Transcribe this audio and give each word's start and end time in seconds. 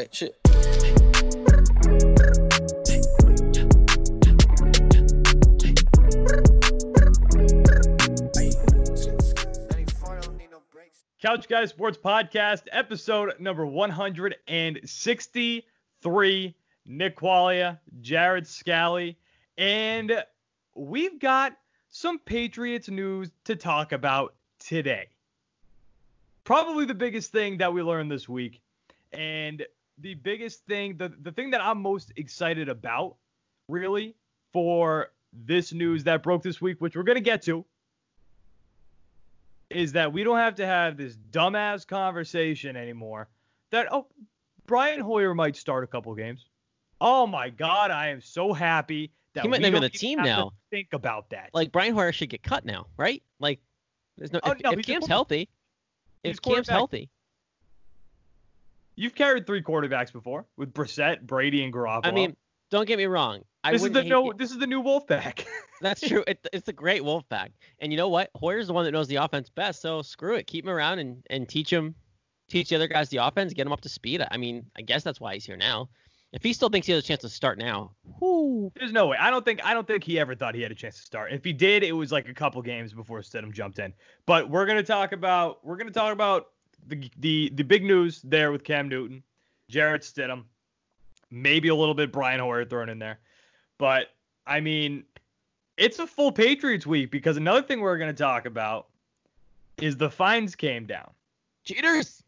wait, 0.00 0.14
shit. 0.14 0.36
Couch 11.20 11.48
Guys 11.48 11.68
Sports 11.68 11.98
Podcast, 12.02 12.62
episode 12.72 13.34
number 13.38 13.66
163. 13.66 16.54
Nick 16.86 17.18
Qualia, 17.18 17.78
Jared 18.00 18.46
Scally, 18.46 19.18
and 19.58 20.24
we've 20.74 21.20
got 21.20 21.52
some 21.90 22.18
Patriots 22.18 22.88
news 22.88 23.28
to 23.44 23.54
talk 23.54 23.92
about 23.92 24.34
today. 24.58 25.08
Probably 26.44 26.86
the 26.86 26.94
biggest 26.94 27.32
thing 27.32 27.58
that 27.58 27.74
we 27.74 27.82
learned 27.82 28.10
this 28.10 28.26
week, 28.28 28.60
and 29.12 29.66
the 30.00 30.14
biggest 30.14 30.64
thing, 30.66 30.96
the, 30.96 31.12
the 31.22 31.32
thing 31.32 31.50
that 31.50 31.60
I'm 31.60 31.80
most 31.80 32.12
excited 32.16 32.68
about, 32.68 33.16
really, 33.68 34.14
for 34.52 35.12
this 35.32 35.72
news 35.72 36.04
that 36.04 36.22
broke 36.22 36.42
this 36.42 36.60
week, 36.60 36.80
which 36.80 36.96
we're 36.96 37.02
going 37.02 37.16
to 37.16 37.22
get 37.22 37.42
to, 37.42 37.64
is 39.70 39.92
that 39.92 40.12
we 40.12 40.24
don't 40.24 40.38
have 40.38 40.56
to 40.56 40.66
have 40.66 40.96
this 40.96 41.16
dumbass 41.30 41.86
conversation 41.86 42.76
anymore 42.76 43.28
that, 43.70 43.86
oh, 43.92 44.06
Brian 44.66 45.00
Hoyer 45.00 45.34
might 45.34 45.56
start 45.56 45.84
a 45.84 45.86
couple 45.86 46.14
games. 46.14 46.46
Oh 47.00 47.26
my 47.26 47.50
God, 47.50 47.90
I 47.90 48.08
am 48.08 48.20
so 48.20 48.52
happy 48.52 49.12
that 49.34 49.42
He 49.42 49.48
might 49.48 49.58
we 49.58 49.62
not 49.62 49.70
be 49.70 49.76
on 49.76 49.82
don't 49.82 49.92
the 49.92 49.98
team 49.98 50.22
now. 50.22 50.52
Think 50.70 50.88
about 50.92 51.30
that. 51.30 51.50
Like 51.52 51.72
Brian 51.72 51.94
Hoyer 51.94 52.12
should 52.12 52.28
get 52.28 52.42
cut 52.42 52.64
now, 52.64 52.86
right? 52.96 53.22
Like, 53.38 53.60
there's 54.18 54.32
no. 54.32 54.40
Oh, 54.42 54.52
if, 54.52 54.60
no, 54.62 54.72
if 54.72 54.84
Cam's 54.84 55.06
healthy, 55.06 55.48
if 56.22 56.42
Cam's 56.42 56.68
healthy, 56.68 57.08
You've 59.00 59.14
carried 59.14 59.46
three 59.46 59.62
quarterbacks 59.62 60.12
before 60.12 60.44
with 60.58 60.74
Brissett, 60.74 61.22
Brady, 61.22 61.64
and 61.64 61.72
Garoppolo. 61.72 62.00
I 62.04 62.10
mean, 62.10 62.36
don't 62.70 62.86
get 62.86 62.98
me 62.98 63.06
wrong. 63.06 63.40
I 63.64 63.72
this 63.72 63.82
is 63.82 63.92
the 63.92 64.04
no, 64.04 64.30
this 64.36 64.50
is 64.50 64.58
the 64.58 64.66
new 64.66 64.82
Wolfpack. 64.82 65.46
That's 65.80 66.02
true. 66.02 66.22
It, 66.26 66.46
it's 66.52 66.68
a 66.68 66.72
great 66.74 67.02
wolf 67.02 67.26
pack. 67.30 67.52
And 67.78 67.90
you 67.92 67.96
know 67.96 68.10
what? 68.10 68.28
Hoyer's 68.34 68.66
the 68.66 68.74
one 68.74 68.84
that 68.84 68.90
knows 68.90 69.08
the 69.08 69.16
offense 69.16 69.48
best. 69.48 69.80
So 69.80 70.02
screw 70.02 70.34
it. 70.34 70.46
Keep 70.46 70.66
him 70.66 70.70
around 70.70 70.98
and, 70.98 71.22
and 71.30 71.48
teach 71.48 71.72
him, 71.72 71.94
teach 72.50 72.68
the 72.68 72.76
other 72.76 72.88
guys 72.88 73.08
the 73.08 73.16
offense, 73.16 73.54
get 73.54 73.66
him 73.66 73.72
up 73.72 73.80
to 73.80 73.88
speed. 73.88 74.22
I 74.30 74.36
mean, 74.36 74.66
I 74.76 74.82
guess 74.82 75.02
that's 75.02 75.18
why 75.18 75.32
he's 75.32 75.46
here 75.46 75.56
now. 75.56 75.88
If 76.34 76.42
he 76.42 76.52
still 76.52 76.68
thinks 76.68 76.86
he 76.86 76.92
has 76.92 77.02
a 77.02 77.06
chance 77.06 77.22
to 77.22 77.30
start 77.30 77.56
now, 77.56 77.92
whoo, 78.20 78.70
There's 78.78 78.92
no 78.92 79.06
way. 79.06 79.16
I 79.18 79.30
don't 79.30 79.46
think 79.46 79.64
I 79.64 79.72
don't 79.72 79.86
think 79.86 80.04
he 80.04 80.20
ever 80.20 80.34
thought 80.34 80.54
he 80.54 80.60
had 80.60 80.72
a 80.72 80.74
chance 80.74 80.96
to 80.96 81.02
start. 81.02 81.32
If 81.32 81.42
he 81.42 81.54
did, 81.54 81.82
it 81.82 81.92
was 81.92 82.12
like 82.12 82.28
a 82.28 82.34
couple 82.34 82.60
games 82.60 82.92
before 82.92 83.20
Stidham 83.20 83.50
jumped 83.50 83.78
in. 83.78 83.94
But 84.26 84.50
we're 84.50 84.66
gonna 84.66 84.82
talk 84.82 85.12
about 85.12 85.64
we're 85.64 85.78
gonna 85.78 85.90
talk 85.90 86.12
about 86.12 86.48
the 86.86 87.10
the 87.18 87.50
the 87.54 87.62
big 87.62 87.84
news 87.84 88.20
there 88.22 88.52
with 88.52 88.64
Cam 88.64 88.88
Newton, 88.88 89.22
Jarrett 89.68 90.02
Stidham, 90.02 90.44
maybe 91.30 91.68
a 91.68 91.74
little 91.74 91.94
bit 91.94 92.12
Brian 92.12 92.40
Hoyer 92.40 92.64
thrown 92.64 92.88
in 92.88 92.98
there. 92.98 93.18
But 93.78 94.08
I 94.46 94.60
mean, 94.60 95.04
it's 95.76 95.98
a 95.98 96.06
full 96.06 96.32
Patriots 96.32 96.86
week 96.86 97.10
because 97.10 97.36
another 97.36 97.62
thing 97.62 97.80
we're 97.80 97.98
gonna 97.98 98.12
talk 98.12 98.46
about 98.46 98.88
is 99.78 99.96
the 99.96 100.10
fines 100.10 100.54
came 100.54 100.86
down. 100.86 101.10
cheaters. 101.64 102.22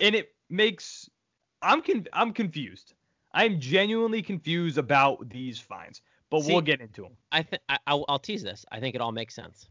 and 0.00 0.14
it 0.14 0.34
makes 0.48 1.08
I'm 1.62 1.82
con- 1.82 2.06
I'm 2.12 2.32
confused. 2.32 2.94
I'm 3.32 3.60
genuinely 3.60 4.22
confused 4.22 4.78
about 4.78 5.28
these 5.28 5.58
fines, 5.58 6.02
but 6.30 6.42
See- 6.42 6.52
we'll 6.52 6.62
get 6.62 6.80
into 6.80 7.02
them. 7.02 7.12
I 7.32 7.42
think 7.42 7.62
I'll 7.86 8.18
tease 8.18 8.42
this. 8.42 8.64
I 8.72 8.80
think 8.80 8.94
it 8.94 9.00
all 9.00 9.12
makes 9.12 9.34
sense. 9.34 9.68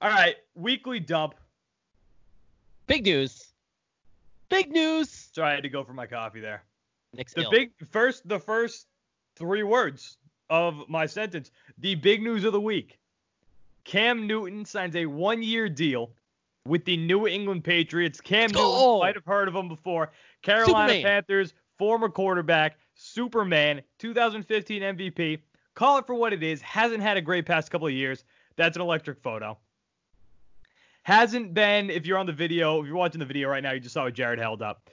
All 0.00 0.10
right, 0.10 0.36
weekly 0.54 1.00
dump. 1.00 1.34
Big 2.86 3.04
news. 3.04 3.52
Big 4.48 4.70
news. 4.70 5.10
Sorry, 5.32 5.50
I 5.50 5.54
had 5.54 5.62
to 5.64 5.68
go 5.68 5.82
for 5.82 5.92
my 5.92 6.06
coffee 6.06 6.40
there. 6.40 6.62
Nick's 7.12 7.34
The 7.34 7.42
ill. 7.42 7.50
big 7.50 7.70
first, 7.90 8.28
the 8.28 8.38
first 8.38 8.86
three 9.36 9.62
words 9.62 10.18
of 10.50 10.88
my 10.88 11.06
sentence. 11.06 11.50
The 11.78 11.94
big 11.96 12.22
news 12.22 12.44
of 12.44 12.52
the 12.52 12.60
week. 12.60 12.98
Cam 13.84 14.26
Newton 14.26 14.64
signs 14.64 14.96
a 14.96 15.06
one-year 15.06 15.68
deal 15.68 16.10
with 16.66 16.84
the 16.84 16.96
New 16.96 17.26
England 17.26 17.64
Patriots. 17.64 18.20
Cam! 18.20 18.50
Newton 18.50 18.98
might 18.98 19.14
have 19.14 19.24
heard 19.24 19.48
of 19.48 19.54
him 19.54 19.68
before. 19.68 20.10
Carolina 20.42 20.92
Superman. 20.92 21.02
Panthers, 21.02 21.54
former 21.78 22.08
quarterback, 22.08 22.78
Superman, 22.94 23.82
2015 23.98 24.82
MVP. 24.82 25.38
Call 25.74 25.98
it 25.98 26.06
for 26.06 26.14
what 26.14 26.32
it 26.32 26.42
is. 26.42 26.60
Hasn't 26.62 27.02
had 27.02 27.16
a 27.16 27.20
great 27.20 27.46
past 27.46 27.70
couple 27.70 27.86
of 27.86 27.92
years. 27.92 28.24
That's 28.56 28.76
an 28.76 28.82
electric 28.82 29.20
photo. 29.22 29.58
Hasn't 31.06 31.54
been, 31.54 31.88
if 31.88 32.04
you're 32.04 32.18
on 32.18 32.26
the 32.26 32.32
video, 32.32 32.80
if 32.80 32.86
you're 32.88 32.96
watching 32.96 33.20
the 33.20 33.26
video 33.26 33.48
right 33.48 33.62
now, 33.62 33.70
you 33.70 33.78
just 33.78 33.94
saw 33.94 34.06
what 34.06 34.14
Jared 34.14 34.40
held 34.40 34.60
up. 34.60 34.90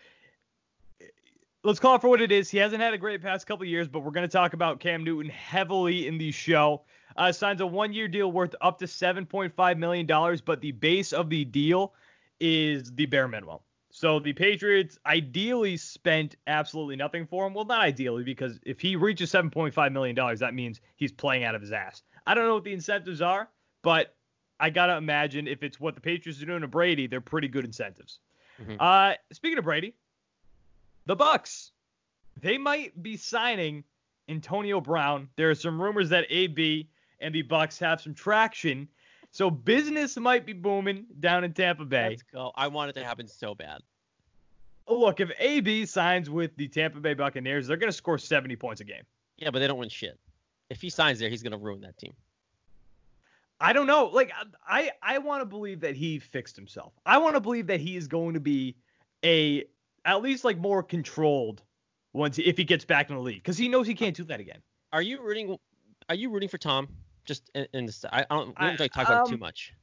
Let's 1.63 1.79
call 1.79 1.95
it 1.95 2.01
for 2.01 2.07
what 2.07 2.21
it 2.21 2.31
is. 2.31 2.51
He 2.51 2.59
hasn't 2.59 2.83
had 2.83 2.93
a 2.93 2.99
great 2.99 3.19
past 3.19 3.47
couple 3.47 3.65
years, 3.65 3.87
but 3.87 4.01
we're 4.01 4.11
going 4.11 4.29
to 4.29 4.31
talk 4.31 4.53
about 4.53 4.79
Cam 4.79 5.03
Newton 5.03 5.31
heavily 5.31 6.07
in 6.07 6.19
the 6.19 6.29
show. 6.29 6.83
Uh, 7.17 7.31
signs 7.31 7.61
a 7.61 7.65
one-year 7.65 8.07
deal 8.07 8.31
worth 8.31 8.53
up 8.61 8.77
to 8.77 8.85
7.5 8.85 9.77
million 9.79 10.05
dollars, 10.05 10.39
but 10.39 10.61
the 10.61 10.71
base 10.73 11.13
of 11.13 11.31
the 11.31 11.45
deal 11.45 11.95
is 12.39 12.93
the 12.93 13.07
bare 13.07 13.27
minimum. 13.27 13.57
So 13.89 14.19
the 14.19 14.33
Patriots 14.33 14.99
ideally 15.07 15.77
spent 15.77 16.35
absolutely 16.45 16.95
nothing 16.95 17.25
for 17.25 17.47
him. 17.47 17.55
Well, 17.55 17.65
not 17.65 17.81
ideally, 17.81 18.23
because 18.23 18.59
if 18.67 18.79
he 18.79 18.95
reaches 18.95 19.31
7.5 19.31 19.91
million 19.91 20.15
dollars, 20.15 20.41
that 20.41 20.53
means 20.53 20.79
he's 20.95 21.11
playing 21.11 21.43
out 21.43 21.55
of 21.55 21.61
his 21.61 21.71
ass. 21.71 22.03
I 22.27 22.35
don't 22.35 22.45
know 22.45 22.53
what 22.53 22.65
the 22.65 22.73
incentives 22.73 23.23
are, 23.23 23.49
but 23.81 24.15
I 24.63 24.69
gotta 24.69 24.95
imagine 24.95 25.45
if 25.45 25.61
it's 25.61 25.77
what 25.77 25.93
the 25.93 25.99
Patriots 25.99 26.41
are 26.41 26.45
doing 26.45 26.61
to 26.61 26.69
Brady, 26.69 27.05
they're 27.05 27.19
pretty 27.19 27.49
good 27.49 27.65
incentives. 27.65 28.19
Mhm. 28.61 28.77
Uh, 28.79 29.17
speaking 29.33 29.57
of 29.57 29.65
Brady, 29.65 29.93
the 31.05 31.17
Bucs, 31.17 31.71
they 32.39 32.57
might 32.57 33.03
be 33.03 33.17
signing 33.17 33.83
Antonio 34.29 34.79
Brown. 34.79 35.27
There 35.35 35.49
are 35.49 35.55
some 35.55 35.81
rumors 35.81 36.07
that 36.11 36.27
AB 36.29 36.87
and 37.19 37.35
the 37.35 37.43
Bucs 37.43 37.77
have 37.79 37.99
some 37.99 38.13
traction, 38.13 38.87
so 39.31 39.51
business 39.51 40.15
might 40.15 40.45
be 40.45 40.53
booming 40.53 41.07
down 41.19 41.43
in 41.43 41.51
Tampa 41.53 41.83
Bay. 41.83 42.11
Let's 42.11 42.21
go. 42.23 42.53
I 42.55 42.67
want 42.69 42.89
it 42.89 42.93
to 42.93 43.03
happen 43.03 43.27
so 43.27 43.53
bad. 43.53 43.81
Look, 44.87 45.19
if 45.19 45.29
AB 45.39 45.85
signs 45.85 46.29
with 46.29 46.55
the 46.55 46.69
Tampa 46.69 47.01
Bay 47.01 47.15
Buccaneers, 47.15 47.67
they're 47.67 47.75
gonna 47.75 47.91
score 47.91 48.17
70 48.17 48.55
points 48.55 48.79
a 48.79 48.85
game. 48.85 49.03
Yeah, 49.35 49.49
but 49.49 49.59
they 49.59 49.67
don't 49.67 49.77
win 49.77 49.89
shit. 49.89 50.17
If 50.69 50.81
he 50.81 50.89
signs 50.89 51.19
there, 51.19 51.29
he's 51.29 51.43
gonna 51.43 51.57
ruin 51.57 51.81
that 51.81 51.97
team. 51.97 52.15
I 53.59 53.73
don't 53.73 53.87
know. 53.87 54.05
Like 54.05 54.31
I 54.67 54.91
I 55.01 55.19
want 55.19 55.41
to 55.41 55.45
believe 55.45 55.81
that 55.81 55.95
he 55.95 56.19
fixed 56.19 56.55
himself. 56.55 56.93
I 57.05 57.17
want 57.17 57.35
to 57.35 57.41
believe 57.41 57.67
that 57.67 57.79
he 57.79 57.95
is 57.95 58.07
going 58.07 58.33
to 58.33 58.39
be 58.39 58.75
a 59.23 59.63
at 60.05 60.21
least 60.21 60.43
like 60.43 60.57
more 60.57 60.83
controlled 60.83 61.61
once 62.13 62.37
if 62.39 62.57
he 62.57 62.63
gets 62.63 62.85
back 62.85 63.09
in 63.09 63.15
the 63.15 63.21
league 63.21 63.37
because 63.37 63.57
he 63.57 63.69
knows 63.69 63.87
he 63.87 63.95
can't 63.95 64.15
do 64.15 64.23
that 64.25 64.39
again. 64.39 64.59
Are 64.91 65.01
you 65.01 65.21
rooting? 65.21 65.57
Are 66.09 66.15
you 66.15 66.29
rooting 66.29 66.49
for 66.49 66.57
Tom? 66.57 66.87
Just 67.25 67.49
in, 67.55 67.67
in 67.73 67.85
this, 67.85 68.03
I, 68.11 68.25
I 68.29 68.35
don't. 68.35 68.49
We 68.49 68.53
I- 68.57 68.67
don't 68.69 68.79
like 68.79 68.91
talk 68.91 69.07
about 69.07 69.27
it 69.27 69.29
too 69.29 69.35
um, 69.35 69.39
much. 69.39 69.73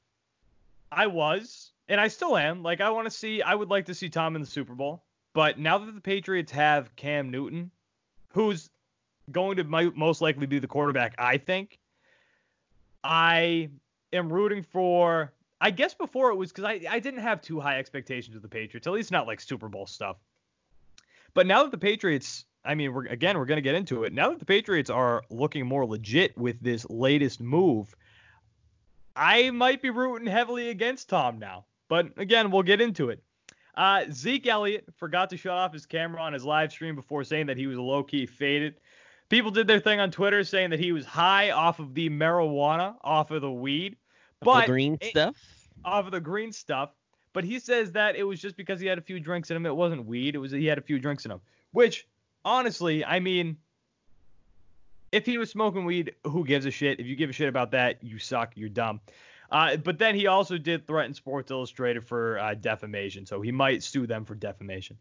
I 0.93 1.07
was 1.07 1.73
and 1.89 2.01
I 2.01 2.09
still 2.09 2.37
am. 2.37 2.63
Like 2.63 2.81
I 2.81 2.91
want 2.91 3.07
to 3.07 3.11
see 3.11 3.43
I 3.43 3.55
would 3.55 3.69
like 3.69 3.87
to 3.87 3.95
see 3.95 4.09
Tom 4.09 4.37
in 4.37 4.41
the 4.41 4.47
Super 4.47 4.75
Bowl. 4.75 5.05
But 5.35 5.59
now 5.59 5.79
that 5.79 5.95
the 5.95 6.01
Patriots 6.01 6.51
have 6.53 6.95
Cam 6.97 7.31
Newton, 7.31 7.71
who's 8.29 8.71
going 9.31 9.57
to 9.59 9.65
most 9.65 10.21
likely 10.21 10.47
be 10.47 10.59
the 10.59 10.67
quarterback, 10.67 11.15
I 11.19 11.37
think 11.37 11.79
I 13.03 13.71
am 14.13 14.33
rooting 14.33 14.63
for 14.63 15.33
I 15.61 15.71
guess 15.71 15.93
before 15.93 16.31
it 16.31 16.37
was 16.37 16.51
because 16.51 16.65
I, 16.65 16.81
I 16.89 17.01
didn't 17.01 17.21
have 17.21 17.43
too 17.43 17.61
high 17.61 17.79
expectations 17.79 18.35
of 18.35 18.43
the 18.43 18.49
Patriots, 18.49 18.87
at 18.87 18.93
least 18.93 19.13
not 19.13 19.27
like 19.27 19.41
Super 19.41 19.69
Bowl 19.69 19.87
stuff. 19.87 20.17
But 21.35 21.47
now 21.47 21.63
that 21.63 21.71
the 21.71 21.79
Patriots, 21.79 22.47
I 22.65 22.75
mean, 22.75 22.95
we're 22.95 23.07
again 23.07 23.39
we're 23.39 23.45
gonna 23.45 23.61
get 23.61 23.75
into 23.75 24.05
it. 24.05 24.13
Now 24.13 24.31
that 24.31 24.39
the 24.39 24.47
Patriots 24.47 24.91
are 24.91 25.23
looking 25.31 25.67
more 25.67 25.87
legit 25.87 26.37
with 26.37 26.61
this 26.61 26.89
latest 26.89 27.41
move, 27.41 27.95
I 29.15 29.51
might 29.51 29.83
be 29.83 29.91
rooting 29.91 30.27
heavily 30.27 30.71
against 30.71 31.11
Tom 31.11 31.39
now. 31.39 31.67
But 31.89 32.09
again, 32.17 32.51
we'll 32.51 32.63
get 32.63 32.81
into 32.81 33.11
it. 33.11 33.23
Uh, 33.75 34.05
Zeke 34.11 34.47
Elliott 34.47 34.85
forgot 34.97 35.31
to 35.31 35.37
shut 35.37 35.53
off 35.53 35.73
his 35.73 35.87
camera 35.87 36.21
on 36.23 36.33
his 36.33 36.45
live 36.45 36.73
stream 36.73 36.95
before 36.95 37.25
saying 37.25 37.47
that 37.47 37.57
he 37.57 37.67
was 37.67 37.79
low 37.79 38.03
key 38.03 38.27
faded. 38.27 38.77
People 39.31 39.51
did 39.51 39.67
their 39.67 39.81
thing 39.81 40.01
on 40.01 40.11
Twitter 40.11 40.45
saying 40.45 40.71
that 40.71 40.81
he 40.81 40.93
was 40.93 41.07
high 41.07 41.53
off 41.53 41.79
of 41.79 41.95
the 41.95 42.11
marijuana, 42.11 42.97
off 43.03 43.31
of 43.31 43.41
the 43.41 43.51
weed, 43.51 43.97
but 44.41 44.63
the 44.63 44.67
green 44.67 44.99
it- 45.01 45.11
stuff. 45.11 45.37
off 45.85 46.05
of 46.05 46.13
the 46.13 46.21
green 46.21 46.53
stuff. 46.53 46.91
But 47.33 47.45
he 47.45 47.61
says 47.61 47.93
that 47.93 48.17
it 48.17 48.25
was 48.25 48.41
just 48.41 48.57
because 48.57 48.81
he 48.81 48.89
had 48.89 48.99
a 48.99 49.03
few 49.03 49.21
drinks 49.21 49.51
in 49.51 49.57
him. 49.57 49.65
It 49.65 49.75
wasn't 49.75 50.05
weed. 50.05 50.35
It 50.35 50.39
was 50.39 50.51
he 50.51 50.67
had 50.67 50.79
a 50.79 50.83
few 50.83 50.99
drinks 50.99 51.25
in 51.25 51.31
him. 51.31 51.41
Which, 51.71 52.09
honestly, 52.45 53.05
I 53.05 53.21
mean, 53.21 53.57
if 55.13 55.27
he 55.27 55.39
was 55.39 55.49
smoking 55.49 55.85
weed, 55.85 56.13
who 56.25 56.45
gives 56.45 56.67
a 56.67 56.73
shit? 56.73 56.99
If 56.99 57.07
you 57.07 57.15
give 57.15 57.31
a 57.31 57.33
shit 57.33 57.49
about 57.49 57.71
that, 57.71 58.03
you 58.03 58.19
suck. 58.19 58.57
You're 58.57 58.69
dumb. 58.69 59.01
Uh, 59.49 59.77
but 59.77 59.99
then 59.99 60.17
he 60.17 60.27
also 60.27 60.59
did 60.59 60.89
threaten 60.89 61.15
Sports 61.15 61.53
Illustrated 61.53 62.05
for 62.05 62.39
uh, 62.41 62.55
defamation, 62.55 63.27
so 63.27 63.41
he 63.41 63.53
might 63.53 63.85
sue 63.85 64.09
them 64.09 64.25
for 64.25 64.35
defamation. 64.35 64.97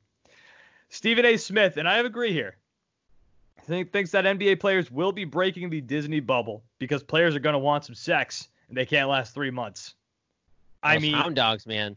Stephen 0.90 1.26
A. 1.26 1.38
Smith, 1.38 1.78
and 1.78 1.88
I 1.88 1.98
agree 1.98 2.32
here, 2.32 2.58
think, 3.60 3.92
thinks 3.92 4.12
that 4.12 4.26
NBA 4.26 4.60
players 4.60 4.92
will 4.92 5.12
be 5.12 5.26
breaking 5.26 5.70
the 5.70 5.82
Disney 5.82 6.20
bubble 6.20 6.64
because 6.80 7.04
players 7.04 7.36
are 7.36 7.40
going 7.40 7.54
to 7.54 7.60
want 7.60 7.86
some 7.86 7.96
sex 7.96 8.50
and 8.70 8.78
they 8.78 8.86
can't 8.86 9.10
last 9.10 9.34
three 9.34 9.52
months. 9.52 9.96
I 10.82 10.98
mean, 11.00 11.14
hound 11.14 11.36
dogs, 11.36 11.68
man. 11.68 11.96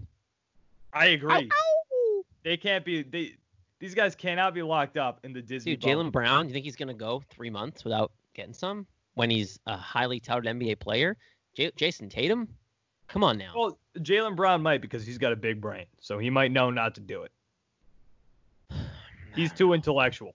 I 0.93 1.07
agree. 1.07 1.33
Ow, 1.33 1.39
ow. 1.39 2.23
They 2.43 2.57
can't 2.57 2.85
be 2.85 3.03
they 3.03 3.37
These 3.79 3.95
guys 3.95 4.15
cannot 4.15 4.55
be 4.55 4.63
locked 4.63 4.97
up 4.97 5.21
in 5.23 5.33
the 5.33 5.41
Disney. 5.41 5.77
Dude, 5.77 5.89
Jaylen 5.89 6.11
Brown, 6.11 6.49
you 6.49 6.53
think 6.53 6.65
he's 6.65 6.77
gonna 6.77 6.93
go 6.95 7.23
three 7.31 7.51
months 7.51 7.85
without 7.85 8.11
getting 8.35 8.53
some 8.55 8.87
when 9.15 9.31
he's 9.31 9.59
a 9.67 9.77
highly 9.77 10.19
touted 10.19 10.57
NBA 10.57 10.81
player? 10.81 11.17
J- 11.55 11.71
Jayson 11.73 12.11
Tatum, 12.11 12.49
come 13.09 13.23
on 13.23 13.39
now. 13.39 13.53
Well, 13.55 13.79
Jaylen 13.99 14.35
Brown 14.35 14.63
might 14.63 14.81
because 14.81 15.07
he's 15.07 15.19
got 15.19 15.33
a 15.33 15.37
big 15.37 15.61
brain, 15.61 15.87
so 16.01 16.19
he 16.19 16.31
might 16.31 16.51
know 16.51 16.71
not 16.71 16.95
to 16.97 17.01
do 17.01 17.23
it. 17.23 17.33
He's 19.35 19.53
too 19.53 19.73
intellectual. 19.73 20.35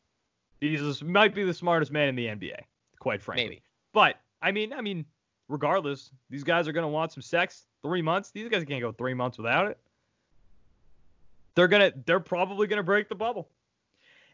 He's 0.60 1.04
might 1.04 1.36
be 1.36 1.44
the 1.44 1.54
smartest 1.54 1.92
man 1.92 2.08
in 2.08 2.16
the 2.16 2.28
NBA, 2.28 2.60
quite 3.00 3.22
frankly. 3.22 3.46
Maybe. 3.46 3.62
But 3.94 4.20
I 4.42 4.52
mean, 4.52 4.74
I 4.74 4.82
mean, 4.82 5.06
regardless, 5.48 6.12
these 6.30 6.44
guys 6.44 6.68
are 6.68 6.72
gonna 6.72 6.88
want 6.88 7.12
some 7.12 7.22
sex. 7.22 7.66
Three 7.84 8.02
months. 8.02 8.32
These 8.32 8.50
guys 8.50 8.64
can't 8.66 8.82
go 8.82 8.92
three 8.92 9.14
months 9.14 9.38
without 9.38 9.68
it. 9.68 9.78
They're 11.56 11.68
gonna. 11.68 11.92
They're 12.06 12.20
probably 12.20 12.68
gonna 12.68 12.84
break 12.84 13.10
the 13.10 13.16
bubble. 13.16 13.50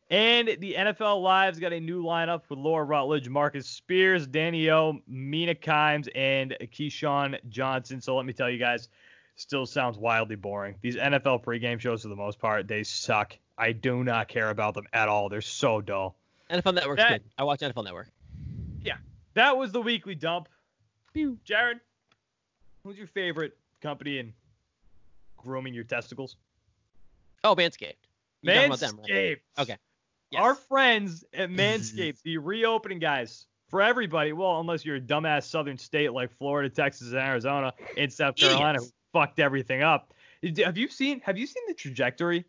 And 0.09 0.47
the 0.59 0.75
NFL 0.77 1.21
Live's 1.21 1.59
got 1.59 1.73
a 1.73 1.79
new 1.79 2.03
lineup 2.03 2.41
with 2.49 2.59
Laura 2.59 2.83
Rutledge, 2.83 3.29
Marcus 3.29 3.67
Spears, 3.67 4.27
Danny 4.27 4.69
O, 4.69 4.99
Mina 5.07 5.55
Kimes, 5.55 6.09
and 6.13 6.55
Keyshawn 6.61 7.39
Johnson. 7.49 8.01
So 8.01 8.15
let 8.15 8.25
me 8.25 8.33
tell 8.33 8.49
you 8.49 8.59
guys, 8.59 8.89
still 9.35 9.65
sounds 9.65 9.97
wildly 9.97 10.35
boring. 10.35 10.75
These 10.81 10.97
NFL 10.97 11.43
pregame 11.43 11.79
shows, 11.79 12.03
for 12.03 12.09
the 12.09 12.15
most 12.15 12.37
part, 12.37 12.67
they 12.67 12.83
suck. 12.83 13.37
I 13.63 13.71
do 13.71 14.03
not 14.03 14.27
care 14.27 14.49
about 14.49 14.73
them 14.73 14.85
at 14.91 15.07
all. 15.07 15.29
They're 15.29 15.41
so 15.41 15.79
dull. 15.79 16.17
NFL 16.49 16.73
Network's 16.75 17.01
That- 17.01 17.21
good. 17.23 17.31
I 17.37 17.43
watch 17.45 17.61
NFL 17.61 17.83
Network. 17.85 18.09
Yeah, 18.83 18.97
that 19.35 19.57
was 19.57 19.71
the 19.71 19.81
weekly 19.81 20.15
dump. 20.15 20.49
Pew. 21.13 21.39
Jared, 21.45 21.79
who's 22.83 22.97
your 22.97 23.07
favorite 23.07 23.57
company 23.81 24.19
in 24.19 24.33
grooming 25.37 25.73
your 25.73 25.85
testicles? 25.85 26.35
Oh, 27.43 27.55
Manscaped. 27.55 27.93
You 28.41 28.51
about 28.51 28.79
them, 28.79 28.97
right? 28.99 29.07
Manscaped. 29.09 29.39
Okay. 29.59 29.77
Yes. 30.31 30.41
Our 30.41 30.55
friends 30.55 31.23
at 31.33 31.49
Manscaped, 31.49 32.21
the 32.23 32.37
reopening 32.39 32.99
guys 32.99 33.45
for 33.69 33.81
everybody. 33.81 34.33
Well, 34.33 34.59
unless 34.59 34.83
you're 34.83 34.97
a 34.97 35.01
dumbass 35.01 35.43
southern 35.45 35.77
state 35.77 36.11
like 36.11 36.31
Florida, 36.37 36.69
Texas, 36.69 37.07
and 37.09 37.17
Arizona, 37.19 37.73
and 37.97 38.11
South 38.11 38.35
Carolina, 38.35 38.79
who 38.79 38.87
fucked 39.13 39.39
everything 39.39 39.81
up. 39.83 40.13
Have 40.57 40.77
you 40.77 40.89
seen? 40.89 41.21
Have 41.21 41.37
you 41.37 41.47
seen 41.47 41.63
the 41.69 41.73
trajectory 41.73 42.43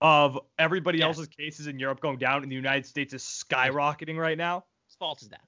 of 0.00 0.38
everybody 0.58 0.98
Yes. 0.98 1.06
else's 1.06 1.28
cases 1.28 1.66
in 1.66 1.78
Europe 1.78 2.00
going 2.00 2.18
down, 2.18 2.42
and 2.42 2.50
the 2.50 2.56
United 2.56 2.86
States 2.86 3.14
is 3.14 3.22
skyrocketing 3.22 4.16
right 4.18 4.38
now? 4.38 4.64
Whose 4.86 4.96
fault 4.96 5.22
is 5.22 5.28
that? 5.30 5.40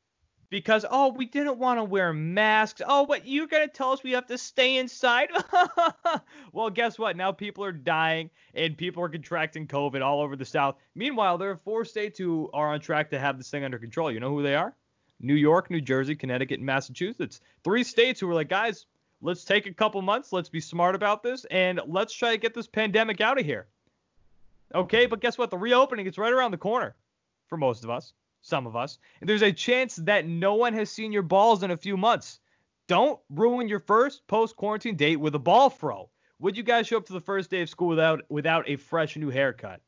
because 0.50 0.86
oh 0.90 1.12
we 1.12 1.26
didn't 1.26 1.58
want 1.58 1.78
to 1.78 1.84
wear 1.84 2.10
masks. 2.14 2.80
Oh 2.86 3.04
but 3.04 3.26
you're 3.26 3.46
going 3.46 3.68
to 3.68 3.72
tell 3.74 3.92
us 3.92 4.02
we 4.02 4.12
have 4.12 4.26
to 4.28 4.38
stay 4.38 4.78
inside? 4.78 5.28
Well 6.52 6.70
guess 6.70 6.98
what? 6.98 7.16
Now 7.16 7.32
people 7.32 7.64
are 7.64 7.72
dying 7.72 8.30
and 8.54 8.76
people 8.76 9.02
are 9.02 9.10
contracting 9.10 9.66
covid 9.66 10.02
all 10.02 10.22
over 10.22 10.36
the 10.36 10.46
south. 10.46 10.76
Meanwhile 10.94 11.36
there 11.36 11.50
are 11.50 11.56
four 11.56 11.84
states 11.84 12.18
who 12.18 12.48
are 12.54 12.72
on 12.72 12.80
track 12.80 13.10
to 13.10 13.18
have 13.18 13.36
this 13.36 13.50
thing 13.50 13.64
under 13.64 13.78
control. 13.78 14.10
You 14.10 14.20
know 14.20 14.30
who 14.30 14.42
they 14.42 14.54
are? 14.54 14.74
New 15.20 15.34
york 15.34 15.70
new 15.70 15.82
jersey 15.82 16.16
connecticut 16.16 16.58
and 16.60 16.66
massachusetts. 16.66 17.40
Three 17.62 17.84
states 17.84 18.18
who 18.20 18.26
were 18.26 18.34
like 18.34 18.48
guys 18.48 18.86
let's 19.20 19.44
take 19.44 19.66
a 19.66 19.74
couple 19.74 20.00
months. 20.00 20.32
Let's 20.32 20.48
be 20.48 20.60
smart 20.60 20.94
about 20.94 21.22
this 21.22 21.44
and 21.50 21.78
let's 21.86 22.14
try 22.14 22.30
to 22.30 22.38
get 22.38 22.54
this 22.54 22.66
pandemic 22.68 23.20
out 23.20 23.38
of 23.38 23.44
here 23.44 23.66
okay 24.74 25.06
but 25.06 25.20
guess 25.20 25.38
what 25.38 25.50
the 25.50 25.58
reopening 25.58 26.06
is 26.06 26.18
right 26.18 26.32
around 26.32 26.50
the 26.50 26.58
corner 26.58 26.94
for 27.48 27.56
most 27.56 27.84
of 27.84 27.90
us 27.90 28.12
some 28.40 28.66
of 28.66 28.76
us. 28.76 28.98
And 29.20 29.28
there's 29.28 29.42
a 29.42 29.52
chance 29.52 29.96
that 29.96 30.26
no 30.26 30.54
one 30.54 30.72
has 30.74 30.90
seen 30.90 31.12
your 31.12 31.22
balls 31.22 31.62
in 31.62 31.70
a 31.70 31.76
few 31.76 31.96
months. 31.96 32.40
Don't 32.86 33.20
ruin 33.30 33.68
your 33.68 33.80
first 33.80 34.26
post 34.26 34.56
quarantine 34.56 34.96
date 34.96 35.16
with 35.16 35.34
a 35.34 35.38
ball 35.38 35.70
throw. 35.70 36.10
Would 36.40 36.56
you 36.56 36.62
guys 36.62 36.86
show 36.86 36.96
up 36.96 37.06
to 37.06 37.12
the 37.12 37.20
first 37.20 37.50
day 37.50 37.62
of 37.62 37.68
school 37.68 37.88
without 37.88 38.22
without 38.30 38.68
a 38.68 38.76
fresh 38.76 39.16
new 39.16 39.30
haircut? 39.30 39.80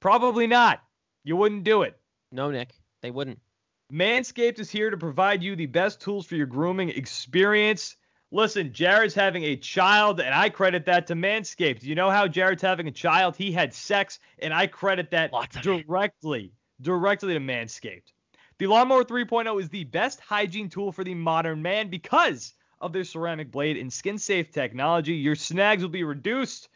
Probably 0.00 0.46
not. 0.46 0.82
You 1.24 1.36
wouldn't 1.36 1.64
do 1.64 1.82
it. 1.82 1.98
No, 2.32 2.50
Nick. 2.50 2.72
They 3.02 3.10
wouldn't. 3.10 3.38
Manscaped 3.92 4.58
is 4.58 4.70
here 4.70 4.90
to 4.90 4.96
provide 4.96 5.42
you 5.42 5.56
the 5.56 5.66
best 5.66 6.00
tools 6.00 6.26
for 6.26 6.36
your 6.36 6.46
grooming 6.46 6.90
experience. 6.90 7.96
Listen, 8.32 8.72
Jared's 8.72 9.14
having 9.14 9.42
a 9.42 9.56
child, 9.56 10.20
and 10.20 10.32
I 10.32 10.50
credit 10.50 10.86
that 10.86 11.08
to 11.08 11.14
Manscaped. 11.14 11.82
You 11.82 11.96
know 11.96 12.10
how 12.10 12.28
Jared's 12.28 12.62
having 12.62 12.86
a 12.86 12.92
child? 12.92 13.36
He 13.36 13.50
had 13.50 13.74
sex, 13.74 14.20
and 14.38 14.54
I 14.54 14.68
credit 14.68 15.10
that 15.10 15.32
it. 15.32 15.62
directly, 15.62 16.52
directly 16.80 17.34
to 17.34 17.40
Manscaped. 17.40 18.12
The 18.58 18.68
Lawnmower 18.68 19.04
3.0 19.04 19.60
is 19.60 19.68
the 19.68 19.84
best 19.84 20.20
hygiene 20.20 20.68
tool 20.68 20.92
for 20.92 21.02
the 21.02 21.14
modern 21.14 21.60
man 21.60 21.88
because 21.88 22.54
of 22.80 22.92
their 22.92 23.04
ceramic 23.04 23.50
blade 23.50 23.76
and 23.76 23.92
skin 23.92 24.18
safe 24.18 24.52
technology. 24.52 25.14
Your 25.14 25.34
snags 25.34 25.82
will 25.82 25.90
be 25.90 26.04
reduced 26.04 26.68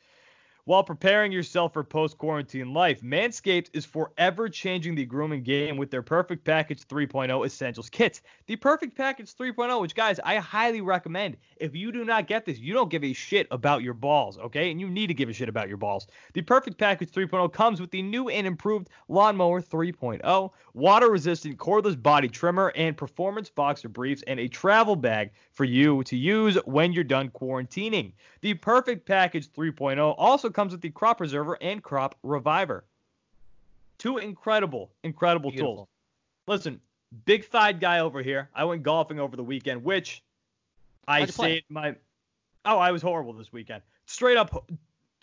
while 0.65 0.83
preparing 0.83 1.31
yourself 1.31 1.73
for 1.73 1.85
post 1.85 2.17
quarantine 2.19 2.73
life. 2.73 3.03
Manscaped 3.03 3.69
is 3.75 3.85
forever 3.85 4.49
changing 4.49 4.95
the 4.95 5.05
grooming 5.05 5.43
game 5.43 5.77
with 5.77 5.91
their 5.91 6.03
Perfect 6.03 6.45
Package 6.45 6.87
3.0 6.87 7.45
Essentials 7.45 7.91
Kit. 7.91 8.23
The 8.47 8.57
Perfect 8.57 8.97
Package 8.97 9.35
3.0, 9.35 9.81
which, 9.81 9.95
guys, 9.95 10.19
I 10.25 10.37
highly 10.37 10.81
recommend. 10.81 11.37
If 11.57 11.75
you 11.75 11.93
do 11.93 12.05
not 12.05 12.27
get 12.27 12.45
this, 12.45 12.59
you 12.59 12.73
don't 12.73 12.91
give 12.91 13.05
a 13.05 13.13
shit 13.13 13.47
about 13.51 13.83
your 13.83 13.95
balls, 13.95 14.39
okay? 14.39 14.71
And 14.71 14.81
you 14.81 14.89
need 14.89 15.09
to 15.09 15.15
give 15.15 15.29
a 15.29 15.33
shit 15.33 15.49
about 15.49 15.69
your 15.69 15.77
balls. 15.77 16.07
The 16.33 16.43
Perfect 16.43 16.79
Package 16.79 17.11
3.0 17.11 17.53
comes 17.53 17.81
with 17.81 17.91
the 17.91 18.03
new 18.03 18.29
and 18.29 18.47
improved 18.47 18.89
Lawnmower 19.09 19.61
3.0, 19.61 20.51
water 20.73 21.11
resistant 21.11 21.59
cordless 21.59 22.01
body 22.01 22.29
trimmer, 22.29 22.73
and 22.75 22.97
performance 22.97 23.51
boxer 23.51 23.89
briefs, 23.89 24.23
and 24.27 24.41
a 24.41 24.49
travel 24.49 24.97
bag 24.97 25.31
for 25.53 25.65
you 25.65 26.03
to 26.05 26.17
use 26.17 26.57
when 26.65 26.93
you're 26.93 27.05
done 27.05 27.31
quarantining. 27.31 28.13
The 28.45 28.53
Perfect 28.53 29.07
Package 29.07 29.51
3.0 29.51 30.15
also 30.19 30.51
comes 30.51 30.73
with 30.73 30.83
the 30.83 30.91
Crop 30.91 31.17
Preserver 31.17 31.57
and 31.63 31.83
Crop 31.83 32.15
Reviver. 32.23 32.85
Two 33.97 34.19
incredible, 34.19 34.93
incredible 35.03 35.51
tools. 35.51 35.89
Listen, 36.47 36.79
big 37.25 37.47
thighed 37.47 37.81
guy 37.81 38.01
over 38.01 38.21
here. 38.21 38.51
I 38.55 38.67
went 38.67 38.83
golfing 38.83 39.19
over 39.19 39.35
the 39.35 39.43
weekend, 39.43 39.83
which 39.83 40.23
I 41.09 41.21
How'd 41.21 41.31
saved 41.31 41.65
my. 41.71 41.97
Oh, 42.67 42.77
I 42.77 42.93
was 42.93 43.01
horrible 43.01 43.33
this 43.33 43.51
weekend. 43.51 43.83
Straight 44.05 44.37
up, 44.37 44.71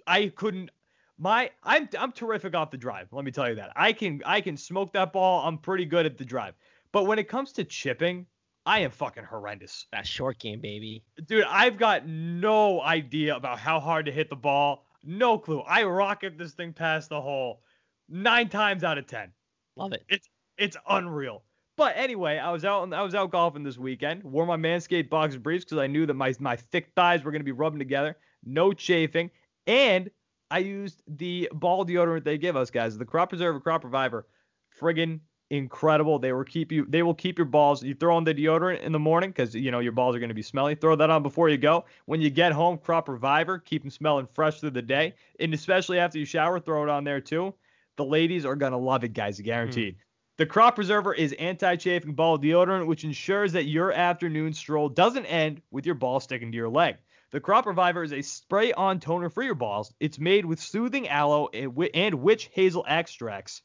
I 0.07 0.29
couldn't. 0.29 0.71
My 1.19 1.51
I'm 1.63 1.89
I'm 1.99 2.13
terrific 2.13 2.55
off 2.55 2.71
the 2.71 2.77
drive. 2.77 3.09
Let 3.11 3.23
me 3.23 3.29
tell 3.29 3.47
you 3.47 3.53
that. 3.53 3.71
I 3.75 3.93
can 3.93 4.23
I 4.25 4.41
can 4.41 4.57
smoke 4.57 4.93
that 4.93 5.13
ball. 5.13 5.47
I'm 5.47 5.59
pretty 5.59 5.85
good 5.85 6.07
at 6.07 6.17
the 6.17 6.25
drive. 6.25 6.55
But 6.91 7.03
when 7.03 7.19
it 7.19 7.27
comes 7.27 7.51
to 7.51 7.65
chipping, 7.65 8.25
I 8.65 8.79
am 8.79 8.91
fucking 8.91 9.23
horrendous. 9.23 9.87
That 9.91 10.05
short 10.05 10.39
game, 10.39 10.61
baby. 10.61 11.03
Dude, 11.25 11.45
I've 11.45 11.77
got 11.77 12.07
no 12.07 12.81
idea 12.81 13.35
about 13.35 13.59
how 13.59 13.79
hard 13.79 14.05
to 14.05 14.11
hit 14.11 14.29
the 14.29 14.35
ball. 14.35 14.85
No 15.03 15.37
clue. 15.39 15.61
I 15.61 15.83
rocket 15.83 16.37
this 16.37 16.53
thing 16.53 16.73
past 16.73 17.09
the 17.09 17.19
hole 17.19 17.61
nine 18.07 18.49
times 18.49 18.83
out 18.83 18.97
of 18.97 19.07
ten. 19.07 19.31
Love 19.75 19.93
it. 19.93 20.03
It's 20.09 20.29
it's 20.57 20.77
unreal. 20.87 21.43
But 21.77 21.93
anyway, 21.97 22.37
I 22.37 22.51
was 22.51 22.63
out 22.65 22.93
I 22.93 23.01
was 23.01 23.15
out 23.15 23.31
golfing 23.31 23.63
this 23.63 23.77
weekend. 23.77 24.23
Wore 24.23 24.45
my 24.45 24.57
Manscaped 24.57 25.09
boxer 25.09 25.39
briefs 25.39 25.65
because 25.65 25.79
I 25.79 25.87
knew 25.87 26.05
that 26.05 26.13
my 26.13 26.33
my 26.39 26.55
thick 26.55 26.91
thighs 26.95 27.23
were 27.23 27.31
gonna 27.31 27.43
be 27.43 27.51
rubbing 27.51 27.79
together. 27.79 28.17
No 28.43 28.73
chafing, 28.73 29.31
and 29.65 30.11
I 30.51 30.59
used 30.59 31.01
the 31.07 31.49
ball 31.53 31.85
deodorant 31.85 32.25
they 32.25 32.37
give 32.37 32.55
us, 32.55 32.69
guys. 32.69 32.97
The 32.97 33.05
Crop 33.05 33.29
Preserver, 33.29 33.59
Crop 33.59 33.83
Reviver, 33.83 34.27
friggin' 34.79 35.21
incredible. 35.51 36.17
They 36.17 36.31
will 36.31 36.45
keep 36.45 36.71
you. 36.71 36.85
They 36.87 37.03
will 37.03 37.13
keep 37.13 37.37
your 37.37 37.45
balls. 37.45 37.83
You 37.83 37.93
throw 37.93 38.15
on 38.15 38.23
the 38.23 38.33
deodorant 38.33 38.81
in 38.81 38.91
the 38.91 38.99
morning 38.99 39.29
because 39.29 39.53
you 39.53 39.69
know 39.69 39.79
your 39.79 39.91
balls 39.91 40.15
are 40.15 40.19
gonna 40.19 40.33
be 40.33 40.41
smelly. 40.41 40.75
Throw 40.75 40.95
that 40.95 41.09
on 41.09 41.21
before 41.21 41.49
you 41.49 41.57
go. 41.57 41.85
When 42.05 42.21
you 42.21 42.29
get 42.29 42.53
home, 42.53 42.77
Crop 42.77 43.09
Reviver, 43.09 43.59
keep 43.59 43.83
them 43.83 43.91
smelling 43.91 44.27
fresh 44.33 44.61
through 44.61 44.71
the 44.71 44.81
day, 44.81 45.13
and 45.39 45.53
especially 45.53 45.99
after 45.99 46.17
you 46.17 46.25
shower, 46.25 46.59
throw 46.59 46.83
it 46.83 46.89
on 46.89 47.03
there 47.03 47.21
too. 47.21 47.53
The 47.97 48.05
ladies 48.05 48.45
are 48.45 48.55
gonna 48.55 48.77
love 48.77 49.03
it, 49.03 49.13
guys. 49.13 49.39
Guaranteed. 49.39 49.95
Mm. 49.95 49.99
The 50.37 50.45
Crop 50.45 50.75
Preserver 50.75 51.13
is 51.13 51.33
anti-chafing 51.33 52.15
ball 52.15 52.39
deodorant, 52.39 52.87
which 52.87 53.03
ensures 53.03 53.51
that 53.51 53.65
your 53.65 53.91
afternoon 53.91 54.53
stroll 54.53 54.89
doesn't 54.89 55.25
end 55.25 55.61
with 55.69 55.85
your 55.85 55.95
ball 55.95 56.19
sticking 56.19 56.51
to 56.51 56.57
your 56.57 56.69
leg. 56.69 56.95
The 57.31 57.41
Crop 57.41 57.65
Reviver 57.65 58.03
is 58.03 58.13
a 58.13 58.21
spray-on 58.21 58.99
toner 59.01 59.29
for 59.29 59.43
your 59.43 59.55
balls. 59.55 59.93
It's 59.99 60.17
made 60.17 60.45
with 60.45 60.59
soothing 60.59 61.09
aloe 61.09 61.49
and 61.53 62.21
witch 62.21 62.49
hazel 62.53 62.85
extracts 62.87 63.61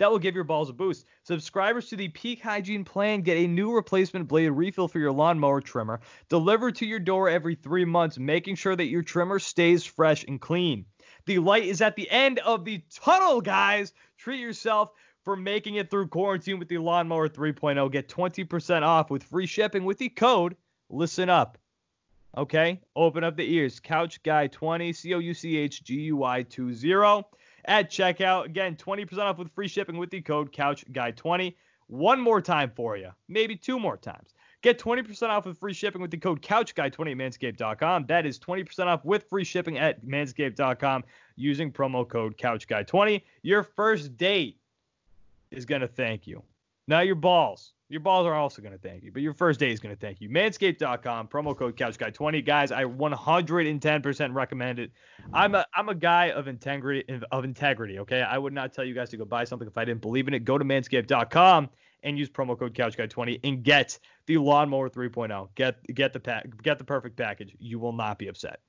that 0.00 0.10
will 0.10 0.18
give 0.18 0.34
your 0.34 0.44
balls 0.44 0.70
a 0.70 0.72
boost. 0.72 1.04
Subscribers 1.24 1.90
to 1.90 1.96
the 1.96 2.08
Peak 2.08 2.40
Hygiene 2.40 2.86
plan 2.86 3.20
get 3.20 3.36
a 3.36 3.46
new 3.46 3.74
replacement 3.74 4.28
blade 4.28 4.48
refill 4.48 4.88
for 4.88 4.98
your 4.98 5.12
lawnmower 5.12 5.60
trimmer 5.60 6.00
delivered 6.30 6.76
to 6.76 6.86
your 6.86 6.98
door 6.98 7.28
every 7.28 7.54
three 7.54 7.84
months, 7.84 8.18
making 8.18 8.54
sure 8.54 8.74
that 8.74 8.86
your 8.86 9.02
trimmer 9.02 9.38
stays 9.38 9.84
fresh 9.84 10.24
and 10.24 10.40
clean. 10.40 10.86
The 11.26 11.38
light 11.38 11.64
is 11.64 11.82
at 11.82 11.96
the 11.96 12.10
end 12.10 12.38
of 12.38 12.64
the 12.64 12.82
tunnel, 12.90 13.42
guys. 13.42 13.92
Treat 14.16 14.40
yourself 14.40 14.90
for 15.22 15.36
making 15.36 15.74
it 15.74 15.90
through 15.90 16.08
quarantine 16.08 16.58
with 16.58 16.68
the 16.68 16.78
Lawnmower 16.78 17.28
3.0. 17.28 17.92
Get 17.92 18.08
20% 18.08 18.82
off 18.82 19.10
with 19.10 19.22
free 19.22 19.46
shipping 19.46 19.84
with 19.84 19.98
the 19.98 20.08
code 20.08 20.56
Listen 20.88 21.28
Up. 21.28 21.58
Okay, 22.38 22.80
open 22.96 23.22
up 23.22 23.36
the 23.36 23.54
ears. 23.54 23.80
Couch 23.80 24.22
Guy 24.22 24.46
20, 24.46 24.94
C 24.94 25.14
O 25.14 25.18
U 25.18 25.34
C 25.34 25.58
H 25.58 25.84
G 25.84 25.94
U 26.02 26.24
I 26.24 26.44
20 26.44 26.72
at 27.64 27.90
checkout. 27.90 28.46
Again, 28.46 28.76
20% 28.76 29.18
off 29.18 29.38
with 29.38 29.50
free 29.52 29.68
shipping 29.68 29.98
with 29.98 30.10
the 30.10 30.20
code 30.20 30.52
Couch 30.52 30.84
Guy 30.92 31.10
20. 31.10 31.56
One 31.88 32.20
more 32.20 32.40
time 32.40 32.70
for 32.74 32.96
you, 32.96 33.10
maybe 33.28 33.56
two 33.56 33.78
more 33.78 33.96
times. 33.96 34.34
Get 34.62 34.78
20% 34.78 35.28
off 35.30 35.46
with 35.46 35.58
free 35.58 35.72
shipping 35.72 36.02
with 36.02 36.10
the 36.10 36.18
code 36.18 36.42
CouchGuy20 36.42 37.12
at 37.12 37.16
manscaped.com. 37.16 38.06
That 38.06 38.26
is 38.26 38.38
20% 38.38 38.86
off 38.86 39.04
with 39.04 39.24
free 39.28 39.44
shipping 39.44 39.78
at 39.78 40.04
manscaped.com 40.04 41.04
using 41.36 41.72
promo 41.72 42.06
code 42.06 42.36
CouchGuy20. 42.36 43.22
Your 43.42 43.62
first 43.62 44.18
date 44.18 44.58
is 45.50 45.64
going 45.64 45.80
to 45.80 45.88
thank 45.88 46.26
you. 46.26 46.42
Now 46.86 47.00
your 47.00 47.14
balls. 47.14 47.72
Your 47.90 48.00
balls 48.00 48.24
are 48.24 48.34
also 48.34 48.62
going 48.62 48.72
to 48.72 48.78
thank 48.78 49.02
you, 49.02 49.10
but 49.10 49.20
your 49.20 49.34
first 49.34 49.58
day 49.58 49.72
is 49.72 49.80
going 49.80 49.92
to 49.92 50.00
thank 50.00 50.20
you. 50.20 50.28
Manscaped.com, 50.30 51.26
promo 51.26 51.56
code 51.56 51.76
CouchGuy20. 51.76 52.46
Guys, 52.46 52.70
I 52.70 52.84
110% 52.84 54.32
recommend 54.32 54.78
it. 54.78 54.92
I'm 55.34 55.56
a 55.56 55.66
I'm 55.74 55.88
a 55.88 55.94
guy 55.96 56.30
of 56.30 56.46
integrity 56.46 57.04
of 57.32 57.44
integrity. 57.44 57.98
Okay, 57.98 58.22
I 58.22 58.38
would 58.38 58.52
not 58.52 58.72
tell 58.72 58.84
you 58.84 58.94
guys 58.94 59.10
to 59.10 59.16
go 59.16 59.24
buy 59.24 59.42
something 59.42 59.66
if 59.66 59.76
I 59.76 59.84
didn't 59.84 60.02
believe 60.02 60.28
in 60.28 60.34
it. 60.34 60.44
Go 60.44 60.56
to 60.56 60.64
Manscaped.com 60.64 61.68
and 62.04 62.16
use 62.16 62.30
promo 62.30 62.56
code 62.56 62.74
CouchGuy20 62.74 63.40
and 63.42 63.64
get 63.64 63.98
the 64.26 64.38
Lawnmower 64.38 64.88
3.0. 64.88 65.48
Get 65.56 65.82
get 65.92 66.12
the 66.12 66.20
pack, 66.20 66.46
get 66.62 66.78
the 66.78 66.84
perfect 66.84 67.16
package. 67.16 67.56
You 67.58 67.80
will 67.80 67.92
not 67.92 68.20
be 68.20 68.28
upset. 68.28 68.60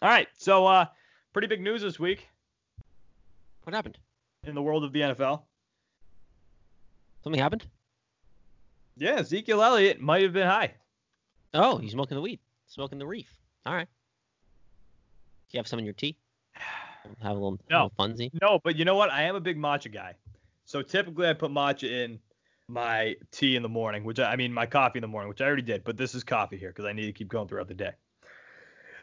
All 0.00 0.08
right, 0.08 0.28
so 0.38 0.64
uh, 0.66 0.86
pretty 1.34 1.48
big 1.48 1.60
news 1.60 1.82
this 1.82 1.98
week 2.00 2.26
What 3.64 3.74
happened? 3.74 3.98
in 4.44 4.54
the 4.54 4.62
world 4.62 4.82
of 4.84 4.94
the 4.94 5.00
NFL. 5.00 5.42
Something 7.22 7.40
happened? 7.42 7.66
Yeah, 8.98 9.16
Ezekiel 9.16 9.62
Elliott 9.62 10.00
might 10.00 10.22
have 10.22 10.32
been 10.32 10.46
high. 10.46 10.74
Oh, 11.54 11.78
he's 11.78 11.92
smoking 11.92 12.16
the 12.16 12.20
weed, 12.20 12.40
smoking 12.66 12.98
the 12.98 13.06
reef. 13.06 13.28
All 13.64 13.74
right. 13.74 13.88
Do 15.50 15.56
you 15.56 15.58
have 15.58 15.66
some 15.68 15.78
in 15.78 15.84
your 15.84 15.94
tea? 15.94 16.16
Have 17.22 17.30
a 17.30 17.34
little, 17.34 17.58
No. 17.70 17.84
little 17.84 17.92
funsy. 17.98 18.30
No, 18.42 18.60
but 18.62 18.76
you 18.76 18.84
know 18.84 18.94
what? 18.96 19.10
I 19.10 19.22
am 19.22 19.34
a 19.34 19.40
big 19.40 19.56
matcha 19.56 19.90
guy. 19.90 20.14
So 20.66 20.82
typically 20.82 21.26
I 21.26 21.32
put 21.32 21.50
matcha 21.50 21.90
in 21.90 22.18
my 22.68 23.16
tea 23.30 23.56
in 23.56 23.62
the 23.62 23.68
morning, 23.68 24.04
which 24.04 24.18
I, 24.18 24.32
I 24.32 24.36
mean 24.36 24.52
my 24.52 24.66
coffee 24.66 24.98
in 24.98 25.02
the 25.02 25.08
morning, 25.08 25.30
which 25.30 25.40
I 25.40 25.46
already 25.46 25.62
did, 25.62 25.84
but 25.84 25.96
this 25.96 26.14
is 26.14 26.22
coffee 26.22 26.58
here 26.58 26.68
because 26.68 26.84
I 26.84 26.92
need 26.92 27.06
to 27.06 27.12
keep 27.12 27.28
going 27.28 27.48
throughout 27.48 27.68
the 27.68 27.72
day. 27.74 27.92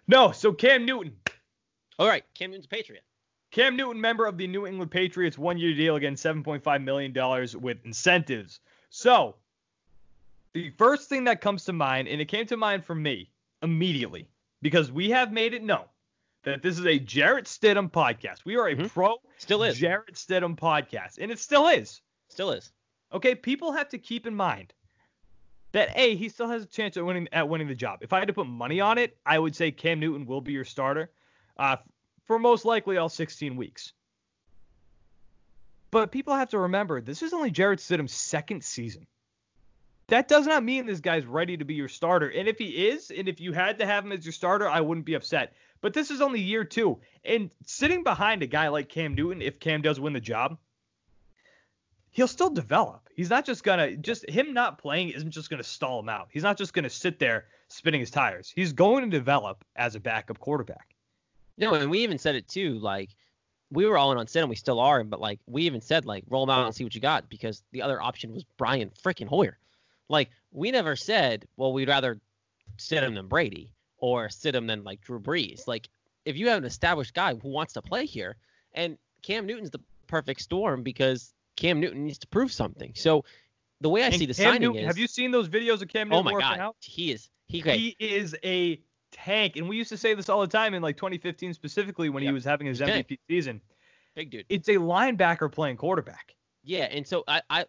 No, 0.07 0.31
so 0.31 0.53
Cam 0.53 0.85
Newton. 0.85 1.15
All 1.97 2.07
right, 2.07 2.23
Cam 2.35 2.51
Newton's 2.51 2.65
a 2.65 2.69
Patriot. 2.69 3.03
Cam 3.49 3.75
Newton, 3.75 3.99
member 3.99 4.27
of 4.27 4.37
the 4.37 4.45
New 4.45 4.67
England 4.67 4.91
Patriots, 4.91 5.37
one 5.37 5.57
year 5.57 5.73
deal 5.73 5.95
again, 5.95 6.13
$7.5 6.13 6.83
million 6.83 7.13
with 7.59 7.77
incentives. 7.85 8.59
So, 8.91 9.35
the 10.55 10.69
first 10.77 11.09
thing 11.09 11.25
that 11.25 11.41
comes 11.41 11.65
to 11.65 11.73
mind, 11.73 12.07
and 12.07 12.21
it 12.21 12.25
came 12.29 12.45
to 12.45 12.55
mind 12.55 12.85
for 12.85 12.95
me 12.95 13.29
immediately, 13.61 14.29
because 14.61 14.89
we 14.89 15.09
have 15.09 15.33
made 15.33 15.53
it 15.53 15.61
known 15.61 15.83
that 16.43 16.61
this 16.61 16.79
is 16.79 16.85
a 16.85 16.97
Jarrett 16.97 17.43
Stidham 17.45 17.91
podcast. 17.91 18.45
We 18.45 18.55
are 18.55 18.69
a 18.69 18.75
Mhm. 18.75 18.89
pro 18.89 19.17
Still 19.37 19.63
is. 19.63 19.77
Jarrett 19.77 20.13
Stidham 20.15 20.55
podcast, 20.57 21.17
and 21.19 21.29
it 21.29 21.39
still 21.39 21.67
is. 21.67 22.01
Still 22.29 22.51
is. 22.51 22.71
Okay, 23.11 23.35
people 23.35 23.73
have 23.73 23.89
to 23.89 23.97
keep 23.97 24.25
in 24.25 24.33
mind 24.33 24.73
that 25.73 25.91
a 25.97 26.15
he 26.15 26.29
still 26.29 26.47
has 26.47 26.63
a 26.63 26.67
chance 26.67 26.95
at 26.95 27.05
winning 27.05 27.27
at 27.33 27.49
winning 27.49 27.67
the 27.67 27.75
job. 27.75 27.99
If 28.01 28.13
I 28.13 28.19
had 28.19 28.29
to 28.29 28.33
put 28.33 28.47
money 28.47 28.79
on 28.79 28.97
it, 28.97 29.17
I 29.25 29.37
would 29.37 29.57
say 29.57 29.71
Cam 29.71 29.99
Newton 29.99 30.25
will 30.25 30.39
be 30.39 30.53
your 30.53 30.63
starter 30.63 31.11
uh, 31.57 31.75
for 32.23 32.39
most 32.39 32.63
likely 32.63 32.95
all 32.95 33.09
16 33.09 33.57
weeks. 33.57 33.91
But 35.91 36.11
people 36.13 36.33
have 36.33 36.49
to 36.51 36.59
remember 36.59 37.01
this 37.01 37.21
is 37.21 37.33
only 37.33 37.51
Jarrett 37.51 37.79
Stidham's 37.79 38.13
second 38.13 38.63
season. 38.63 39.05
That 40.07 40.27
does 40.27 40.45
not 40.45 40.63
mean 40.63 40.85
this 40.85 40.99
guy's 40.99 41.25
ready 41.25 41.57
to 41.57 41.65
be 41.65 41.73
your 41.73 41.87
starter. 41.87 42.29
And 42.29 42.47
if 42.47 42.59
he 42.59 42.87
is, 42.87 43.11
and 43.11 43.27
if 43.27 43.39
you 43.39 43.53
had 43.53 43.79
to 43.79 43.85
have 43.85 44.05
him 44.05 44.11
as 44.11 44.25
your 44.25 44.33
starter, 44.33 44.69
I 44.69 44.81
wouldn't 44.81 45.05
be 45.05 45.15
upset. 45.15 45.53
But 45.81 45.93
this 45.93 46.11
is 46.11 46.21
only 46.21 46.41
year 46.41 46.63
two. 46.63 46.99
And 47.23 47.51
sitting 47.65 48.03
behind 48.03 48.43
a 48.43 48.47
guy 48.47 48.67
like 48.67 48.89
Cam 48.89 49.15
Newton, 49.15 49.41
if 49.41 49.59
Cam 49.59 49.81
does 49.81 49.99
win 49.99 50.13
the 50.13 50.19
job, 50.19 50.57
he'll 52.11 52.27
still 52.27 52.49
develop. 52.49 53.09
He's 53.15 53.29
not 53.29 53.45
just 53.45 53.63
gonna 53.63 53.95
just 53.95 54.29
him 54.29 54.53
not 54.53 54.77
playing 54.77 55.09
isn't 55.09 55.31
just 55.31 55.49
gonna 55.49 55.63
stall 55.63 55.99
him 55.99 56.09
out. 56.09 56.29
He's 56.31 56.43
not 56.43 56.57
just 56.57 56.73
gonna 56.73 56.89
sit 56.89 57.19
there 57.19 57.45
spinning 57.67 57.99
his 57.99 58.11
tires. 58.11 58.51
He's 58.55 58.73
going 58.73 59.03
to 59.03 59.09
develop 59.09 59.65
as 59.75 59.95
a 59.95 59.99
backup 59.99 60.39
quarterback. 60.39 60.95
No, 61.57 61.73
and 61.73 61.89
we 61.89 61.99
even 61.99 62.17
said 62.17 62.35
it 62.35 62.47
too. 62.47 62.79
Like 62.79 63.09
we 63.71 63.85
were 63.85 63.97
all 63.97 64.11
in 64.11 64.17
on 64.17 64.27
and 64.33 64.49
we 64.49 64.55
still 64.55 64.79
are, 64.79 65.03
but 65.03 65.19
like 65.19 65.39
we 65.47 65.63
even 65.63 65.81
said 65.81 66.05
like 66.05 66.23
roll 66.29 66.43
him 66.43 66.49
out 66.49 66.65
and 66.65 66.75
see 66.75 66.83
what 66.83 66.95
you 66.95 67.01
got 67.01 67.29
because 67.29 67.63
the 67.71 67.81
other 67.81 68.01
option 68.01 68.33
was 68.33 68.45
Brian 68.57 68.91
freaking 69.03 69.27
Hoyer. 69.27 69.57
Like 70.09 70.29
we 70.51 70.71
never 70.71 70.95
said, 70.95 71.47
well, 71.57 71.73
we'd 71.73 71.89
rather 71.89 72.19
sit 72.77 73.03
him 73.03 73.15
than 73.15 73.27
Brady 73.27 73.71
or 73.97 74.29
sit 74.29 74.55
him 74.55 74.67
than 74.67 74.83
like 74.83 75.01
Drew 75.01 75.19
Brees. 75.19 75.67
Like 75.67 75.89
if 76.25 76.37
you 76.37 76.49
have 76.49 76.59
an 76.59 76.65
established 76.65 77.13
guy 77.13 77.33
who 77.33 77.49
wants 77.49 77.73
to 77.73 77.81
play 77.81 78.05
here, 78.05 78.35
and 78.73 78.97
Cam 79.21 79.45
Newton's 79.45 79.71
the 79.71 79.79
perfect 80.07 80.41
storm 80.41 80.83
because 80.83 81.33
Cam 81.55 81.79
Newton 81.79 82.05
needs 82.05 82.19
to 82.19 82.27
prove 82.27 82.51
something. 82.51 82.91
So 82.95 83.25
the 83.81 83.89
way 83.89 84.03
I 84.03 84.07
And 84.07 84.15
see 84.15 84.25
the 84.25 84.33
Cam 84.33 84.53
signing 84.53 84.61
Newton, 84.61 84.81
is, 84.81 84.87
have 84.87 84.97
you 84.97 85.07
seen 85.07 85.31
those 85.31 85.47
videos 85.47 85.81
of 85.81 85.87
Cam 85.87 86.11
oh 86.11 86.21
Newton? 86.21 86.33
oh 86.33 86.35
my 86.35 86.39
god, 86.39 86.59
out? 86.59 86.75
he 86.81 87.11
is 87.11 87.29
he 87.47 87.61
okay, 87.61 87.77
He 87.77 87.95
is 87.99 88.35
a 88.43 88.79
tank, 89.11 89.55
and 89.55 89.69
we 89.69 89.77
used 89.77 89.89
to 89.89 89.97
say 89.97 90.13
this 90.13 90.29
all 90.29 90.41
the 90.41 90.47
time 90.47 90.73
in 90.73 90.81
like 90.81 90.97
2015 90.97 91.53
specifically 91.53 92.09
when 92.09 92.23
he 92.23 92.31
was 92.31 92.43
having 92.43 92.67
his 92.67 92.79
tank. 92.79 93.07
MVP 93.07 93.19
season. 93.29 93.61
big 94.15 94.29
dude. 94.29 94.45
It's 94.49 94.67
a 94.67 94.75
linebacker 94.75 95.51
playing 95.51 95.77
quarterback. 95.77 96.35
Yeah, 96.65 96.85
and 96.85 97.05
so 97.05 97.23
I, 97.27 97.41
I 97.49 97.65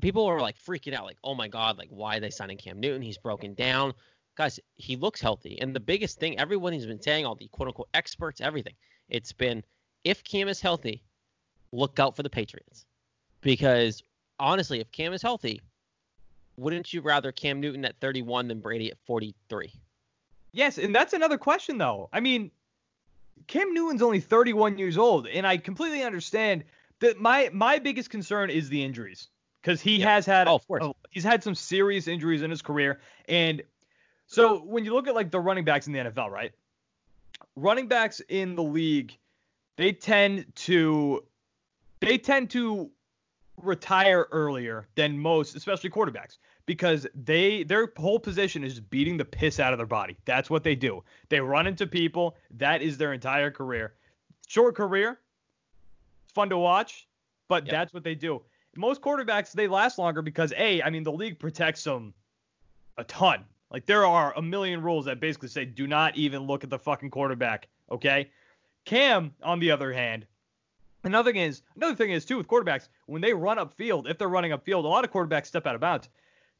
people 0.00 0.26
were 0.26 0.40
like 0.40 0.58
freaking 0.58 0.92
out, 0.92 1.04
like, 1.04 1.18
oh 1.22 1.36
my 1.36 1.46
god, 1.46 1.78
like 1.78 1.88
why 1.88 2.16
are 2.16 2.20
they 2.20 2.30
signing 2.30 2.58
Cam 2.58 2.80
Newton? 2.80 3.00
He's 3.00 3.16
broken 3.16 3.54
down. 3.54 3.94
Guys, 4.36 4.58
he 4.76 4.96
looks 4.96 5.20
healthy. 5.20 5.60
And 5.60 5.74
the 5.74 5.80
biggest 5.80 6.18
thing, 6.18 6.38
everyone 6.38 6.72
has 6.72 6.84
been 6.84 7.00
saying, 7.00 7.24
all 7.24 7.36
the 7.36 7.46
quote 7.48 7.68
unquote 7.68 7.88
experts, 7.94 8.40
everything, 8.40 8.74
it's 9.08 9.32
been 9.32 9.62
if 10.02 10.24
Cam 10.24 10.48
is 10.48 10.60
healthy, 10.60 11.04
look 11.70 12.00
out 12.00 12.16
for 12.16 12.24
the 12.24 12.30
Patriots. 12.30 12.86
Because 13.40 14.02
honestly, 14.40 14.80
if 14.80 14.90
Cam 14.90 15.12
is 15.12 15.22
healthy, 15.22 15.60
wouldn't 16.56 16.92
you 16.92 17.02
rather 17.02 17.30
Cam 17.30 17.60
Newton 17.60 17.84
at 17.84 18.00
31 18.00 18.48
than 18.48 18.58
Brady 18.58 18.90
at 18.90 18.98
43? 19.06 19.72
Yes, 20.52 20.78
and 20.78 20.92
that's 20.92 21.12
another 21.12 21.38
question 21.38 21.78
though. 21.78 22.08
I 22.12 22.18
mean, 22.18 22.50
Cam 23.46 23.72
Newton's 23.72 24.02
only 24.02 24.18
31 24.18 24.76
years 24.76 24.98
old, 24.98 25.28
and 25.28 25.46
I 25.46 25.56
completely 25.56 26.02
understand 26.02 26.64
that 27.00 27.18
my 27.18 27.50
my 27.52 27.78
biggest 27.78 28.10
concern 28.10 28.50
is 28.50 28.68
the 28.68 28.82
injuries 28.82 29.28
because 29.62 29.80
he 29.80 29.96
Yeah. 29.96 30.14
has 30.14 30.26
had 30.26 30.48
Oh, 30.48 30.54
of 30.56 30.66
course. 30.66 30.84
a- 30.84 30.94
he's 31.10 31.24
had 31.24 31.42
some 31.42 31.54
serious 31.54 32.06
injuries 32.08 32.42
in 32.42 32.50
his 32.50 32.62
career, 32.62 33.00
and 33.28 33.62
so 34.26 34.60
when 34.62 34.84
you 34.84 34.92
look 34.94 35.08
at 35.08 35.14
like 35.14 35.30
the 35.30 35.40
running 35.40 35.64
backs 35.64 35.86
in 35.86 35.92
the 35.92 35.98
NFL, 35.98 36.30
right? 36.30 36.52
Running 37.56 37.88
backs 37.88 38.20
in 38.28 38.54
the 38.54 38.62
league, 38.62 39.16
they 39.76 39.92
tend 39.92 40.46
to 40.56 41.24
they 42.00 42.16
tend 42.16 42.50
to 42.50 42.90
retire 43.56 44.26
earlier 44.32 44.88
than 44.94 45.18
most, 45.18 45.54
especially 45.54 45.90
quarterbacks, 45.90 46.38
because 46.64 47.06
they 47.14 47.62
their 47.64 47.92
whole 47.98 48.18
position 48.18 48.64
is 48.64 48.80
beating 48.80 49.16
the 49.16 49.24
piss 49.24 49.60
out 49.60 49.72
of 49.72 49.78
their 49.78 49.86
body. 49.86 50.16
That's 50.24 50.48
what 50.48 50.64
they 50.64 50.74
do. 50.74 51.02
They 51.28 51.40
run 51.40 51.66
into 51.66 51.86
people. 51.86 52.36
That 52.52 52.80
is 52.82 52.96
their 52.96 53.12
entire 53.12 53.50
career. 53.50 53.94
Short 54.46 54.74
career, 54.74 55.20
fun 56.30 56.48
to 56.50 56.58
watch, 56.58 57.06
but 57.48 57.64
Yep. 57.66 57.72
that's 57.72 57.92
what 57.94 58.04
they 58.04 58.14
do. 58.14 58.42
Most 58.76 59.00
quarterbacks 59.00 59.52
they 59.52 59.66
last 59.68 59.98
longer 59.98 60.22
because 60.22 60.52
a, 60.56 60.80
I 60.82 60.90
mean 60.90 61.02
the 61.02 61.12
league 61.12 61.38
protects 61.38 61.82
them 61.84 62.14
a 62.96 63.04
ton. 63.04 63.44
Like 63.70 63.86
there 63.86 64.04
are 64.06 64.32
a 64.36 64.42
million 64.42 64.82
rules 64.82 65.04
that 65.06 65.20
basically 65.20 65.48
say 65.48 65.64
do 65.64 65.86
not 65.86 66.16
even 66.16 66.42
look 66.42 66.64
at 66.64 66.70
the 66.70 66.78
fucking 66.78 67.10
quarterback. 67.10 67.68
Okay. 67.90 68.30
Cam, 68.84 69.34
on 69.42 69.58
the 69.58 69.70
other 69.70 69.92
hand, 69.92 70.26
another 71.04 71.32
thing 71.32 71.40
is 71.42 71.62
another 71.76 71.94
thing 71.94 72.10
is 72.10 72.24
too 72.24 72.36
with 72.36 72.46
quarterbacks 72.48 72.88
when 73.06 73.20
they 73.22 73.32
run 73.34 73.58
up 73.58 73.72
field, 73.74 74.08
if 74.08 74.18
they're 74.18 74.28
running 74.28 74.52
up 74.52 74.64
field, 74.64 74.84
a 74.84 74.88
lot 74.88 75.04
of 75.04 75.10
quarterbacks 75.12 75.46
step 75.46 75.66
out 75.66 75.74
of 75.74 75.80
bounds. 75.80 76.08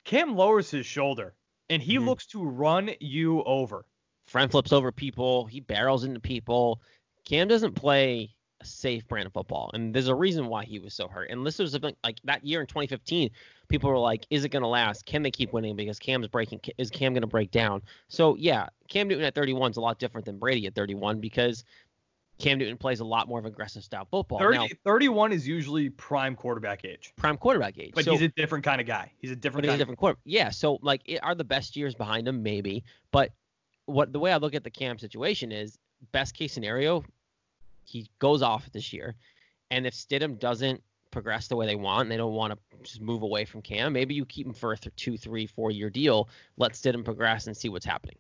Cam 0.05 0.35
lowers 0.37 0.71
his 0.71 0.87
shoulder 0.87 1.35
and 1.69 1.81
he 1.83 1.97
Mhm. 1.97 2.07
looks 2.07 2.27
to 2.27 2.43
run 2.45 2.91
you 3.01 3.43
over. 3.45 3.85
Front 4.27 4.51
flips 4.53 4.73
over 4.73 4.91
people. 4.93 5.47
He 5.47 5.61
barrels 5.61 6.05
into 6.05 6.21
people. 6.21 6.81
Cam 7.25 7.49
doesn't 7.49 7.75
play 7.75 8.35
a 8.61 8.65
safe 8.65 9.07
brand 9.09 9.27
of 9.27 9.33
football, 9.33 9.71
and 9.75 9.95
there's 9.95 10.09
a 10.09 10.15
reason 10.15 10.47
why 10.47 10.65
he 10.65 10.79
was 10.79 10.93
so 10.95 11.09
hurt. 11.09 11.31
And 11.31 11.47
this 11.47 11.59
was 11.59 11.75
a- 11.75 11.95
like 12.05 12.21
that 12.25 12.45
year 12.45 12.61
in 12.61 12.67
2015. 12.67 13.31
People 13.69 13.91
were 13.91 13.99
like, 13.99 14.27
"Is 14.31 14.45
it 14.45 14.51
going 14.51 14.63
to 14.63 14.69
last? 14.69 15.07
Can 15.07 15.23
they 15.23 15.31
keep 15.31 15.53
winning? 15.53 15.77
Because 15.77 15.99
Cam's 15.99 16.29
breaking. 16.29 16.61
Is 16.77 16.91
Cam 16.91 17.13
going 17.15 17.23
to 17.23 17.27
break 17.27 17.51
down?" 17.51 17.83
So 18.09 18.37
yeah, 18.37 18.69
Cam 18.89 19.09
Newton 19.09 19.25
at 19.25 19.35
31 19.35 19.71
is 19.71 19.77
a 19.77 19.81
lot 19.81 19.99
different 19.99 20.25
than 20.27 20.39
Brady 20.39 20.67
at 20.67 20.75
31 20.75 21.21
because 21.21 21.65
Cam 22.39 22.59
Newton 22.59 22.77
plays 22.77 23.01
a 23.01 23.05
lot 23.05 23.29
more 23.29 23.39
of 23.39 23.45
aggressive 23.45 23.85
style 23.85 24.07
football. 24.11 24.39
30, 24.39 24.59
Now, 24.59 24.67
31 24.85 25.33
is 25.33 25.47
usually 25.47 25.91
prime 25.91 26.35
quarterback 26.35 26.85
age, 26.85 27.13
prime 27.17 27.37
quarterback 27.37 27.79
age. 27.79 27.93
but 27.95 28.05
so, 28.05 28.13
he's 28.13 28.23
a 28.23 28.29
different 28.29 28.65
kind 28.65 28.81
of 28.81 28.87
guy. 28.87 29.13
He's 29.19 29.31
a 29.31 29.37
different 29.37 29.67
but 29.67 29.71
he's 29.71 29.75
a 29.75 29.79
different 29.79 29.99
quarter. 29.99 30.19
Yeah, 30.25 30.51
so 30.51 30.79
like, 30.83 31.03
it, 31.05 31.19
are 31.23 31.35
the 31.35 31.45
best 31.45 31.77
years 31.77 31.95
behind 31.95 32.27
him? 32.27 32.43
Maybe, 32.43 32.83
but 33.13 33.33
what 33.87 34.13
the 34.13 34.19
way 34.19 34.33
I 34.33 34.39
look 34.39 34.55
at 34.55 34.65
the 34.65 34.71
Cam 34.71 34.99
situation 34.99 35.53
is 35.53 35.79
best 36.13 36.35
case 36.35 36.53
scenario, 36.53 37.05
he 37.91 38.09
goes 38.19 38.43
off 38.43 38.71
this 38.73 38.93
year, 38.93 39.17
and 39.71 39.87
if 39.87 39.95
Stidham 39.95 40.39
doesn't 40.39 40.83
progress 41.11 41.49
the 41.49 41.57
way 41.57 41.67
they 41.67 41.75
want, 41.75 42.03
and 42.03 42.11
they 42.11 42.17
don't 42.17 42.35
want 42.35 42.53
to 42.53 42.79
just 42.83 43.01
move 43.01 43.23
away 43.23 43.45
from 43.45 43.63
Cam, 43.63 43.93
maybe 43.93 44.15
you 44.15 44.25
keep 44.25 44.47
him 44.47 44.55
for 44.55 44.73
a 44.73 44.77
th- 44.79 44.95
two, 44.95 45.17
three, 45.17 45.47
four 45.47 45.71
year 45.71 45.91
deal. 45.91 46.29
Let 46.57 46.73
Stidham 46.73 47.05
progress 47.05 47.47
and 47.47 47.57
see 47.57 47.69
what's 47.69 47.87
happening, 47.87 48.19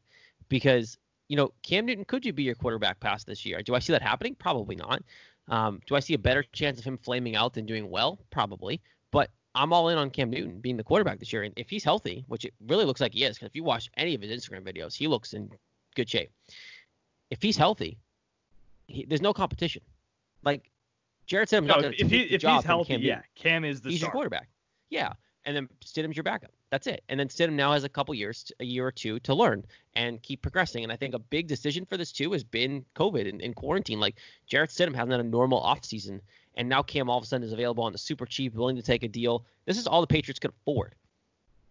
because 0.48 0.98
you 1.28 1.36
know 1.36 1.52
Cam 1.62 1.86
Newton 1.86 2.04
could 2.04 2.26
you 2.26 2.32
be 2.32 2.42
your 2.42 2.56
quarterback 2.56 2.98
past 3.00 3.26
this 3.26 3.46
year? 3.46 3.62
Do 3.62 3.74
I 3.74 3.78
see 3.78 3.92
that 3.92 4.02
happening? 4.02 4.34
Probably 4.34 4.76
not. 4.76 5.02
Um, 5.48 5.80
do 5.86 5.96
I 5.96 6.00
see 6.00 6.14
a 6.14 6.18
better 6.18 6.44
chance 6.52 6.78
of 6.78 6.84
him 6.84 6.98
flaming 6.98 7.36
out 7.36 7.54
than 7.54 7.66
doing 7.66 7.90
well? 7.90 8.18
Probably. 8.30 8.80
But 9.10 9.30
I'm 9.54 9.72
all 9.72 9.88
in 9.88 9.98
on 9.98 10.10
Cam 10.10 10.30
Newton 10.30 10.60
being 10.60 10.76
the 10.76 10.84
quarterback 10.84 11.18
this 11.18 11.32
year. 11.32 11.42
And 11.42 11.52
if 11.56 11.68
he's 11.68 11.82
healthy, 11.82 12.24
which 12.28 12.44
it 12.44 12.54
really 12.68 12.84
looks 12.84 13.00
like 13.00 13.14
he 13.14 13.24
is, 13.24 13.36
because 13.36 13.48
if 13.48 13.56
you 13.56 13.64
watch 13.64 13.90
any 13.96 14.14
of 14.14 14.22
his 14.22 14.30
Instagram 14.30 14.62
videos, 14.62 14.94
he 14.94 15.08
looks 15.08 15.32
in 15.32 15.50
good 15.96 16.08
shape. 16.08 16.30
If 17.30 17.42
he's 17.42 17.56
healthy, 17.56 17.98
he, 18.90 19.04
there's 19.08 19.22
no 19.22 19.32
competition. 19.32 19.82
Like 20.42 20.70
Jarrett 21.26 21.48
Stidham's 21.48 21.68
No, 21.68 21.74
not 21.74 21.82
going 21.82 21.92
if, 21.94 21.98
to 21.98 22.04
if, 22.04 22.10
he, 22.10 22.20
if 22.34 22.42
he's 22.42 22.64
healthy, 22.64 22.94
Cam 22.94 23.02
yeah. 23.02 23.22
Cam 23.34 23.64
is 23.64 23.80
the 23.80 23.90
he's 23.90 24.00
your 24.00 24.10
quarterback. 24.10 24.48
Yeah. 24.88 25.12
And 25.46 25.56
then 25.56 25.68
Stidham's 25.84 26.16
your 26.16 26.24
backup. 26.24 26.50
That's 26.70 26.86
it. 26.86 27.02
And 27.08 27.18
then 27.18 27.28
Stidham 27.28 27.54
now 27.54 27.72
has 27.72 27.84
a 27.84 27.88
couple 27.88 28.14
years, 28.14 28.52
a 28.60 28.64
year 28.64 28.86
or 28.86 28.92
two 28.92 29.18
to 29.20 29.34
learn 29.34 29.64
and 29.94 30.22
keep 30.22 30.42
progressing. 30.42 30.82
And 30.82 30.92
I 30.92 30.96
think 30.96 31.14
a 31.14 31.18
big 31.18 31.46
decision 31.46 31.86
for 31.86 31.96
this 31.96 32.12
too 32.12 32.32
has 32.32 32.44
been 32.44 32.84
COVID 32.94 33.28
and, 33.28 33.40
and 33.40 33.56
quarantine. 33.56 34.00
Like 34.00 34.16
Jarrett 34.46 34.70
Stidham 34.70 34.94
hasn't 34.94 35.12
had 35.12 35.20
a 35.20 35.24
normal 35.24 35.62
offseason. 35.62 36.20
And 36.56 36.68
now 36.68 36.82
Cam 36.82 37.08
all 37.08 37.16
of 37.16 37.24
a 37.24 37.26
sudden 37.26 37.46
is 37.46 37.52
available 37.52 37.84
on 37.84 37.92
the 37.92 37.98
super 37.98 38.26
cheap, 38.26 38.54
willing 38.54 38.76
to 38.76 38.82
take 38.82 39.02
a 39.02 39.08
deal. 39.08 39.46
This 39.64 39.78
is 39.78 39.86
all 39.86 40.00
the 40.00 40.06
Patriots 40.06 40.40
could 40.40 40.52
afford. 40.60 40.94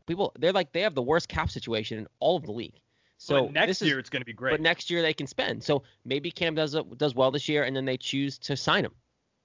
People, 0.07 0.33
they're 0.39 0.53
like, 0.53 0.71
they 0.71 0.81
have 0.81 0.95
the 0.95 1.03
worst 1.03 1.29
cap 1.29 1.51
situation 1.51 1.99
in 1.99 2.07
all 2.19 2.37
of 2.37 2.43
the 2.43 2.51
league. 2.51 2.79
So 3.21 3.43
but 3.45 3.53
next 3.53 3.81
year 3.81 3.97
is, 3.97 4.03
it's 4.03 4.09
going 4.09 4.21
to 4.21 4.25
be 4.25 4.31
great. 4.33 4.51
but 4.51 4.61
next 4.61 4.89
year 4.89 5.01
they 5.01 5.13
can 5.13 5.27
spend. 5.27 5.61
So 5.63 5.83
maybe 6.05 6.31
Cam 6.31 6.55
does 6.55 6.75
does 6.95 7.13
well 7.13 7.31
this 7.31 7.47
year, 7.49 7.63
and 7.63 7.75
then 7.75 7.83
they 7.85 7.97
choose 7.97 8.37
to 8.39 8.55
sign 8.55 8.85
him. 8.85 8.93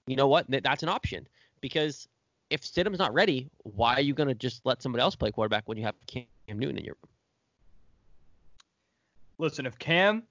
You 0.06 0.14
know 0.16 0.28
what? 0.28 0.46
That's 0.48 0.82
an 0.84 0.88
option 0.88 1.26
because 1.60 2.08
if 2.50 2.60
Stidham's 2.62 2.98
not 3.00 3.12
ready, 3.12 3.50
why 3.64 3.94
are 3.94 4.00
you 4.00 4.14
going 4.14 4.28
to 4.28 4.34
just 4.34 4.64
let 4.64 4.80
somebody 4.80 5.02
else 5.02 5.16
play 5.16 5.32
quarterback 5.32 5.64
when 5.66 5.76
you 5.76 5.84
have 5.84 5.94
Cam 6.06 6.24
Newton 6.48 6.78
in 6.78 6.84
your 6.84 6.94
room? 7.02 7.10
Listen, 9.38 9.66
if 9.66 9.76
Cam, 9.78 10.22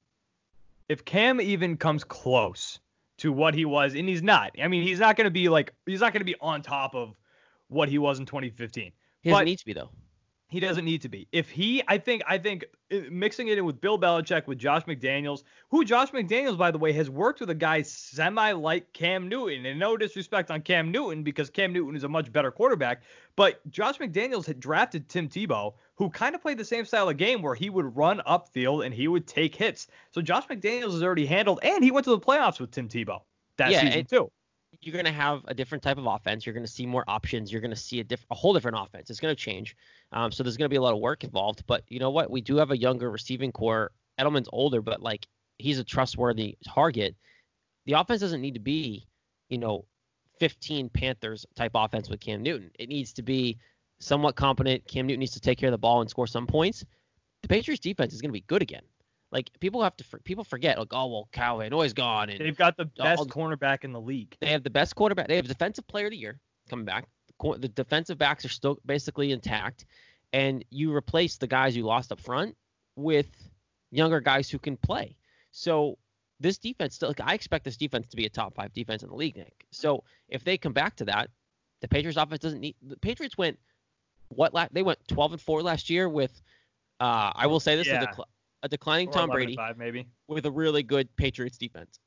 if 0.88 1.04
Cam 1.04 1.42
even 1.42 1.76
comes 1.76 2.04
close 2.06 2.80
to 3.18 3.34
what 3.34 3.54
he 3.54 3.66
was, 3.66 3.94
and 3.94 4.08
he's 4.08 4.24
not. 4.24 4.52
I 4.62 4.68
mean, 4.70 4.84
he's 4.84 5.00
not 5.00 5.18
going 5.18 5.26
to 5.26 5.32
be 5.32 5.50
like 5.50 5.74
he's 5.86 6.00
not 6.00 6.14
going 6.14 6.22
to 6.22 6.26
be 6.26 6.36
on 6.40 6.62
top 6.62 6.96
of 6.96 7.14
what 7.68 7.90
he 7.90 7.98
was 7.98 8.20
in 8.20 8.26
2015. 8.26 8.92
He 9.22 9.30
doesn't 9.30 9.42
But- 9.42 9.46
need 9.46 9.60
to 9.60 9.66
be 9.66 9.74
though. 9.74 9.90
He 10.54 10.60
doesn't 10.60 10.86
need 10.86 11.02
to 11.02 11.10
be. 11.10 11.28
If 11.32 11.50
he, 11.50 11.82
I 11.88 11.98
think, 11.98 12.22
I 12.28 12.38
think 12.38 12.66
uh, 12.92 12.98
mixing 13.10 13.48
it 13.48 13.58
in 13.58 13.66
with 13.66 13.82
Bill 13.82 13.98
Belichick, 13.98 14.46
with 14.46 14.60
Josh 14.60 14.84
McDaniels, 14.84 15.42
who 15.70 15.84
Josh 15.84 16.12
McDaniels, 16.12 16.60
by 16.60 16.70
the 16.70 16.78
way, 16.78 16.94
has 16.94 17.10
worked 17.10 17.40
with 17.40 17.50
a 17.50 17.56
guy 17.56 17.82
semi 17.82 18.52
like 18.52 18.94
Cam 18.94 19.28
Newton. 19.28 19.66
And 19.66 19.80
no 19.80 19.98
disrespect 19.98 20.52
on 20.52 20.62
Cam 20.62 20.92
Newton 20.92 21.24
because 21.24 21.50
Cam 21.50 21.74
Newton 21.74 21.96
is 21.96 22.04
a 22.04 22.08
much 22.08 22.32
better 22.32 22.52
quarterback. 22.52 23.02
But 23.36 23.68
Josh 23.72 23.98
McDaniels 23.98 24.46
had 24.46 24.60
drafted 24.60 25.10
Tim 25.10 25.28
Tebow, 25.28 25.74
who 25.96 26.12
kind 26.12 26.36
of 26.36 26.42
played 26.44 26.60
the 26.60 26.66
same 26.66 26.86
style 26.86 27.10
of 27.10 27.18
game 27.18 27.42
where 27.42 27.56
he 27.56 27.72
would 27.72 27.98
run 27.98 28.22
upfield 28.28 28.86
and 28.86 28.94
he 28.94 29.08
would 29.08 29.26
take 29.26 29.56
hits. 29.56 29.88
So 30.12 30.22
Josh 30.22 30.46
McDaniels 30.46 30.92
has 30.92 31.02
already 31.02 31.26
handled, 31.26 31.62
and 31.64 31.84
he 31.84 31.90
went 31.90 32.04
to 32.04 32.12
the 32.12 32.20
playoffs 32.20 32.60
with 32.60 32.70
Tim 32.70 32.88
Tebow 32.88 33.22
that 33.58 33.72
Yeah, 33.72 33.82
season 33.82 34.06
too. 34.06 34.32
You're 34.86 34.94
going 34.94 35.06
to 35.06 35.12
have 35.12 35.42
a 35.48 35.54
different 35.54 35.84
type 35.84 35.98
of 35.98 36.06
offense. 36.06 36.46
You're 36.46 36.54
going 36.54 36.66
to 36.66 36.72
see 36.72 36.86
more 36.86 37.04
options. 37.08 37.52
You're 37.52 37.62
going 37.62 37.72
to 37.72 37.78
see 37.78 38.00
a, 38.00 38.04
diff- 38.04 38.25
a 38.30 38.36
whole 38.36 38.54
different 38.54 38.78
offense. 38.80 39.10
It's 39.10 39.20
going 39.20 39.34
to 39.34 39.42
change. 39.42 39.75
Um, 40.12 40.32
so 40.32 40.44
there's 40.44 40.58
going 40.58 40.66
to 40.66 40.74
be 40.74 40.78
a 40.78 40.82
lot 40.82 40.94
of 40.94 41.00
work 41.00 41.24
involved. 41.24 41.63
But 41.66 41.84
you 41.88 42.00
know 42.00 42.10
what? 42.10 42.30
We 42.30 42.42
do 42.42 42.58
have 42.58 42.72
a 42.72 42.78
younger 42.78 43.10
receiving 43.10 43.52
corps. 43.52 43.92
Edelman's 44.20 44.50
older, 44.52 44.82
but 44.82 45.02
like 45.02 45.28
he's 45.58 45.80
a 45.80 45.84
trustworthy 45.84 46.58
target. 46.66 47.16
The 47.86 47.94
offense 47.94 48.22
doesn't 48.22 48.42
need 48.42 48.54
to 48.54 48.60
be, 48.60 49.08
you 49.50 49.58
know, 49.58 49.86
15 50.40 50.90
Panthers 50.90 51.46
type 51.56 51.72
offense 51.75 52.10
with 52.10 52.20
Cam 52.20 52.44
Newton. 52.44 52.72
It 52.78 52.90
needs 52.90 53.13
to 53.13 53.24
be 53.24 53.58
somewhat 54.00 54.36
competent. 54.36 54.88
Cam 54.88 55.08
Newton 55.08 55.20
needs 55.20 55.34
to 55.34 55.40
take 55.40 55.58
care 55.58 55.70
of 55.70 55.74
the 55.74 55.78
ball 55.78 56.02
and 56.02 56.10
score 56.10 56.28
some 56.28 56.48
points. 56.48 56.84
The 57.42 57.48
Patriots 57.48 57.82
defense 57.82 58.13
is 58.13 58.22
going 58.22 58.30
to 58.30 58.34
be 58.34 58.46
good 58.48 58.62
again. 58.62 58.84
Like 59.34 59.50
people 59.60 59.82
have 59.84 59.98
to 59.98 60.06
people 60.24 60.44
forget 60.44 60.78
like 60.78 60.90
oh 60.92 61.08
well 61.08 61.28
Kyle 61.34 61.58
Van 61.58 61.72
Noy's 61.72 61.92
gone 61.94 62.30
and 62.30 62.40
They've 62.40 62.56
got 62.56 62.78
the 62.78 62.86
best 62.86 63.20
I'll- 63.20 63.25
cornerback 63.25 63.84
in 63.84 63.92
the 63.92 64.00
league. 64.00 64.38
they 64.40 64.48
have 64.52 64.63
the 64.63 64.70
best 64.70 64.96
quarterback. 64.96 65.28
They 65.28 65.36
have 65.38 65.48
defensive 65.48 65.88
player 65.88 66.06
of 66.06 66.12
the 66.12 66.18
year 66.18 66.40
coming 66.70 66.86
back. 66.86 67.08
The, 67.42 67.58
the 67.58 67.68
defensive 67.68 68.18
backs 68.18 68.46
are 68.46 68.50
still 68.50 68.78
basically 68.86 69.32
intact, 69.32 69.86
and 70.32 70.63
you 70.70 70.96
replace 70.96 71.38
the 71.38 71.48
guys 71.48 71.75
you 71.75 71.84
lost 71.84 72.12
up 72.12 72.22
front 72.22 72.56
with 72.96 73.28
younger 73.92 74.22
guys 74.22 74.50
who 74.50 74.60
can 74.60 74.78
play. 74.78 75.18
So 75.52 75.98
this 76.40 76.58
defense 76.58 76.96
still, 76.96 77.10
like, 77.10 77.20
I 77.22 77.34
expect 77.34 77.66
this 77.66 77.75
defense 77.75 78.08
to 78.10 78.16
be 78.16 78.25
a 78.25 78.30
top 78.30 78.54
five 78.56 78.72
defense 78.74 79.02
in 79.04 79.10
the 79.10 79.16
league, 79.16 79.36
Nick. 79.36 79.66
So 79.72 80.04
if 80.30 80.44
they 80.44 80.58
come 80.58 80.74
back 80.74 80.96
to 80.98 81.06
that, 81.06 81.30
the 81.82 81.88
Patriots 81.88 82.18
offense 82.18 82.40
doesn't 82.40 82.60
need. 82.62 82.75
The 82.82 82.98
Patriots 82.98 83.38
went 83.38 83.58
what? 84.30 84.54
La- 84.54 84.67
they 84.72 84.84
went 84.84 85.00
12 85.08 85.34
and 85.34 85.41
four 85.41 85.62
last 85.63 85.89
year 85.89 86.08
with. 86.08 86.39
Uh, 87.00 87.32
I 87.36 87.48
will 87.48 87.60
say 87.60 87.76
this: 87.76 87.88
Yeah. 87.88 88.06
the, 88.15 88.24
a 88.63 88.69
declining 88.69 89.12
Tom 89.12 89.30
Brady 89.30 89.56
Five, 89.56 89.78
maybe. 89.78 90.08
with 90.28 90.45
a 90.45 90.52
really 90.52 90.82
good 90.82 91.13
Patriots 91.15 91.58
defense. 91.58 91.99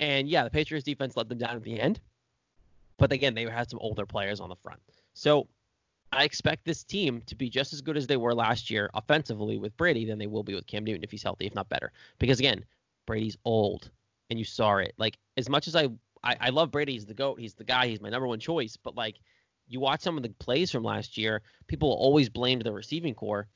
And 0.00 0.28
yeah, 0.28 0.44
the 0.44 0.50
Patriots 0.50 0.84
defense 0.84 1.16
let 1.16 1.28
them 1.28 1.38
down 1.38 1.56
at 1.56 1.62
the 1.62 1.78
end. 1.78 2.00
But 2.96 3.12
again, 3.12 3.34
they 3.34 3.44
had 3.44 3.68
some 3.68 3.80
older 3.80 4.06
players 4.06 4.40
on 4.40 4.48
the 4.48 4.56
front. 4.56 4.80
So 5.14 5.48
I 6.12 6.24
expect 6.24 6.64
this 6.64 6.84
team 6.84 7.22
to 7.26 7.34
be 7.34 7.50
just 7.50 7.72
as 7.72 7.80
good 7.80 7.96
as 7.96 8.06
they 8.06 8.16
were 8.16 8.34
last 8.34 8.70
year 8.70 8.88
offensively 8.94 9.58
with 9.58 9.76
Brady 9.76 10.04
than 10.04 10.18
they 10.18 10.26
will 10.26 10.42
be 10.42 10.54
with 10.54 10.66
Cam 10.66 10.84
Newton 10.84 11.02
if 11.02 11.10
he's 11.10 11.22
healthy, 11.22 11.46
if 11.46 11.54
not 11.54 11.68
better. 11.68 11.92
Because 12.18 12.38
again, 12.38 12.64
Brady's 13.06 13.36
old 13.44 13.90
and 14.30 14.38
you 14.38 14.44
saw 14.44 14.76
it. 14.76 14.94
Like 14.96 15.18
as 15.36 15.48
much 15.48 15.66
as 15.68 15.76
I 15.76 15.88
I, 16.22 16.36
I 16.40 16.48
love 16.50 16.70
Brady, 16.70 16.92
he's 16.92 17.06
the 17.06 17.14
GOAT, 17.14 17.38
he's 17.38 17.54
the 17.54 17.64
guy, 17.64 17.86
he's 17.86 18.00
my 18.00 18.08
number 18.08 18.26
one 18.26 18.40
choice, 18.40 18.76
but 18.76 18.96
like 18.96 19.20
you 19.68 19.80
watch 19.80 20.00
some 20.00 20.16
of 20.16 20.22
the 20.22 20.30
plays 20.30 20.70
from 20.70 20.82
last 20.82 21.18
year, 21.18 21.42
people 21.66 21.90
always 21.90 22.28
blamed 22.28 22.62
the 22.62 22.72
receiving 22.72 23.14
corps. 23.14 23.46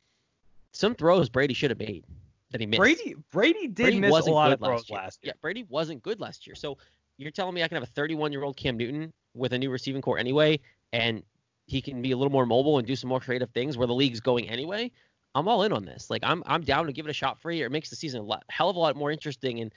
Some 0.73 0.95
throws 0.95 1.29
Brady 1.29 1.55
should 1.55 1.71
have 1.71 1.79
made 1.79 2.05
that 2.51 2.61
he 2.61 2.67
missed. 2.67 2.79
Brady 2.81 3.15
Brady 3.31 3.69
did 3.69 3.75
Brady 3.85 4.01
miss 4.01 4.27
a 4.27 4.31
lot 4.31 4.49
good 4.49 4.53
of 4.55 4.61
throws 4.61 4.71
last 4.81 4.91
year. 4.91 4.99
last 4.99 5.19
year. 5.25 5.33
Yeah, 5.35 5.39
Brady 5.41 5.65
wasn't 5.69 6.03
good 6.03 6.21
last 6.21 6.47
year. 6.47 6.55
So 6.55 6.79
you're 7.19 7.31
telling 7.31 7.55
me 7.55 7.63
I 7.63 7.69
can 7.69 7.77
have 7.77 7.83
a 7.83 7.87
31 7.93 8.33
year 8.33 8.43
old 8.43 8.57
Cam 8.57 8.77
Newton 8.77 9.13
with 9.35 9.53
a 9.53 9.59
new 9.59 9.71
receiving 9.71 10.03
corps 10.03 10.19
anyway, 10.19 10.61
and 10.93 11.23
he 11.67 11.81
can 11.81 12.03
be 12.03 12.11
a 12.13 12.17
little 12.17 12.33
more 12.33 12.47
mobile 12.47 12.79
and 12.79 12.87
do 12.87 12.97
some 12.97 13.09
more 13.09 13.21
creative 13.21 13.51
things 13.51 13.77
where 13.79 13.87
the 13.87 13.95
league's 13.95 14.21
going 14.21 14.49
anyway. 14.49 14.91
I'm 15.35 15.49
all 15.49 15.63
in 15.63 15.73
on 15.73 15.85
this. 15.85 16.11
Like 16.11 16.23
I'm 16.25 16.43
I'm 16.47 16.63
down 16.63 16.87
to 16.87 16.93
give 16.93 17.07
it 17.07 17.11
a 17.11 17.15
shot 17.15 17.41
for 17.41 17.51
a 17.51 17.55
year. 17.55 17.67
It 17.67 17.71
makes 17.73 17.91
the 17.91 17.97
season 17.97 18.21
a 18.21 18.25
lot, 18.25 18.45
hell 18.51 18.69
of 18.69 18.77
a 18.77 18.79
lot 18.79 18.97
more 18.97 19.11
interesting. 19.11 19.61
And 19.61 19.73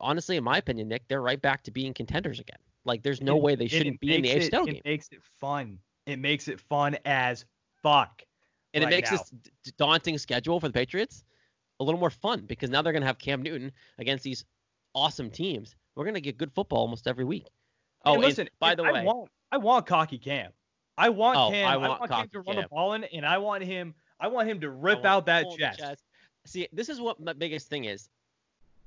honestly, 0.00 0.36
in 0.36 0.44
my 0.44 0.58
opinion, 0.58 0.88
Nick, 0.88 1.02
they're 1.08 1.22
right 1.22 1.40
back 1.40 1.62
to 1.64 1.70
being 1.70 1.94
contenders 1.94 2.38
again. 2.40 2.58
Like 2.84 3.02
there's 3.02 3.20
no 3.20 3.34
And- 3.34 3.42
way 3.42 3.54
they 3.54 3.68
shouldn't 3.68 4.00
be 4.00 4.14
in 4.14 4.22
the 4.22 4.28
AFC 4.30 4.46
it, 4.46 4.50
title 4.50 4.66
It 4.68 4.72
game. 4.72 4.82
makes 4.84 5.08
it 5.12 5.20
fun. 5.40 5.78
It 6.06 6.18
makes 6.18 6.48
it 6.48 6.60
fun 6.60 6.96
as 7.04 7.44
fuck. 7.82 8.22
And 8.74 8.84
it 8.84 8.90
makes 8.90 9.10
now. 9.10 9.18
this 9.64 9.72
daunting 9.78 10.18
schedule 10.18 10.60
for 10.60 10.68
the 10.68 10.72
Patriots 10.72 11.24
a 11.80 11.84
little 11.84 12.00
more 12.00 12.10
fun 12.10 12.42
because 12.46 12.70
now 12.70 12.82
they're 12.82 12.92
going 12.92 13.02
to 13.02 13.06
have 13.06 13.18
Cam 13.18 13.42
Newton 13.42 13.72
against 13.98 14.24
these 14.24 14.44
awesome 14.94 15.30
teams. 15.30 15.74
We're 15.94 16.04
going 16.04 16.14
to 16.14 16.20
get 16.20 16.38
good 16.38 16.52
football 16.52 16.80
almost 16.80 17.06
every 17.06 17.24
week. 17.24 17.48
Oh, 18.04 18.14
and 18.14 18.22
listen, 18.22 18.48
by 18.60 18.74
the 18.74 18.82
I 18.84 18.92
way, 18.92 19.04
want 19.04 19.30
I 19.50 19.56
want 19.58 19.86
cocky 19.86 20.18
Cam. 20.18 20.52
I 20.96 21.08
want 21.08 21.38
Oh, 21.38 21.50
Cam. 21.50 21.68
I 21.68 21.72
I 21.72 21.76
want 21.76 22.00
want, 22.00 22.12
Cam 22.12 22.28
to 22.28 22.38
run 22.40 22.56
Cam. 22.56 22.62
the 22.62 22.68
ball 22.68 22.92
in, 22.94 23.04
and 23.04 23.26
I 23.26 23.38
want 23.38 23.62
him. 23.64 23.94
I 24.20 24.28
want 24.28 24.48
him 24.48 24.60
to 24.60 24.70
rip 24.70 25.04
out 25.04 25.26
that 25.26 25.44
the 25.44 25.56
chest. 25.76 26.02
See, 26.46 26.68
this 26.72 26.88
is 26.88 27.00
what 27.00 27.20
my 27.20 27.32
biggest 27.32 27.68
thing 27.68 27.84
is. 27.84 28.08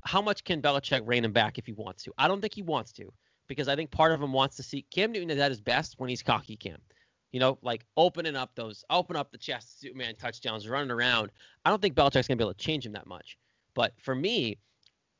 How 0.03 0.21
much 0.21 0.43
can 0.43 0.61
Belichick 0.61 1.01
rein 1.05 1.25
him 1.25 1.31
back 1.31 1.57
if 1.57 1.65
he 1.65 1.73
wants 1.73 2.03
to? 2.03 2.13
I 2.17 2.27
don't 2.27 2.41
think 2.41 2.53
he 2.53 2.61
wants 2.61 2.91
to 2.93 3.11
because 3.47 3.67
I 3.67 3.75
think 3.75 3.91
part 3.91 4.11
of 4.11 4.21
him 4.21 4.33
wants 4.33 4.55
to 4.57 4.63
see 4.63 4.85
Cam 4.91 5.11
Newton 5.11 5.29
is 5.29 5.39
at 5.39 5.51
his 5.51 5.61
best 5.61 5.95
when 5.97 6.09
he's 6.09 6.21
cocky 6.21 6.55
Cam. 6.55 6.77
You 7.35 7.41
know, 7.41 7.57
like 7.61 7.85
opening 7.97 8.37
up 8.37 8.55
those, 8.55 8.85
open 8.89 9.17
up 9.17 9.29
the 9.29 9.37
chest, 9.37 9.81
Superman 9.81 10.15
touchdowns, 10.15 10.69
running 10.69 10.89
around. 10.89 11.31
I 11.65 11.69
don't 11.69 11.81
think 11.81 11.93
Belichick's 11.93 12.29
gonna 12.29 12.37
be 12.37 12.45
able 12.45 12.53
to 12.53 12.63
change 12.65 12.85
him 12.85 12.93
that 12.93 13.07
much. 13.07 13.37
But 13.73 13.91
for 13.99 14.15
me, 14.15 14.57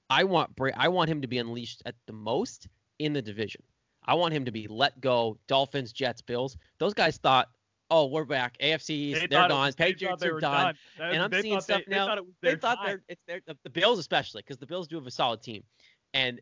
I 0.10 0.24
want 0.24 0.56
Bra- 0.56 0.72
I 0.78 0.88
want 0.88 1.10
him 1.10 1.22
to 1.24 1.28
be 1.28 1.40
unleashed 1.40 1.84
at 1.86 1.96
the 2.08 2.14
most 2.14 2.70
in 3.00 3.12
the 3.12 3.22
division. 3.22 3.64
I 4.06 4.14
want 4.14 4.34
him 4.34 4.46
to 4.46 4.52
be 4.54 4.66
let 4.70 5.02
go. 5.02 5.38
Dolphins, 5.48 5.92
Jets, 5.92 6.22
Bills. 6.22 6.56
Those 6.78 6.94
guys 6.94 7.18
thought, 7.18 7.50
oh, 7.92 8.06
we're 8.06 8.24
back. 8.24 8.58
AFCs, 8.60 8.88
They 9.20 9.28
they're 9.28 9.50
gone. 9.50 9.50
was- 9.50 9.76
Patriots 9.76 10.22
they 10.22 10.30
are 10.30 10.40
done. 10.40 10.78
That- 10.98 11.14
And 11.14 11.22
I'm 11.22 11.42
seeing 11.42 11.60
stuff 11.60 11.82
they, 11.86 11.96
now. 11.98 12.06
They, 12.06 12.08
thought 12.08 12.18
it 12.18 12.26
was 12.26 12.36
they 12.42 12.56
thought 12.56 12.80
they're 12.86 13.04
it's 13.10 13.24
their 13.28 13.42
the, 13.46 13.58
the 13.66 13.70
Bills 13.70 14.00
especially 14.00 14.42
because 14.42 14.56
the 14.58 14.68
Bills 14.68 14.88
do 14.88 14.96
have 14.96 15.06
a 15.06 15.12
solid 15.12 15.42
team. 15.42 15.66
And 16.14 16.40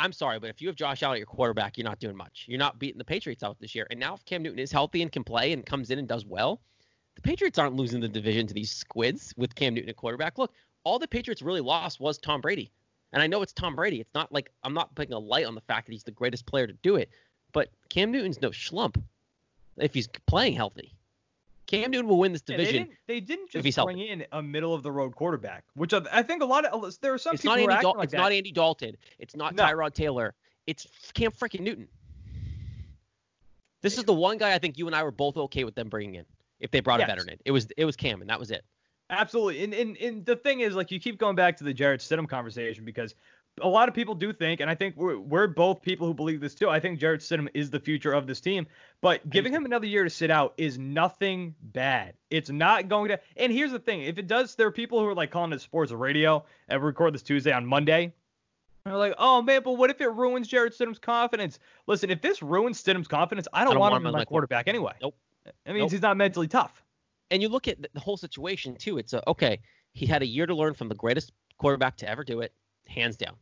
I'm 0.00 0.12
sorry, 0.12 0.38
but 0.38 0.48
if 0.48 0.62
you 0.62 0.68
have 0.68 0.76
Josh 0.76 1.02
Allen 1.02 1.16
at 1.16 1.18
your 1.18 1.26
quarterback, 1.26 1.76
you're 1.76 1.84
not 1.84 2.00
doing 2.00 2.16
much. 2.16 2.46
You're 2.48 2.58
not 2.58 2.78
beating 2.78 2.96
the 2.96 3.04
Patriots 3.04 3.42
out 3.42 3.60
this 3.60 3.74
year. 3.74 3.86
And 3.90 4.00
now 4.00 4.14
if 4.14 4.24
Cam 4.24 4.42
Newton 4.42 4.58
is 4.58 4.72
healthy 4.72 5.02
and 5.02 5.12
can 5.12 5.22
play 5.22 5.52
and 5.52 5.64
comes 5.64 5.90
in 5.90 5.98
and 5.98 6.08
does 6.08 6.24
well, 6.24 6.62
the 7.16 7.20
Patriots 7.20 7.58
aren't 7.58 7.74
losing 7.74 8.00
the 8.00 8.08
division 8.08 8.46
to 8.46 8.54
these 8.54 8.70
squids 8.70 9.34
with 9.36 9.54
Cam 9.54 9.74
Newton 9.74 9.90
at 9.90 9.96
quarterback. 9.96 10.38
Look, 10.38 10.54
all 10.84 10.98
the 10.98 11.06
Patriots 11.06 11.42
really 11.42 11.60
lost 11.60 12.00
was 12.00 12.16
Tom 12.16 12.40
Brady. 12.40 12.70
And 13.12 13.22
I 13.22 13.26
know 13.26 13.42
it's 13.42 13.52
Tom 13.52 13.76
Brady. 13.76 14.00
It's 14.00 14.14
not 14.14 14.32
like 14.32 14.50
I'm 14.62 14.72
not 14.72 14.94
putting 14.94 15.12
a 15.12 15.18
light 15.18 15.44
on 15.44 15.54
the 15.54 15.60
fact 15.60 15.86
that 15.86 15.92
he's 15.92 16.04
the 16.04 16.12
greatest 16.12 16.46
player 16.46 16.66
to 16.66 16.72
do 16.82 16.96
it. 16.96 17.10
But 17.52 17.68
Cam 17.90 18.10
Newton's 18.10 18.40
no 18.40 18.50
schlump 18.50 19.02
if 19.76 19.92
he's 19.92 20.08
playing 20.26 20.54
healthy. 20.54 20.94
Cam 21.70 21.90
Newton 21.90 22.08
will 22.08 22.18
win 22.18 22.32
this 22.32 22.42
Yeah, 22.46 22.56
they 22.56 22.64
division. 22.64 22.82
didn't, 22.84 22.98
they 23.06 23.20
didn't 23.20 23.50
just 23.50 23.84
bring 23.84 23.98
in 24.00 24.24
a 24.32 24.42
middle 24.42 24.74
of 24.74 24.82
the 24.82 24.90
road 24.90 25.14
quarterback, 25.14 25.64
which 25.74 25.94
I, 25.94 26.02
I 26.12 26.22
think 26.22 26.42
a 26.42 26.46
lot 26.46 26.64
of 26.64 26.84
uh, 26.84 26.90
there 27.00 27.14
are 27.14 27.18
some 27.18 27.34
it's 27.34 27.42
people 27.42 27.56
not 27.58 27.70
Andy 27.70 27.82
Dal- 27.82 27.94
like 27.96 28.04
it's 28.04 28.12
that. 28.12 28.18
not 28.18 28.32
Andy 28.32 28.52
Dalton. 28.52 28.96
It's 29.18 29.36
not 29.36 29.54
No. 29.54 29.62
Tyrod 29.64 29.94
Taylor. 29.94 30.34
It's 30.66 30.86
Cam 31.14 31.30
freaking 31.30 31.60
Newton. 31.60 31.88
This 33.82 33.96
is 33.98 34.04
the 34.04 34.12
one 34.12 34.36
guy 34.38 34.52
I 34.54 34.58
think 34.58 34.76
you 34.78 34.86
and 34.86 34.94
I 34.94 35.02
were 35.02 35.10
both 35.10 35.36
okay 35.36 35.64
with 35.64 35.74
them 35.74 35.88
bringing 35.88 36.16
in 36.16 36.26
if 36.58 36.70
they 36.70 36.80
brought 36.80 37.00
Yes. 37.00 37.08
a 37.08 37.12
veteran 37.12 37.28
in. 37.30 37.38
It 37.44 37.50
was 37.52 37.66
it 37.76 37.84
was 37.84 37.96
Cam 37.96 38.20
and 38.20 38.28
that 38.30 38.38
was 38.38 38.50
it. 38.50 38.64
Absolutely. 39.08 39.64
And, 39.64 39.74
and 39.74 39.96
and 39.96 40.24
the 40.26 40.36
thing 40.36 40.60
is, 40.60 40.74
like, 40.74 40.90
you 40.92 41.00
keep 41.00 41.18
going 41.18 41.34
back 41.34 41.56
to 41.56 41.64
the 41.64 41.74
Jarrett 41.74 42.00
Stidham 42.00 42.28
conversation 42.28 42.84
because 42.84 43.14
a 43.62 43.68
lot 43.68 43.88
of 43.88 43.94
people 43.94 44.14
do 44.14 44.32
think, 44.32 44.60
and 44.60 44.70
I 44.70 44.74
think 44.74 44.96
we're, 44.96 45.18
we're 45.18 45.46
both 45.46 45.82
people 45.82 46.06
who 46.06 46.14
believe 46.14 46.40
this 46.40 46.54
too. 46.54 46.68
I 46.68 46.80
think 46.80 46.98
Jarrett 46.98 47.20
Stidham 47.20 47.48
is 47.54 47.70
the 47.70 47.80
future 47.80 48.12
of 48.12 48.26
this 48.26 48.40
team, 48.40 48.66
but 49.00 49.28
giving 49.28 49.52
him 49.52 49.64
another 49.64 49.86
year 49.86 50.04
to 50.04 50.10
sit 50.10 50.30
out 50.30 50.54
is 50.56 50.78
nothing 50.78 51.54
bad. 51.60 52.14
It's 52.30 52.50
not 52.50 52.88
going 52.88 53.08
to. 53.08 53.20
And 53.36 53.52
here's 53.52 53.72
the 53.72 53.78
thing: 53.78 54.02
if 54.02 54.18
it 54.18 54.26
does, 54.26 54.54
there 54.54 54.66
are 54.66 54.72
people 54.72 55.00
who 55.00 55.06
are 55.06 55.14
like 55.14 55.30
calling 55.30 55.52
it 55.52 55.60
sports 55.60 55.92
radio, 55.92 56.44
and 56.68 56.82
record 56.82 57.14
this 57.14 57.22
Tuesday 57.22 57.52
on 57.52 57.66
Monday. 57.66 58.12
They're 58.84 58.96
like, 58.96 59.14
oh 59.18 59.42
man, 59.42 59.62
but 59.62 59.72
what 59.72 59.90
if 59.90 60.00
it 60.00 60.08
ruins 60.08 60.48
Jarrett 60.48 60.72
Stidham's 60.72 60.98
confidence? 60.98 61.58
Listen, 61.86 62.10
if 62.10 62.22
this 62.22 62.42
ruins 62.42 62.82
Stidham's 62.82 63.08
confidence, 63.08 63.46
I 63.52 63.60
don't, 63.60 63.72
I 63.72 63.74
don't 63.74 63.80
want, 63.80 63.92
want 63.92 64.02
him 64.02 64.06
as 64.08 64.12
my 64.14 64.24
quarterback, 64.24 64.68
anyway. 64.68 64.94
Nope. 65.02 65.14
It 65.44 65.72
means 65.72 65.78
nope. 65.78 65.90
he's 65.92 66.02
not 66.02 66.16
mentally 66.16 66.48
tough. 66.48 66.82
And 67.30 67.42
you 67.42 67.48
look 67.48 67.68
at 67.68 67.78
the 67.92 68.00
whole 68.00 68.16
situation 68.16 68.76
too. 68.76 68.98
It's 68.98 69.12
a, 69.12 69.28
okay. 69.28 69.60
He 69.92 70.06
had 70.06 70.22
a 70.22 70.26
year 70.26 70.46
to 70.46 70.54
learn 70.54 70.74
from 70.74 70.88
the 70.88 70.94
greatest 70.94 71.32
quarterback 71.58 71.96
to 71.98 72.08
ever 72.08 72.24
do 72.24 72.40
it, 72.40 72.52
hands 72.86 73.16
down. 73.16 73.34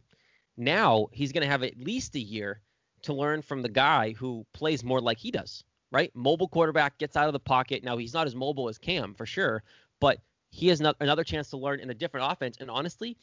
Now 0.59 1.07
he's 1.13 1.33
going 1.33 1.43
to 1.43 1.51
have 1.51 1.63
at 1.63 1.79
least 1.79 2.17
a 2.17 2.21
year 2.21 2.61
to 3.03 3.15
learn 3.15 3.43
from 3.43 3.63
the 3.63 3.69
guy 3.69 4.13
who 4.13 4.45
plays 4.53 4.83
more 4.83 5.01
like 5.01 5.19
he 5.19 5.31
does, 5.31 5.63
right? 5.93 6.11
Mobile 6.15 6.49
quarterback 6.49 6.99
gets 6.99 7.17
out 7.17 7.29
of 7.29 7.33
the 7.33 7.41
pocket. 7.41 7.85
Now 7.85 7.97
he's 7.97 8.13
not 8.13 8.27
as 8.27 8.35
mobile 8.35 8.69
as 8.69 8.77
Cam 8.77 9.15
for 9.15 9.25
sure, 9.25 9.63
but 10.01 10.19
he 10.51 10.67
has 10.69 10.81
no, 10.81 10.93
another 11.01 11.25
chance 11.25 11.49
to 11.51 11.57
learn 11.57 11.81
in 11.81 11.91
a 11.91 11.95
different 11.95 12.31
offense. 12.31 12.57
And 12.59 12.71
honestly, 12.71 13.17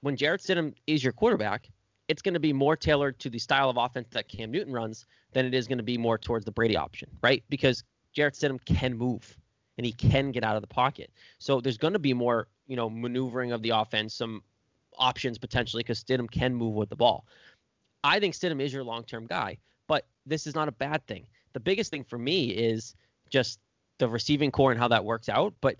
when 0.00 0.16
Jarrett 0.16 0.40
Stidham 0.40 0.74
is 0.88 1.04
your 1.04 1.12
quarterback, 1.12 1.68
it's 2.08 2.20
going 2.20 2.34
to 2.34 2.40
be 2.40 2.52
more 2.52 2.76
tailored 2.76 3.18
to 3.20 3.30
the 3.30 3.38
style 3.38 3.70
of 3.70 3.76
offense 3.76 4.08
that 4.10 4.28
Cam 4.28 4.50
Newton 4.50 4.72
runs 4.72 5.06
than 5.32 5.46
it 5.46 5.54
is 5.54 5.68
going 5.68 5.78
to 5.78 5.84
be 5.84 5.96
more 5.96 6.18
towards 6.18 6.44
the 6.44 6.50
Brady 6.50 6.76
option, 6.76 7.08
right? 7.22 7.44
Because 7.48 7.84
Jarrett 8.12 8.34
Stidham 8.34 8.62
can 8.64 8.98
move 8.98 9.36
and 9.78 9.86
he 9.86 9.92
can 9.92 10.32
get 10.32 10.44
out 10.44 10.56
of 10.56 10.62
the 10.62 10.68
pocket. 10.68 11.10
So 11.38 11.60
there's 11.60 11.78
going 11.78 11.92
to 11.92 11.98
be 11.98 12.12
more, 12.12 12.48
you 12.66 12.76
know, 12.76 12.90
maneuvering 12.90 13.52
of 13.52 13.62
the 13.62 13.70
offense, 13.70 14.14
some 14.14 14.42
options 14.98 15.38
potentially 15.38 15.82
because 15.82 16.02
Stidham 16.02 16.30
can 16.30 16.54
move 16.54 16.74
with 16.74 16.88
the 16.88 16.96
ball. 16.96 17.26
I 18.04 18.20
think 18.20 18.34
Stidham 18.34 18.60
is 18.60 18.72
your 18.72 18.84
long 18.84 19.04
term 19.04 19.26
guy, 19.26 19.58
but 19.86 20.06
this 20.26 20.46
is 20.46 20.54
not 20.54 20.68
a 20.68 20.72
bad 20.72 21.06
thing. 21.06 21.26
The 21.52 21.60
biggest 21.60 21.90
thing 21.90 22.04
for 22.04 22.18
me 22.18 22.50
is 22.50 22.94
just 23.30 23.60
the 23.98 24.08
receiving 24.08 24.50
corps 24.50 24.72
and 24.72 24.80
how 24.80 24.88
that 24.88 25.04
works 25.04 25.28
out. 25.28 25.54
But 25.60 25.76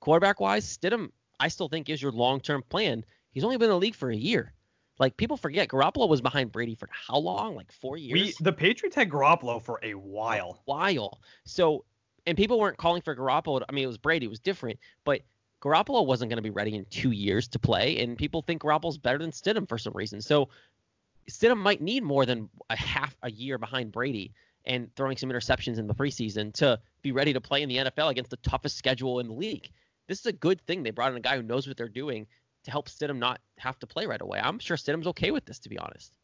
quarterback 0.00 0.40
wise, 0.40 0.64
Stidham, 0.66 1.10
I 1.38 1.48
still 1.48 1.68
think 1.68 1.88
is 1.88 2.02
your 2.02 2.12
long 2.12 2.40
term 2.40 2.62
plan. 2.68 3.04
He's 3.32 3.44
only 3.44 3.56
been 3.56 3.66
in 3.66 3.70
the 3.70 3.78
league 3.78 3.94
for 3.94 4.10
a 4.10 4.16
year. 4.16 4.52
Like 4.98 5.16
people 5.16 5.36
forget, 5.36 5.68
Garoppolo 5.68 6.08
was 6.08 6.20
behind 6.20 6.52
Brady 6.52 6.74
for 6.74 6.88
how 6.92 7.18
long? 7.18 7.56
Like 7.56 7.72
four 7.72 7.96
years. 7.96 8.12
We 8.12 8.34
the 8.44 8.52
Patriots 8.52 8.94
had 8.94 9.08
Garoppolo 9.08 9.62
for 9.62 9.80
a 9.82 9.94
while. 9.94 10.62
A 10.66 10.70
while. 10.70 11.20
So, 11.44 11.84
and 12.26 12.36
people 12.36 12.60
weren't 12.60 12.76
calling 12.76 13.02
for 13.02 13.16
Garoppolo. 13.16 13.62
I 13.68 13.72
mean, 13.72 13.84
it 13.84 13.88
was 13.88 13.98
Brady. 13.98 14.26
It 14.26 14.28
was 14.28 14.38
different, 14.38 14.78
but 15.04 15.22
Garoppolo 15.62 16.04
wasn't 16.04 16.28
going 16.28 16.38
to 16.38 16.42
be 16.42 16.50
ready 16.50 16.74
in 16.74 16.84
two 16.86 17.12
years 17.12 17.46
to 17.48 17.58
play, 17.58 18.00
and 18.00 18.18
people 18.18 18.42
think 18.42 18.62
Garoppolo's 18.62 18.98
better 18.98 19.18
than 19.18 19.30
Stidham 19.30 19.68
for 19.68 19.78
some 19.78 19.92
reason. 19.94 20.20
So 20.20 20.48
Stidham 21.30 21.58
might 21.58 21.80
need 21.80 22.02
more 22.02 22.26
than 22.26 22.48
a 22.68 22.76
half 22.76 23.16
a 23.22 23.30
year 23.30 23.58
behind 23.58 23.92
Brady 23.92 24.32
and 24.64 24.94
throwing 24.96 25.16
some 25.16 25.30
interceptions 25.30 25.78
in 25.78 25.86
the 25.86 25.94
preseason 25.94 26.52
to 26.54 26.80
be 27.02 27.12
ready 27.12 27.32
to 27.32 27.40
play 27.40 27.62
in 27.62 27.68
the 27.68 27.76
NFL 27.76 28.10
against 28.10 28.30
the 28.30 28.36
toughest 28.38 28.76
schedule 28.76 29.20
in 29.20 29.28
the 29.28 29.34
league. 29.34 29.70
This 30.08 30.18
is 30.18 30.26
a 30.26 30.32
good 30.32 30.60
thing. 30.66 30.82
They 30.82 30.90
brought 30.90 31.12
in 31.12 31.16
a 31.16 31.20
guy 31.20 31.36
who 31.36 31.42
knows 31.42 31.68
what 31.68 31.76
they're 31.76 31.88
doing 31.88 32.26
to 32.64 32.70
help 32.70 32.88
Stidham 32.88 33.18
not 33.18 33.40
have 33.58 33.78
to 33.80 33.86
play 33.86 34.06
right 34.06 34.20
away. 34.20 34.40
I'm 34.42 34.58
sure 34.58 34.76
Stidham's 34.76 35.06
okay 35.08 35.30
with 35.30 35.44
this, 35.44 35.60
to 35.60 35.68
be 35.68 35.78
honest. 35.78 36.16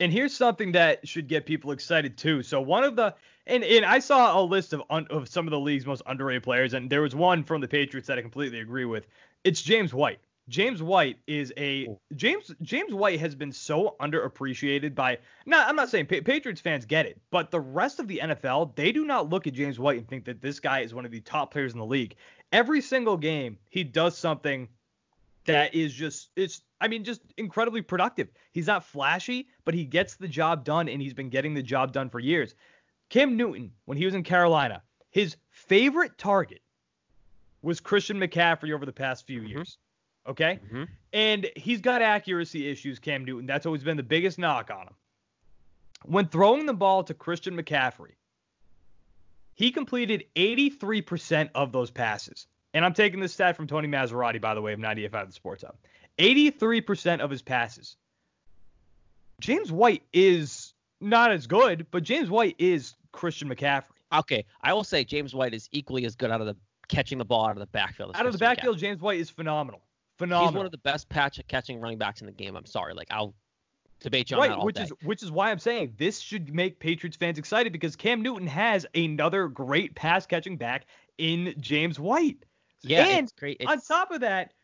And 0.00 0.12
here's 0.12 0.34
something 0.34 0.72
that 0.72 1.06
should 1.08 1.26
get 1.26 1.44
people 1.44 1.72
excited 1.72 2.16
too. 2.16 2.42
So 2.42 2.60
one 2.60 2.84
of 2.84 2.96
the 2.96 3.14
and, 3.46 3.64
and 3.64 3.84
I 3.84 3.98
saw 3.98 4.38
a 4.38 4.42
list 4.42 4.72
of 4.72 4.82
un, 4.90 5.06
of 5.10 5.28
some 5.28 5.46
of 5.46 5.50
the 5.50 5.58
league's 5.58 5.86
most 5.86 6.02
underrated 6.06 6.42
players, 6.42 6.74
and 6.74 6.88
there 6.90 7.02
was 7.02 7.14
one 7.14 7.42
from 7.42 7.60
the 7.60 7.68
Patriots 7.68 8.06
that 8.08 8.18
I 8.18 8.22
completely 8.22 8.60
agree 8.60 8.84
with. 8.84 9.06
It's 9.42 9.62
James 9.62 9.94
White. 9.94 10.20
James 10.48 10.82
White 10.82 11.18
is 11.26 11.52
a 11.56 11.88
James 12.16 12.54
James 12.62 12.94
White 12.94 13.20
has 13.20 13.34
been 13.34 13.52
so 13.52 13.96
underappreciated 14.00 14.94
by 14.94 15.18
not 15.44 15.68
I'm 15.68 15.76
not 15.76 15.90
saying 15.90 16.06
pa- 16.06 16.20
Patriots 16.24 16.60
fans 16.60 16.86
get 16.86 17.06
it, 17.06 17.20
but 17.30 17.50
the 17.50 17.60
rest 17.60 18.00
of 18.00 18.08
the 18.08 18.20
NFL 18.22 18.74
they 18.74 18.92
do 18.92 19.04
not 19.04 19.28
look 19.28 19.46
at 19.46 19.52
James 19.52 19.78
White 19.78 19.98
and 19.98 20.08
think 20.08 20.24
that 20.24 20.40
this 20.40 20.58
guy 20.58 20.80
is 20.80 20.94
one 20.94 21.04
of 21.04 21.10
the 21.10 21.20
top 21.20 21.52
players 21.52 21.72
in 21.72 21.78
the 21.78 21.84
league. 21.84 22.14
Every 22.50 22.80
single 22.80 23.18
game 23.18 23.58
he 23.68 23.84
does 23.84 24.16
something 24.16 24.68
that 25.44 25.74
is 25.74 25.92
just 25.92 26.30
it's 26.34 26.62
I 26.80 26.88
mean 26.88 27.04
just 27.04 27.22
incredibly 27.36 27.82
productive. 27.82 28.28
He's 28.52 28.66
not 28.66 28.84
flashy, 28.84 29.48
but 29.64 29.74
he 29.74 29.84
gets 29.84 30.16
the 30.16 30.28
job 30.28 30.64
done 30.64 30.88
and 30.88 31.00
he's 31.02 31.14
been 31.14 31.30
getting 31.30 31.54
the 31.54 31.62
job 31.62 31.92
done 31.92 32.10
for 32.10 32.20
years. 32.20 32.54
Cam 33.08 33.36
Newton, 33.36 33.72
when 33.86 33.98
he 33.98 34.04
was 34.04 34.14
in 34.14 34.22
Carolina, 34.22 34.82
his 35.10 35.36
favorite 35.50 36.18
target 36.18 36.60
was 37.62 37.80
Christian 37.80 38.18
McCaffrey 38.18 38.72
over 38.72 38.86
the 38.86 38.92
past 38.92 39.26
few 39.26 39.40
mm-hmm. 39.40 39.48
years. 39.48 39.78
Okay? 40.26 40.60
Mm-hmm. 40.66 40.84
And 41.12 41.50
he's 41.56 41.80
got 41.80 42.02
accuracy 42.02 42.68
issues, 42.68 42.98
Cam 42.98 43.24
Newton. 43.24 43.46
That's 43.46 43.66
always 43.66 43.82
been 43.82 43.96
the 43.96 44.02
biggest 44.02 44.38
knock 44.38 44.70
on 44.70 44.86
him. 44.86 44.94
When 46.04 46.28
throwing 46.28 46.66
the 46.66 46.74
ball 46.74 47.02
to 47.04 47.14
Christian 47.14 47.56
McCaffrey, 47.56 48.12
he 49.54 49.72
completed 49.72 50.24
83% 50.36 51.50
of 51.54 51.72
those 51.72 51.90
passes. 51.90 52.46
And 52.74 52.84
I'm 52.84 52.94
taking 52.94 53.18
this 53.18 53.32
stat 53.32 53.56
from 53.56 53.66
Tony 53.66 53.88
Massarotti, 53.88 54.40
by 54.40 54.54
the 54.54 54.62
way, 54.62 54.72
of 54.72 54.78
98.5 54.78 55.26
The 55.26 55.32
Sports 55.32 55.64
Hub. 55.64 55.76
83% 56.18 57.20
of 57.20 57.30
his 57.30 57.42
passes. 57.42 57.96
James 59.40 59.70
White 59.70 60.02
is 60.12 60.74
not 61.00 61.30
as 61.30 61.46
good, 61.46 61.86
but 61.90 62.02
James 62.02 62.28
White 62.28 62.56
is 62.58 62.94
Christian 63.12 63.48
McCaffrey. 63.48 63.84
Okay, 64.12 64.44
I 64.62 64.72
will 64.72 64.84
say 64.84 65.04
James 65.04 65.34
White 65.34 65.54
is 65.54 65.68
equally 65.70 66.04
as 66.04 66.16
good 66.16 66.30
out 66.30 66.40
of 66.40 66.46
the 66.46 66.56
catching 66.88 67.18
the 67.18 67.24
ball 67.24 67.46
out 67.46 67.52
of 67.52 67.58
the 67.58 67.66
backfield. 67.66 68.16
Out 68.16 68.26
of 68.26 68.32
the 68.32 68.38
backfield, 68.38 68.76
McCaffrey. 68.76 68.80
James 68.80 69.00
White 69.00 69.20
is 69.20 69.30
phenomenal. 69.30 69.82
Phenomenal. 70.18 70.50
He's 70.50 70.56
one 70.56 70.66
of 70.66 70.72
the 70.72 70.78
best 70.78 71.08
patch 71.08 71.40
catching 71.46 71.80
running 71.80 71.98
backs 71.98 72.20
in 72.20 72.26
the 72.26 72.32
game. 72.32 72.56
I'm 72.56 72.66
sorry, 72.66 72.94
like 72.94 73.06
I'll 73.10 73.34
debate 74.00 74.30
you 74.30 74.36
on 74.36 74.42
right, 74.42 74.48
that 74.50 74.58
all 74.58 74.64
which 74.64 74.76
day. 74.76 74.82
is 74.84 74.92
which 75.02 75.22
is 75.22 75.30
why 75.30 75.50
I'm 75.50 75.58
saying 75.58 75.94
this 75.96 76.18
should 76.18 76.52
make 76.52 76.80
Patriots 76.80 77.16
fans 77.16 77.38
excited 77.38 77.72
because 77.72 77.94
Cam 77.94 78.22
Newton 78.22 78.46
has 78.46 78.86
another 78.94 79.46
great 79.46 79.94
pass 79.94 80.26
catching 80.26 80.56
back 80.56 80.86
in 81.18 81.54
James 81.60 82.00
White. 82.00 82.44
Yeah, 82.82 83.04
and 83.04 83.24
it's 83.24 83.32
great. 83.32 83.58
It's... 83.60 83.70
on 83.70 83.80
top 83.80 84.10
of 84.10 84.20
that, 84.20 84.54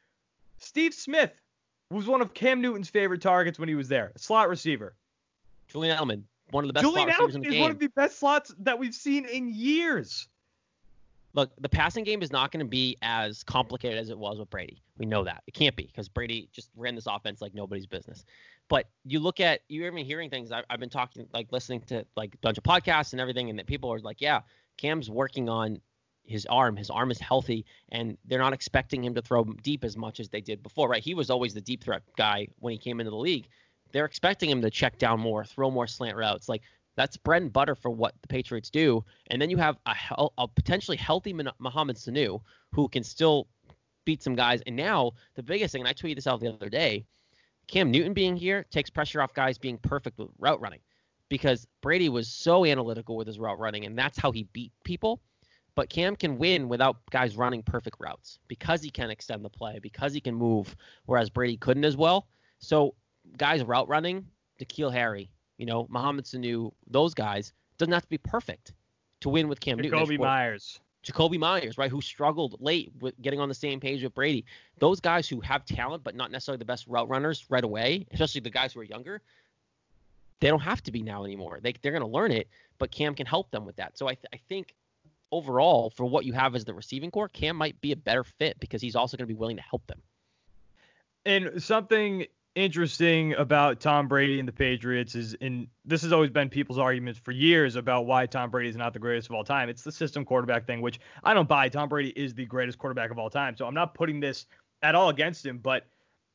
Steve 0.58 0.94
Smith 0.94 1.32
was 1.90 2.06
one 2.06 2.20
of 2.20 2.34
Cam 2.34 2.60
Newton's 2.60 2.88
favorite 2.88 3.22
targets 3.22 3.58
when 3.58 3.68
he 3.68 3.74
was 3.74 3.88
there, 3.88 4.12
slot 4.16 4.48
receiver. 4.48 4.94
Julian 5.68 5.96
Edelman, 5.96 6.22
one 6.50 6.64
of 6.64 6.68
the 6.68 6.74
best 6.74 6.84
Julian 6.84 7.08
slot 7.08 7.28
receivers 7.28 7.34
in 7.34 7.40
the 7.42 7.48
the 7.48 7.48
is 7.48 7.54
game. 7.54 7.62
one 7.62 7.70
of 7.70 7.78
the 7.78 7.88
best 7.88 8.18
slots 8.18 8.54
that 8.60 8.78
we've 8.78 8.94
seen 8.94 9.26
in 9.26 9.48
years. 9.48 10.28
Look, 11.34 11.50
the 11.60 11.68
passing 11.68 12.04
game 12.04 12.22
is 12.22 12.30
not 12.30 12.52
going 12.52 12.64
to 12.64 12.68
be 12.68 12.96
as 13.02 13.42
complicated 13.42 13.98
as 13.98 14.08
it 14.08 14.16
was 14.16 14.38
with 14.38 14.48
Brady. 14.50 14.82
We 14.98 15.06
know 15.06 15.24
that. 15.24 15.42
It 15.48 15.54
can't 15.54 15.74
be 15.74 15.86
because 15.86 16.08
Brady 16.08 16.48
just 16.52 16.70
ran 16.76 16.94
this 16.94 17.08
offense 17.08 17.40
like 17.40 17.54
nobody's 17.54 17.86
business. 17.86 18.24
But 18.68 18.88
you 19.04 19.18
look 19.18 19.40
at, 19.40 19.60
you're 19.68 19.88
even 19.88 20.04
hearing 20.04 20.30
things. 20.30 20.52
I, 20.52 20.62
have 20.70 20.78
been 20.78 20.90
talking, 20.90 21.26
like 21.32 21.50
listening 21.50 21.80
to 21.88 22.06
like 22.16 22.34
a 22.34 22.38
bunch 22.38 22.56
of 22.56 22.62
podcasts 22.62 23.12
and 23.12 23.20
everything, 23.20 23.50
and 23.50 23.58
that 23.58 23.66
people 23.66 23.92
are 23.92 23.98
like, 23.98 24.20
yeah, 24.20 24.42
Cam's 24.76 25.10
working 25.10 25.48
on 25.48 25.80
his 26.24 26.46
arm. 26.46 26.76
His 26.76 26.90
arm 26.90 27.10
is 27.10 27.20
healthy, 27.20 27.64
and 27.90 28.16
they're 28.24 28.38
not 28.38 28.52
expecting 28.52 29.04
him 29.04 29.14
to 29.14 29.22
throw 29.22 29.44
deep 29.44 29.84
as 29.84 29.96
much 29.96 30.20
as 30.20 30.28
they 30.28 30.40
did 30.40 30.62
before, 30.62 30.88
right? 30.88 31.02
He 31.02 31.14
was 31.14 31.30
always 31.30 31.54
the 31.54 31.60
deep 31.60 31.84
threat 31.84 32.02
guy 32.16 32.48
when 32.58 32.72
he 32.72 32.78
came 32.78 33.00
into 33.00 33.10
the 33.10 33.16
league 33.16 33.48
they're 33.94 34.04
expecting 34.04 34.50
him 34.50 34.60
to 34.60 34.70
check 34.70 34.98
down 34.98 35.20
more, 35.20 35.44
throw 35.44 35.70
more 35.70 35.86
slant 35.86 36.16
routes. 36.16 36.48
Like 36.48 36.62
that's 36.96 37.16
bread 37.16 37.42
and 37.42 37.52
butter 37.52 37.76
for 37.76 37.90
what 37.92 38.14
the 38.22 38.28
Patriots 38.28 38.68
do. 38.68 39.04
And 39.28 39.40
then 39.40 39.50
you 39.50 39.56
have 39.56 39.78
a, 39.86 40.26
a 40.36 40.48
potentially 40.48 40.96
healthy 40.96 41.32
Mohamed 41.32 41.96
Sanu 41.96 42.40
who 42.72 42.88
can 42.88 43.04
still 43.04 43.46
beat 44.04 44.20
some 44.20 44.34
guys. 44.34 44.62
And 44.66 44.74
now 44.74 45.12
the 45.36 45.44
biggest 45.44 45.72
thing, 45.72 45.80
and 45.80 45.88
I 45.88 45.92
tweeted 45.92 46.16
this 46.16 46.26
out 46.26 46.40
the 46.40 46.52
other 46.52 46.68
day, 46.68 47.06
Cam 47.68 47.92
Newton 47.92 48.14
being 48.14 48.36
here 48.36 48.66
takes 48.70 48.90
pressure 48.90 49.22
off 49.22 49.32
guys 49.32 49.58
being 49.58 49.78
perfect 49.78 50.18
with 50.18 50.28
route 50.40 50.60
running 50.60 50.80
because 51.28 51.64
Brady 51.80 52.08
was 52.08 52.28
so 52.28 52.66
analytical 52.66 53.16
with 53.16 53.28
his 53.28 53.38
route 53.38 53.60
running, 53.60 53.86
and 53.86 53.96
that's 53.96 54.18
how 54.18 54.32
he 54.32 54.42
beat 54.52 54.72
people. 54.84 55.20
But 55.74 55.88
Cam 55.88 56.14
can 56.14 56.38
win 56.38 56.68
without 56.68 56.98
guys 57.10 57.36
running 57.36 57.62
perfect 57.62 57.96
routes 57.98 58.38
because 58.48 58.82
he 58.82 58.90
can 58.90 59.10
extend 59.10 59.44
the 59.44 59.50
play, 59.50 59.78
because 59.80 60.12
he 60.12 60.20
can 60.20 60.34
move, 60.34 60.76
whereas 61.06 61.30
Brady 61.30 61.56
couldn't 61.56 61.84
as 61.84 61.96
well. 61.96 62.28
So 62.60 62.94
guys 63.36 63.62
route 63.64 63.88
running, 63.88 64.26
N'Keal 64.60 64.92
Harry, 64.92 65.30
you 65.58 65.66
know, 65.66 65.86
Mohamed 65.90 66.24
Sanu, 66.24 66.72
those 66.86 67.14
guys, 67.14 67.52
doesn't 67.78 67.92
have 67.92 68.02
to 68.02 68.08
be 68.08 68.18
perfect 68.18 68.72
to 69.20 69.28
win 69.28 69.48
with 69.48 69.60
Cam 69.60 69.78
Jakobi 69.78 69.90
Newton. 69.90 69.98
Jakobi 69.98 70.18
Meyers. 70.18 70.80
Jakobi 71.04 71.38
Meyers, 71.38 71.76
right, 71.76 71.90
who 71.90 72.00
struggled 72.00 72.56
late 72.60 72.90
with 73.00 73.20
getting 73.20 73.38
on 73.40 73.48
the 73.48 73.54
same 73.54 73.78
page 73.78 74.02
with 74.02 74.14
Brady. 74.14 74.44
Those 74.78 75.00
guys 75.00 75.28
who 75.28 75.40
have 75.40 75.66
talent 75.66 76.02
but 76.02 76.14
not 76.14 76.30
necessarily 76.30 76.58
the 76.58 76.64
best 76.64 76.86
route 76.86 77.08
runners 77.08 77.44
right 77.50 77.64
away, 77.64 78.06
especially 78.12 78.40
the 78.40 78.50
guys 78.50 78.72
who 78.72 78.80
are 78.80 78.84
younger, 78.84 79.20
they 80.40 80.48
don't 80.48 80.60
have 80.60 80.82
to 80.84 80.92
be 80.92 81.02
now 81.02 81.24
anymore. 81.24 81.58
They, 81.62 81.74
they're 81.82 81.92
going 81.92 82.02
to 82.02 82.08
learn 82.08 82.32
it, 82.32 82.48
but 82.78 82.90
Cam 82.90 83.14
can 83.14 83.26
help 83.26 83.50
them 83.50 83.66
with 83.66 83.76
that. 83.76 83.98
So 83.98 84.08
I, 84.08 84.14
th- 84.14 84.26
I 84.32 84.38
think 84.48 84.74
overall, 85.34 85.90
for 85.90 86.06
what 86.06 86.24
you 86.24 86.32
have 86.32 86.54
as 86.54 86.64
the 86.64 86.72
receiving 86.72 87.10
corps, 87.10 87.28
Cam 87.28 87.56
might 87.56 87.80
be 87.80 87.92
a 87.92 87.96
better 87.96 88.24
fit 88.24 88.58
because 88.60 88.80
he's 88.80 88.94
also 88.94 89.16
going 89.16 89.26
to 89.26 89.34
be 89.34 89.38
willing 89.38 89.56
to 89.56 89.62
help 89.62 89.86
them. 89.86 90.00
And 91.26 91.62
something 91.62 92.26
interesting 92.54 93.34
about 93.34 93.80
Tom 93.80 94.06
Brady 94.06 94.38
and 94.38 94.46
the 94.46 94.52
Patriots 94.52 95.14
is, 95.14 95.36
and 95.40 95.66
this 95.84 96.02
has 96.02 96.12
always 96.12 96.30
been 96.30 96.48
people's 96.48 96.78
arguments 96.78 97.18
for 97.18 97.32
years 97.32 97.74
about 97.74 98.06
why 98.06 98.26
Tom 98.26 98.50
Brady 98.50 98.68
is 98.68 98.76
not 98.76 98.92
the 98.92 98.98
greatest 98.98 99.28
of 99.28 99.34
all 99.34 99.42
time. 99.42 99.68
It's 99.68 99.82
the 99.82 99.90
system 99.90 100.24
quarterback 100.24 100.66
thing, 100.66 100.80
which 100.80 101.00
I 101.24 101.34
don't 101.34 101.48
buy. 101.48 101.68
Tom 101.68 101.88
Brady 101.88 102.10
is 102.10 102.34
the 102.34 102.46
greatest 102.46 102.78
quarterback 102.78 103.10
of 103.10 103.18
all 103.18 103.30
time, 103.30 103.56
so 103.56 103.66
I'm 103.66 103.74
not 103.74 103.94
putting 103.94 104.20
this 104.20 104.46
at 104.82 104.94
all 104.94 105.08
against 105.08 105.44
him. 105.44 105.58
But 105.58 105.86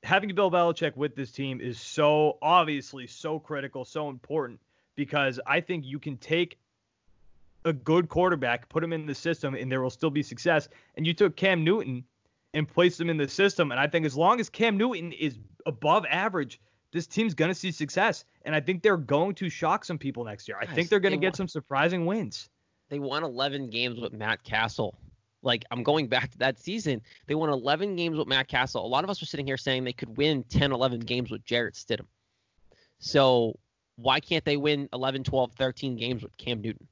having 0.04 0.34
Bill 0.36 0.52
Belichick 0.52 0.98
with 0.98 1.16
this 1.16 1.32
team 1.32 1.62
is 1.62 1.80
so 1.80 2.38
obviously 2.42 3.08
so 3.08 3.40
critical, 3.40 3.86
so 3.86 4.10
important 4.10 4.60
because 4.96 5.40
I 5.48 5.62
think 5.62 5.86
you 5.86 6.00
can 6.00 6.18
take 6.18 6.58
a 7.66 7.74
good 7.74 8.10
quarterback, 8.10 8.70
put 8.70 8.84
him 8.84 8.94
in 8.94 9.06
the 9.06 9.16
system, 9.16 9.54
and 9.56 9.72
there 9.72 9.82
will 9.82 9.90
still 9.90 10.10
be 10.10 10.24
success. 10.24 10.70
And 10.96 11.06
you 11.06 11.14
took 11.14 11.36
Cam 11.36 11.64
Newton 11.64 12.04
and 12.54 12.68
placed 12.68 13.00
him 13.00 13.10
in 13.10 13.18
the 13.18 13.28
system, 13.28 13.72
and 13.72 13.80
I 13.80 13.88
think 13.88 14.06
as 14.06 14.16
long 14.18 14.40
as 14.40 14.50
Cam 14.50 14.78
Newton 14.78 15.12
is 15.12 15.38
above 15.66 16.06
average, 16.10 16.60
this 16.92 17.06
team's 17.06 17.36
going 17.36 17.50
to 17.50 17.56
see 17.56 17.72
success. 17.72 18.26
And 18.44 18.56
I 18.56 18.60
think 18.62 18.82
they're 18.82 18.98
going 18.98 19.36
to 19.36 19.50
shock 19.50 19.86
some 19.86 19.98
people 20.00 20.24
next 20.24 20.48
year. 20.48 20.58
I 20.60 20.66
Guys, 20.66 20.74
think 20.76 20.90
they're 20.90 21.00
going 21.00 21.12
to 21.12 21.18
they 21.18 21.22
get 21.22 21.34
won- 21.34 21.36
some 21.36 21.48
surprising 21.48 22.06
wins. 22.06 22.50
They 22.90 22.98
won 22.98 23.24
11 23.24 23.70
games 23.70 24.00
with 24.00 24.14
Matt 24.14 24.44
Cassel. 24.44 24.98
Like 25.44 25.64
I'm 25.70 25.84
going 25.84 26.08
back 26.08 26.32
to 26.32 26.38
that 26.40 26.58
season. 26.60 27.02
They 27.28 27.36
won 27.36 27.50
11 27.50 27.96
games 27.96 28.18
with 28.18 28.28
Matt 28.28 28.48
Cassel. 28.48 28.84
A 28.84 28.88
lot 28.88 29.04
of 29.04 29.10
us 29.12 29.22
were 29.22 29.28
sitting 29.28 29.46
here 29.46 29.58
saying 29.58 29.84
they 29.84 29.94
could 29.94 30.18
win 30.18 30.44
10, 30.50 30.72
11 30.72 31.02
games 31.02 31.30
with 31.30 31.46
Jarrett 31.46 31.76
Stidham. 31.76 32.08
So 33.00 33.58
why 33.96 34.20
can't 34.20 34.44
they 34.44 34.58
win 34.58 34.90
11, 34.92 35.24
12, 35.24 35.54
13 35.54 35.96
games 35.96 36.24
with 36.24 36.36
Cam 36.38 36.62
Newton? 36.62 36.88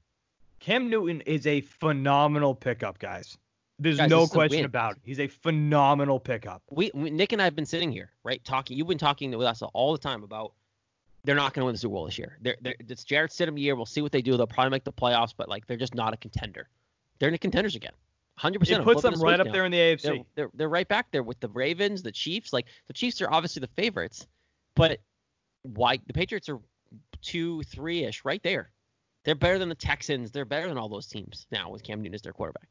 Cam 0.59 0.89
Newton 0.89 1.21
is 1.21 1.47
a 1.47 1.61
phenomenal 1.61 2.55
pickup, 2.55 2.99
guys. 2.99 3.37
There's 3.79 3.97
Guys, 3.97 4.09
no 4.09 4.21
this 4.21 4.29
is 4.29 4.31
a 4.31 4.35
question 4.35 4.65
about 4.65 4.93
it. 4.93 5.01
He's 5.03 5.19
a 5.19 5.27
phenomenal 5.27 6.19
pickup. 6.19 6.63
We, 6.71 6.89
we 6.95 7.11
Nick 7.11 7.31
and 7.31 7.41
I 7.41 7.45
have 7.45 7.55
been 7.55 7.65
sitting 7.65 7.91
here, 7.91 8.11
right, 8.23 8.43
talking. 8.43 8.75
You've 8.75 8.87
been 8.87 8.97
talking 8.97 9.29
with 9.37 9.45
us 9.45 9.61
all 9.61 9.91
the 9.91 9.99
time 9.99 10.23
about 10.23 10.53
they're 11.23 11.35
not 11.35 11.53
going 11.53 11.61
to 11.61 11.65
win 11.65 11.73
the 11.73 11.79
Super 11.79 11.93
Bowl 11.93 12.05
this 12.05 12.17
year. 12.17 12.37
They're, 12.41 12.55
they're, 12.61 12.75
it's 12.79 13.03
Jarrett 13.03 13.31
Stidham 13.31 13.59
year. 13.59 13.75
We'll 13.75 13.85
see 13.85 14.01
what 14.01 14.11
they 14.11 14.21
do. 14.21 14.35
They'll 14.35 14.47
probably 14.47 14.71
make 14.71 14.83
the 14.83 14.93
playoffs, 14.93 15.33
but 15.35 15.47
like 15.47 15.67
they're 15.67 15.77
just 15.77 15.93
not 15.93 16.13
a 16.13 16.17
contender. 16.17 16.69
They're 17.19 17.29
in 17.29 17.33
the 17.33 17.39
contenders 17.39 17.75
again. 17.75 17.91
100%. 18.39 18.69
It 18.69 18.83
puts 18.83 19.01
them 19.01 19.15
right 19.15 19.39
up 19.39 19.47
now. 19.47 19.53
there 19.53 19.65
in 19.65 19.71
the 19.71 19.77
AFC. 19.77 20.01
They're, 20.01 20.17
they're 20.35 20.49
they're 20.53 20.69
right 20.69 20.87
back 20.87 21.11
there 21.11 21.23
with 21.23 21.39
the 21.39 21.49
Ravens, 21.49 22.01
the 22.01 22.11
Chiefs. 22.11 22.53
Like 22.53 22.65
the 22.87 22.93
Chiefs 22.93 23.21
are 23.21 23.31
obviously 23.31 23.59
the 23.59 23.69
favorites, 23.75 24.27
but 24.75 24.99
why 25.63 25.99
the 26.05 26.13
Patriots 26.13 26.49
are 26.49 26.59
two, 27.21 27.61
three 27.63 28.03
ish, 28.03 28.23
right 28.25 28.41
there. 28.43 28.71
They're 29.27 29.35
better 29.35 29.59
than 29.59 29.67
the 29.67 29.75
Texans. 29.75 30.31
They're 30.31 30.45
better 30.45 30.69
than 30.69 30.77
all 30.77 30.87
those 30.87 31.05
teams 31.05 31.47
now 31.51 31.69
with 31.69 31.83
Cam 31.83 31.99
Newton 31.99 32.15
as 32.15 32.21
their 32.21 32.31
quarterback. 32.31 32.69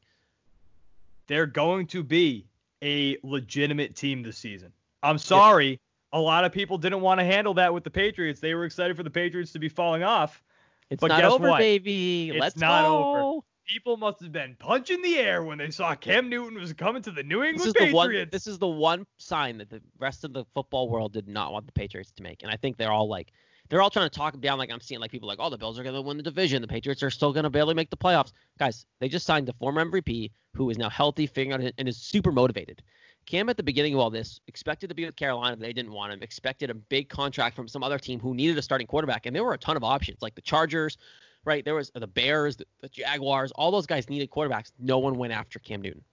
They're 1.27 1.45
going 1.45 1.85
to 1.87 2.01
be 2.03 2.47
a 2.83 3.17
legitimate 3.21 3.95
team 3.95 4.23
this 4.23 4.39
season. 4.39 4.73
I'm 5.03 5.19
sorry. 5.19 5.79
A 6.13 6.19
lot 6.19 6.45
of 6.45 6.51
people 6.51 6.79
didn't 6.79 7.01
want 7.01 7.19
to 7.19 7.23
handle 7.25 7.53
that 7.53 7.75
with 7.75 7.83
the 7.83 7.91
Patriots. 7.91 8.39
They 8.39 8.55
were 8.55 8.65
excited 8.65 8.97
for 8.97 9.03
the 9.03 9.11
Patriots 9.11 9.51
to 9.51 9.59
be 9.59 9.69
falling 9.69 10.01
off. 10.01 10.41
It's 10.89 10.99
But 10.99 11.09
not 11.09 11.21
guess 11.21 11.31
over, 11.31 11.49
what? 11.51 11.59
baby. 11.59 12.31
It's 12.31 12.39
Let's 12.39 12.57
not 12.57 12.85
go. 12.85 13.27
over. 13.35 13.41
People 13.67 13.97
must 13.97 14.19
have 14.21 14.31
been 14.31 14.55
punching 14.57 15.03
the 15.03 15.19
air 15.19 15.43
when 15.43 15.59
they 15.59 15.69
saw 15.69 15.93
Cam 15.93 16.27
Newton 16.27 16.59
was 16.59 16.73
coming 16.73 17.03
to 17.03 17.11
the 17.11 17.21
New 17.21 17.43
England 17.43 17.75
This 17.75 17.83
England 17.83 17.87
is 17.87 17.91
the 17.91 17.95
one. 17.95 18.29
This 18.31 18.47
is 18.47 18.57
the 18.57 18.67
one 18.67 19.05
sign 19.19 19.59
that 19.59 19.69
the 19.69 19.81
rest 19.99 20.23
of 20.23 20.33
the 20.33 20.43
football 20.55 20.89
world 20.89 21.13
did 21.13 21.27
not 21.27 21.53
want 21.53 21.67
the 21.67 21.71
Patriots 21.73 22.09
to 22.13 22.23
make, 22.23 22.41
and 22.41 22.51
I 22.51 22.55
think 22.55 22.77
they're 22.77 22.91
all 22.91 23.07
like, 23.07 23.31
they're 23.69 23.81
all 23.81 23.89
trying 23.89 24.09
to 24.09 24.15
talk 24.15 24.33
them 24.33 24.41
down. 24.41 24.57
Like 24.57 24.71
I'm 24.71 24.81
seeing 24.81 25.01
like 25.01 25.11
people 25.11 25.27
like, 25.27 25.39
oh, 25.41 25.49
the 25.49 25.57
Bills 25.57 25.77
are 25.79 25.83
going 25.83 25.95
to 25.95 26.01
win 26.01 26.17
the 26.17 26.23
division. 26.23 26.61
The 26.61 26.67
Patriots 26.67 27.03
are 27.03 27.09
still 27.09 27.33
going 27.33 27.43
to 27.43 27.49
barely 27.49 27.73
make 27.73 27.89
the 27.89 27.97
playoffs. 27.97 28.31
Guys, 28.59 28.85
they 28.99 29.09
just 29.09 29.25
signed 29.25 29.47
the 29.47 29.53
former 29.53 29.83
MVP 29.83 30.31
who 30.53 30.69
is 30.69 30.77
now 30.77 30.89
healthy, 30.89 31.27
figuring 31.27 31.63
out 31.65 31.73
and 31.77 31.87
is 31.87 31.97
super 31.97 32.31
motivated. 32.31 32.81
Cam 33.27 33.49
at 33.49 33.57
the 33.57 33.63
beginning 33.63 33.93
of 33.93 33.99
all 33.99 34.09
this 34.09 34.39
expected 34.47 34.87
to 34.87 34.95
be 34.95 35.05
with 35.05 35.15
Carolina, 35.15 35.57
but 35.57 35.65
they 35.65 35.73
didn't 35.73 35.91
want 35.91 36.13
him. 36.13 36.23
Expected 36.23 36.69
a 36.69 36.73
big 36.73 37.09
contract 37.09 37.55
from 37.55 37.67
some 37.67 37.83
other 37.83 37.99
team 37.99 38.19
who 38.19 38.33
needed 38.33 38.57
a 38.57 38.61
starting 38.61 38.87
quarterback, 38.87 39.25
and 39.25 39.35
there 39.35 39.43
were 39.43 39.53
a 39.53 39.57
ton 39.57 39.75
of 39.75 39.83
options, 39.83 40.21
like 40.21 40.33
the 40.33 40.41
Chargers, 40.41 40.97
right? 41.43 41.63
There 41.65 41.75
was 41.75 41.91
the 41.93 42.07
Bears, 42.07 42.55
the, 42.55 42.65
the 42.81 42.87
Jaguars. 42.87 43.51
All 43.51 43.69
those 43.69 43.85
guys 43.85 44.09
needed 44.09 44.31
quarterbacks. 44.31 44.71
No 44.79 44.99
one 44.99 45.15
went 45.17 45.33
after 45.33 45.59
Cam 45.59 45.81
Newton. 45.81 46.03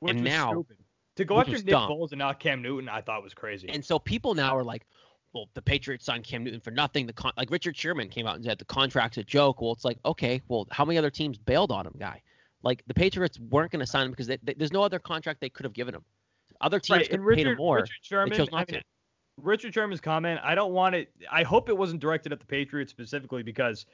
which 0.00 0.14
and 0.14 0.24
now- 0.24 0.52
stupid. 0.52 0.78
to 1.16 1.24
go 1.26 1.40
after 1.40 1.52
Nick 1.52 1.66
dumb. 1.66 1.90
Foles 1.90 2.12
and 2.12 2.18
not 2.18 2.40
Cam 2.40 2.62
Newton, 2.62 2.88
I 2.88 3.02
thought 3.02 3.22
was 3.22 3.34
crazy. 3.34 3.68
And 3.68 3.84
so 3.84 3.98
people 3.98 4.34
now 4.34 4.56
are 4.56 4.64
like, 4.64 4.86
well, 5.32 5.48
the 5.54 5.62
Patriots 5.62 6.04
signed 6.04 6.24
Cam 6.24 6.42
Newton 6.44 6.60
for 6.60 6.70
nothing. 6.70 7.06
The 7.06 7.12
con- 7.12 7.32
like 7.36 7.50
Richard 7.50 7.76
Sherman 7.76 8.08
came 8.08 8.26
out 8.26 8.36
and 8.36 8.44
said 8.44 8.58
the 8.58 8.64
contract's 8.64 9.18
a 9.18 9.22
joke. 9.22 9.60
Well, 9.60 9.72
it's 9.72 9.84
like, 9.84 9.98
okay, 10.04 10.42
well, 10.48 10.66
how 10.70 10.84
many 10.84 10.98
other 10.98 11.10
teams 11.10 11.38
bailed 11.38 11.70
on 11.70 11.86
him, 11.86 11.94
guy? 11.98 12.22
Like 12.62 12.82
the 12.86 12.94
Patriots 12.94 13.38
weren't 13.38 13.70
going 13.70 13.80
to 13.80 13.86
sign 13.86 14.06
him 14.06 14.10
because 14.10 14.26
they, 14.26 14.38
they- 14.42 14.54
there's 14.54 14.72
no 14.72 14.82
other 14.82 14.98
contract 14.98 15.40
they 15.40 15.48
could 15.48 15.64
have 15.64 15.72
given 15.72 15.94
him. 15.94 16.04
Other 16.60 16.78
teams 16.80 16.98
right, 16.98 17.10
could 17.10 17.20
and 17.20 17.28
have 17.28 17.36
paid 17.36 17.44
Richard, 17.46 17.52
him 17.52 17.56
more. 17.58 17.76
Richard 17.76 17.96
Sherman, 18.02 18.36
chose 18.36 18.48
I 18.52 18.58
not 18.58 18.70
mean, 18.70 18.80
to. 18.80 18.84
Richard 19.38 19.72
Sherman's 19.72 20.00
comment, 20.00 20.40
I 20.42 20.54
don't 20.54 20.72
want 20.72 20.94
it. 20.94 21.10
I 21.30 21.42
hope 21.42 21.68
it 21.70 21.76
wasn't 21.78 22.00
directed 22.00 22.32
at 22.32 22.40
the 22.40 22.46
Patriots 22.46 22.90
specifically 22.90 23.42
because, 23.42 23.86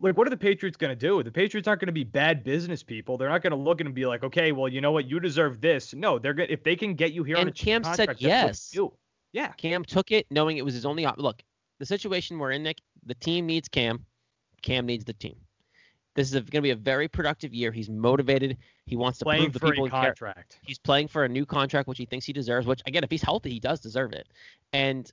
like, 0.00 0.16
what 0.16 0.26
are 0.26 0.30
the 0.30 0.36
Patriots 0.36 0.76
going 0.76 0.90
to 0.90 0.96
do? 0.96 1.22
The 1.22 1.30
Patriots 1.30 1.68
aren't 1.68 1.80
going 1.80 1.86
to 1.86 1.92
be 1.92 2.02
bad 2.02 2.42
business 2.42 2.82
people. 2.82 3.16
They're 3.16 3.28
not 3.28 3.42
going 3.42 3.52
to 3.52 3.56
look 3.56 3.80
and 3.80 3.94
be 3.94 4.06
like, 4.06 4.24
okay, 4.24 4.50
well, 4.50 4.66
you 4.68 4.80
know 4.80 4.90
what, 4.90 5.06
you 5.08 5.20
deserve 5.20 5.60
this. 5.60 5.94
No, 5.94 6.18
they're 6.18 6.34
going 6.34 6.48
if 6.50 6.64
they 6.64 6.74
can 6.74 6.94
get 6.94 7.12
you 7.12 7.22
here 7.22 7.36
on 7.36 7.42
And 7.42 7.50
a 7.50 7.52
cheap 7.52 7.66
Cam 7.66 7.84
said 7.84 8.08
contract, 8.08 8.20
that's 8.20 8.22
what 8.22 8.28
yes. 8.28 8.70
do. 8.70 8.92
Yeah, 9.34 9.48
Cam 9.58 9.84
took 9.84 10.12
it 10.12 10.26
knowing 10.30 10.56
it 10.56 10.64
was 10.64 10.72
his 10.74 10.86
only 10.86 11.04
op- 11.04 11.18
look. 11.18 11.42
The 11.80 11.86
situation 11.86 12.38
we're 12.38 12.52
in, 12.52 12.62
Nick, 12.62 12.78
the 13.04 13.16
team 13.16 13.46
needs 13.46 13.68
Cam. 13.68 14.06
Cam 14.62 14.86
needs 14.86 15.04
the 15.04 15.12
team. 15.12 15.34
This 16.14 16.28
is 16.28 16.34
going 16.34 16.44
to 16.44 16.60
be 16.62 16.70
a 16.70 16.76
very 16.76 17.08
productive 17.08 17.52
year. 17.52 17.72
He's 17.72 17.90
motivated. 17.90 18.56
He 18.86 18.94
wants 18.94 19.18
to 19.18 19.24
playing 19.24 19.50
prove 19.50 19.52
the 19.54 19.60
people 19.60 19.84
a 19.86 19.88
he 19.88 19.90
care- 19.90 20.02
contract. 20.14 20.60
He's 20.62 20.78
playing 20.78 21.08
for 21.08 21.24
a 21.24 21.28
new 21.28 21.44
contract, 21.44 21.88
which 21.88 21.98
he 21.98 22.06
thinks 22.06 22.24
he 22.24 22.32
deserves. 22.32 22.66
Which 22.66 22.80
again, 22.86 23.02
if 23.02 23.10
he's 23.10 23.22
healthy, 23.22 23.50
he 23.50 23.58
does 23.58 23.80
deserve 23.80 24.12
it. 24.12 24.28
And 24.72 25.10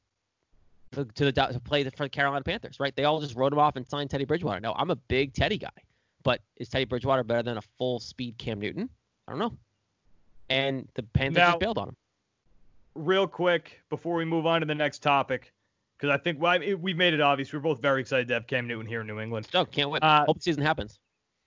to, 0.91 1.05
to 1.05 1.25
the 1.25 1.31
to 1.31 1.59
play 1.59 1.83
for 1.83 2.03
the 2.03 2.09
Carolina 2.09 2.43
Panthers, 2.43 2.79
right? 2.79 2.95
They 2.95 3.05
all 3.05 3.19
just 3.19 3.35
wrote 3.35 3.51
him 3.51 3.57
off 3.59 3.75
and 3.75 3.87
signed 3.87 4.11
Teddy 4.11 4.25
Bridgewater. 4.25 4.59
No, 4.59 4.73
I'm 4.73 4.91
a 4.91 4.95
big 4.95 5.33
Teddy 5.33 5.57
guy, 5.57 5.69
but 6.21 6.41
is 6.57 6.69
Teddy 6.69 6.85
Bridgewater 6.85 7.23
better 7.23 7.41
than 7.41 7.57
a 7.57 7.61
full 7.79 7.99
speed 7.99 8.37
Cam 8.37 8.59
Newton? 8.59 8.87
I 9.27 9.31
don't 9.31 9.39
know. 9.39 9.57
And 10.51 10.87
the 10.93 11.01
Panthers 11.01 11.37
Now- 11.37 11.47
just 11.51 11.59
bailed 11.61 11.79
on 11.79 11.89
him. 11.89 11.95
Real 12.95 13.27
quick 13.27 13.81
before 13.89 14.15
we 14.15 14.25
move 14.25 14.45
on 14.45 14.61
to 14.61 14.65
the 14.65 14.75
next 14.75 14.99
topic, 14.99 15.53
because 15.97 16.13
I 16.13 16.17
think 16.17 16.41
well, 16.41 16.51
I 16.51 16.57
mean, 16.57 16.81
we've 16.81 16.97
made 16.97 17.13
it 17.13 17.21
obvious. 17.21 17.53
We're 17.53 17.59
both 17.59 17.81
very 17.81 18.01
excited 18.01 18.27
to 18.29 18.33
have 18.33 18.47
Cam 18.47 18.67
Newton 18.67 18.85
here 18.85 19.01
in 19.01 19.07
New 19.07 19.19
England. 19.19 19.47
So 19.51 19.65
can't 19.65 19.89
wait. 19.89 20.03
Uh, 20.03 20.25
Hope 20.25 20.37
the 20.37 20.43
season 20.43 20.63
happens. 20.63 20.99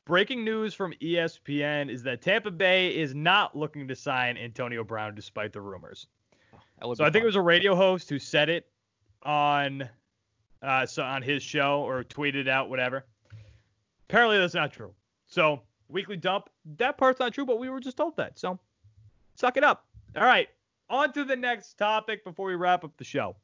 Breaking 0.06 0.44
news 0.44 0.74
from 0.74 0.92
ESPN 1.02 1.90
is 1.90 2.02
that 2.02 2.20
Tampa 2.20 2.50
Bay 2.50 2.94
is 2.94 3.14
not 3.14 3.56
looking 3.56 3.88
to 3.88 3.96
sign 3.96 4.36
Antonio 4.36 4.84
Brown 4.84 5.14
despite 5.14 5.52
the 5.52 5.60
rumors. 5.60 6.06
Would 6.82 6.98
So 6.98 7.04
I 7.04 7.10
think 7.10 7.22
it 7.22 7.26
was 7.26 7.36
a 7.36 7.40
radio 7.40 7.74
host 7.74 8.10
who 8.10 8.18
said 8.18 8.50
it 8.50 8.66
on 9.22 9.88
uh, 10.62 10.86
so 10.86 11.02
on 11.02 11.22
his 11.22 11.42
show 11.42 11.82
or 11.82 12.04
tweeted 12.04 12.48
out 12.48 12.68
whatever. 12.68 13.04
Apparently 14.08 14.38
that's 14.38 14.54
not 14.54 14.72
true. 14.72 14.92
So 15.26 15.62
weekly 15.88 16.16
dump, 16.16 16.48
that 16.76 16.98
part's 16.98 17.20
not 17.20 17.32
true, 17.32 17.46
but 17.46 17.58
we 17.58 17.68
were 17.68 17.80
just 17.80 17.96
told 17.96 18.16
that. 18.16 18.38
So 18.38 18.58
suck 19.36 19.56
it 19.56 19.64
up. 19.64 19.86
All 20.16 20.24
right, 20.24 20.48
on 20.88 21.12
to 21.12 21.24
the 21.24 21.36
next 21.36 21.78
topic 21.78 22.24
before 22.24 22.46
we 22.46 22.54
wrap 22.54 22.84
up 22.84 22.96
the 22.96 23.04
show. 23.04 23.36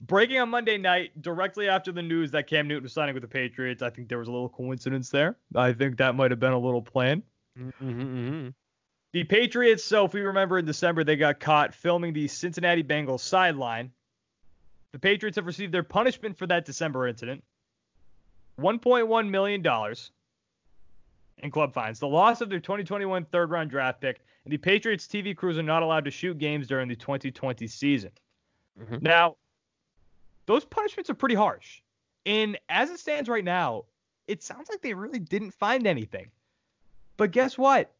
Breaking 0.00 0.38
on 0.38 0.50
Monday 0.50 0.76
night, 0.76 1.22
directly 1.22 1.68
after 1.68 1.90
the 1.90 2.02
news 2.02 2.30
that 2.32 2.46
Cam 2.46 2.68
Newton 2.68 2.82
was 2.82 2.92
signing 2.92 3.14
with 3.14 3.22
the 3.22 3.28
Patriots, 3.28 3.82
I 3.82 3.88
think 3.88 4.08
there 4.08 4.18
was 4.18 4.28
a 4.28 4.32
little 4.32 4.50
coincidence 4.50 5.08
there. 5.08 5.36
I 5.54 5.72
think 5.72 5.96
that 5.98 6.14
might 6.14 6.30
have 6.30 6.40
been 6.40 6.52
a 6.52 6.58
little 6.58 6.82
plan. 6.82 7.22
Mm-hmm, 7.58 7.90
mm-hmm. 7.90 8.48
The 9.12 9.24
Patriots, 9.24 9.82
so 9.82 10.04
if 10.04 10.12
we 10.12 10.20
remember 10.20 10.58
in 10.58 10.66
December, 10.66 11.02
they 11.02 11.16
got 11.16 11.40
caught 11.40 11.74
filming 11.74 12.12
the 12.12 12.28
Cincinnati 12.28 12.82
Bengals 12.82 13.20
sideline. 13.20 13.90
The 14.92 14.98
Patriots 14.98 15.36
have 15.36 15.46
received 15.46 15.72
their 15.72 15.82
punishment 15.82 16.36
for 16.36 16.46
that 16.46 16.66
December 16.66 17.08
incident 17.08 17.42
$1.1 18.60 19.28
million 19.30 19.94
in 21.38 21.50
club 21.50 21.74
fines, 21.74 21.98
the 21.98 22.08
loss 22.08 22.40
of 22.40 22.50
their 22.50 22.60
2021 22.60 23.24
third 23.26 23.50
round 23.50 23.70
draft 23.70 24.00
pick, 24.00 24.20
the 24.46 24.56
Patriots 24.56 25.06
TV 25.06 25.36
crews 25.36 25.58
are 25.58 25.62
not 25.62 25.82
allowed 25.82 26.04
to 26.04 26.10
shoot 26.10 26.38
games 26.38 26.66
during 26.66 26.88
the 26.88 26.96
2020 26.96 27.66
season. 27.66 28.10
Mhm. 28.78 29.02
Now, 29.02 29.36
those 30.46 30.64
punishments 30.64 31.10
are 31.10 31.14
pretty 31.14 31.34
harsh. 31.34 31.80
And 32.24 32.58
as 32.68 32.90
it 32.90 32.98
stands 32.98 33.28
right 33.28 33.44
now, 33.44 33.84
it 34.26 34.42
sounds 34.42 34.68
like 34.68 34.80
they 34.82 34.94
really 34.94 35.18
didn't 35.18 35.52
find 35.52 35.86
anything. 35.86 36.30
But 37.16 37.30
guess 37.30 37.56
what? 37.56 37.92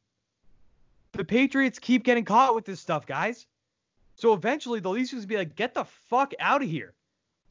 The 1.12 1.24
Patriots 1.24 1.78
keep 1.78 2.04
getting 2.04 2.24
caught 2.24 2.54
with 2.54 2.64
this 2.64 2.80
stuff, 2.80 3.06
guys. 3.06 3.46
So 4.16 4.32
eventually 4.32 4.80
the 4.80 4.90
league's 4.90 5.10
just 5.10 5.28
be 5.28 5.36
like, 5.36 5.56
get 5.56 5.74
the 5.74 5.84
fuck 5.84 6.32
out 6.38 6.62
of 6.62 6.68
here. 6.68 6.94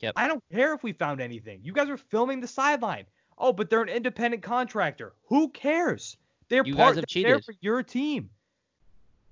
Yep. 0.02 0.14
I 0.18 0.28
don't 0.28 0.44
care 0.52 0.74
if 0.74 0.84
we 0.84 0.92
found 0.94 1.22
anything. 1.22 1.62
You 1.64 1.72
guys 1.74 1.90
are 1.90 1.98
filming 1.98 2.42
the 2.42 2.48
sideline. 2.48 3.06
Oh, 3.38 3.54
but 3.54 3.70
they're 3.70 3.82
an 3.82 3.90
independent 3.90 4.44
contractor. 4.44 5.14
Who 5.28 5.50
cares? 5.50 6.18
They're 6.50 6.64
You 6.66 6.76
part 6.76 6.90
guys 6.90 6.96
have 6.98 7.06
they're 7.14 7.24
cheated. 7.24 7.46
for 7.46 7.54
your 7.62 7.82
team. 7.82 8.30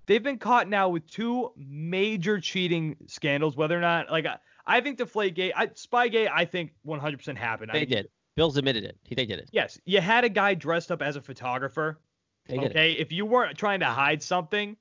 They've 0.06 0.22
been 0.24 0.38
caught 0.38 0.68
now 0.68 0.89
with 0.89 1.08
two 1.10 1.52
major 1.56 2.39
cheating 2.39 2.98
scandals. 3.08 3.56
Whether 3.56 3.78
or 3.78 3.82
not, 3.82 4.12
like, 4.12 4.26
I, 4.26 4.38
I 4.66 4.82
think 4.82 5.00
Deflategate, 5.00 5.52
I, 5.56 5.68
Spygate, 5.68 6.30
I 6.34 6.46
think 6.46 6.74
100% 6.86 7.38
happened. 7.38 7.72
I 7.72 7.76
They 7.76 7.80
think- 7.82 7.92
did. 7.92 8.10
Bills 8.36 8.58
admitted 8.58 8.84
it. 8.84 8.98
He, 9.04 9.13
they 9.13 9.28
did 9.28 9.38
it. 9.39 9.50
Yes, 9.52 9.80
you 9.86 10.02
had 10.02 10.24
a 10.24 10.30
guy 10.30 10.56
dressed 10.56 10.92
up 10.92 11.04
as 11.04 11.16
a 11.16 11.22
photographer. 11.22 12.00
They 12.48 12.58
okay, 12.58 12.94
if 12.94 13.12
you 13.12 13.28
weren't 13.28 13.56
trying 13.58 13.80
to 13.82 13.86
hide 13.86 14.24
something, 14.24 14.76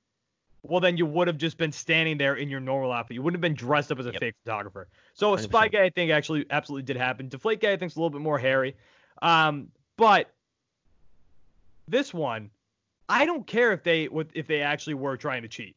well, 0.63 0.81
then 0.81 0.97
you 0.97 1.05
would 1.05 1.29
have 1.29 1.37
just 1.37 1.59
been 1.59 1.71
standing 1.71 2.17
there 2.17 2.37
in 2.37 2.49
your 2.49 2.61
normal 2.61 2.91
outfit. 2.91 3.15
You 3.15 3.21
wouldn't 3.23 3.37
have 3.37 3.43
been 3.43 3.55
dressed 3.55 3.93
up 3.93 3.99
as 3.99 4.07
a 4.07 4.13
Yep. 4.13 4.21
fake 4.21 4.35
photographer. 4.45 4.89
So 5.13 5.35
a 5.35 5.37
100%. 5.37 5.43
spy 5.43 5.69
guy, 5.69 5.83
I 5.85 5.91
think, 5.91 6.11
actually 6.11 6.47
absolutely 6.49 6.85
did 6.85 6.97
happen. 6.97 7.29
Deflate 7.29 7.61
guy, 7.61 7.73
I 7.73 7.77
think, 7.77 7.93
is 7.93 7.97
a 7.97 8.01
little 8.01 8.11
bit 8.11 8.23
more 8.23 8.39
hairy. 8.39 8.75
Um, 9.21 9.69
but 9.99 10.33
this 11.89 12.15
one, 12.15 12.51
I 13.13 13.27
don't 13.27 13.47
care 13.47 13.73
if 13.73 13.83
they 13.83 14.09
if 14.33 14.47
they 14.47 14.63
actually 14.63 14.95
were 14.95 15.19
trying 15.19 15.43
to 15.43 15.49
cheat. 15.49 15.77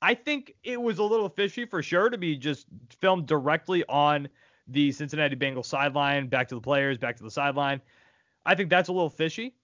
I 0.00 0.14
think 0.14 0.54
it 0.64 0.80
was 0.80 0.98
a 0.98 1.02
little 1.02 1.28
fishy 1.28 1.66
for 1.66 1.82
sure 1.82 2.08
to 2.08 2.16
be 2.16 2.36
just 2.36 2.66
filmed 3.00 3.26
directly 3.26 3.84
on 3.86 4.30
the 4.66 4.90
Cincinnati 4.90 5.36
Bengals 5.36 5.66
sideline, 5.66 6.28
back 6.28 6.48
to 6.48 6.54
the 6.54 6.60
players, 6.62 6.96
back 6.96 7.18
to 7.18 7.22
the 7.22 7.30
sideline. 7.30 7.82
I 8.46 8.54
think 8.54 8.70
that's 8.70 8.88
a 8.88 8.92
little 8.92 9.10
fishy. 9.10 9.54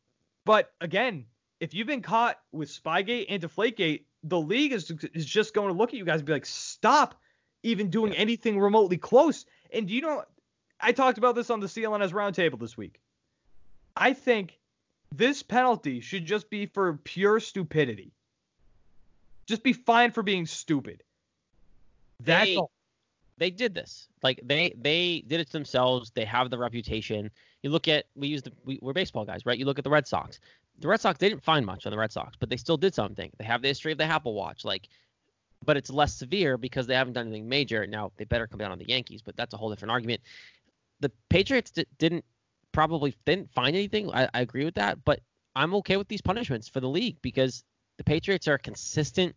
But 0.44 0.70
again, 0.82 1.24
if 1.58 1.72
you've 1.72 1.86
been 1.86 2.02
caught 2.02 2.38
with 2.52 2.68
Spygate 2.68 3.26
and 3.30 3.42
Deflategate, 3.42 4.02
the 4.22 4.38
league 4.38 4.72
is, 4.72 4.90
is 5.14 5.24
just 5.24 5.54
going 5.54 5.68
to 5.68 5.74
look 5.74 5.90
at 5.90 5.96
you 5.96 6.04
guys 6.04 6.18
and 6.18 6.26
be 6.26 6.34
like, 6.34 6.44
stop 6.44 7.14
even 7.62 7.88
doing 7.88 8.12
anything 8.12 8.60
remotely 8.60 8.98
close. 8.98 9.46
And 9.72 9.88
do 9.88 9.94
you 9.94 10.02
know, 10.02 10.22
I 10.78 10.92
talked 10.92 11.16
about 11.16 11.34
this 11.34 11.48
on 11.48 11.60
the 11.60 11.66
CLNS 11.66 12.12
roundtable 12.12 12.60
this 12.60 12.76
week. 12.76 13.00
I 13.96 14.12
think 14.12 14.58
this 15.14 15.42
penalty 15.42 16.00
should 16.00 16.24
just 16.24 16.50
be 16.50 16.66
for 16.66 16.94
pure 17.04 17.40
stupidity. 17.40 18.12
Just 19.46 19.62
be 19.62 19.72
fined 19.72 20.14
for 20.14 20.22
being 20.22 20.46
stupid. 20.46 21.02
That's 22.20 22.46
they, 22.46 22.56
all. 22.56 22.70
They 23.38 23.50
did 23.50 23.74
this. 23.74 24.08
Like 24.22 24.40
they 24.42 24.74
they 24.80 25.22
did 25.26 25.40
it 25.40 25.50
themselves. 25.50 26.10
They 26.10 26.24
have 26.24 26.50
the 26.50 26.58
reputation. 26.58 27.30
You 27.62 27.70
look 27.70 27.88
at 27.88 28.06
we 28.14 28.28
use 28.28 28.42
the 28.42 28.52
we, 28.64 28.78
we're 28.82 28.92
baseball 28.92 29.24
guys, 29.24 29.46
right? 29.46 29.58
You 29.58 29.66
look 29.66 29.78
at 29.78 29.84
the 29.84 29.90
Red 29.90 30.06
Sox. 30.06 30.40
The 30.78 30.88
Red 30.88 31.00
Sox 31.00 31.18
they 31.18 31.28
didn't 31.28 31.44
find 31.44 31.64
much 31.64 31.86
on 31.86 31.92
the 31.92 31.98
Red 31.98 32.12
Sox, 32.12 32.36
but 32.38 32.50
they 32.50 32.56
still 32.56 32.76
did 32.76 32.94
something. 32.94 33.30
They 33.38 33.44
have 33.44 33.62
the 33.62 33.68
history 33.68 33.92
of 33.92 33.98
the 33.98 34.04
Apple 34.04 34.34
Watch, 34.34 34.64
like, 34.64 34.88
but 35.64 35.76
it's 35.76 35.90
less 35.90 36.14
severe 36.14 36.58
because 36.58 36.86
they 36.86 36.94
haven't 36.94 37.12
done 37.12 37.28
anything 37.28 37.48
major. 37.48 37.86
Now 37.86 38.12
they 38.16 38.24
better 38.24 38.46
come 38.46 38.58
down 38.58 38.72
on 38.72 38.78
the 38.78 38.88
Yankees, 38.88 39.22
but 39.22 39.36
that's 39.36 39.54
a 39.54 39.56
whole 39.56 39.70
different 39.70 39.92
argument. 39.92 40.22
The 41.00 41.12
Patriots 41.28 41.70
d- 41.70 41.86
didn't 41.98 42.24
probably 42.76 43.16
didn't 43.24 43.50
find 43.54 43.74
anything. 43.74 44.10
I, 44.12 44.28
I 44.34 44.42
agree 44.42 44.66
with 44.66 44.74
that, 44.74 45.02
but 45.06 45.20
I'm 45.56 45.74
okay 45.76 45.96
with 45.96 46.08
these 46.08 46.20
punishments 46.20 46.68
for 46.68 46.80
the 46.80 46.88
league 46.88 47.16
because 47.22 47.64
the 47.96 48.04
Patriots 48.04 48.46
are 48.48 48.54
a 48.54 48.58
consistent 48.58 49.34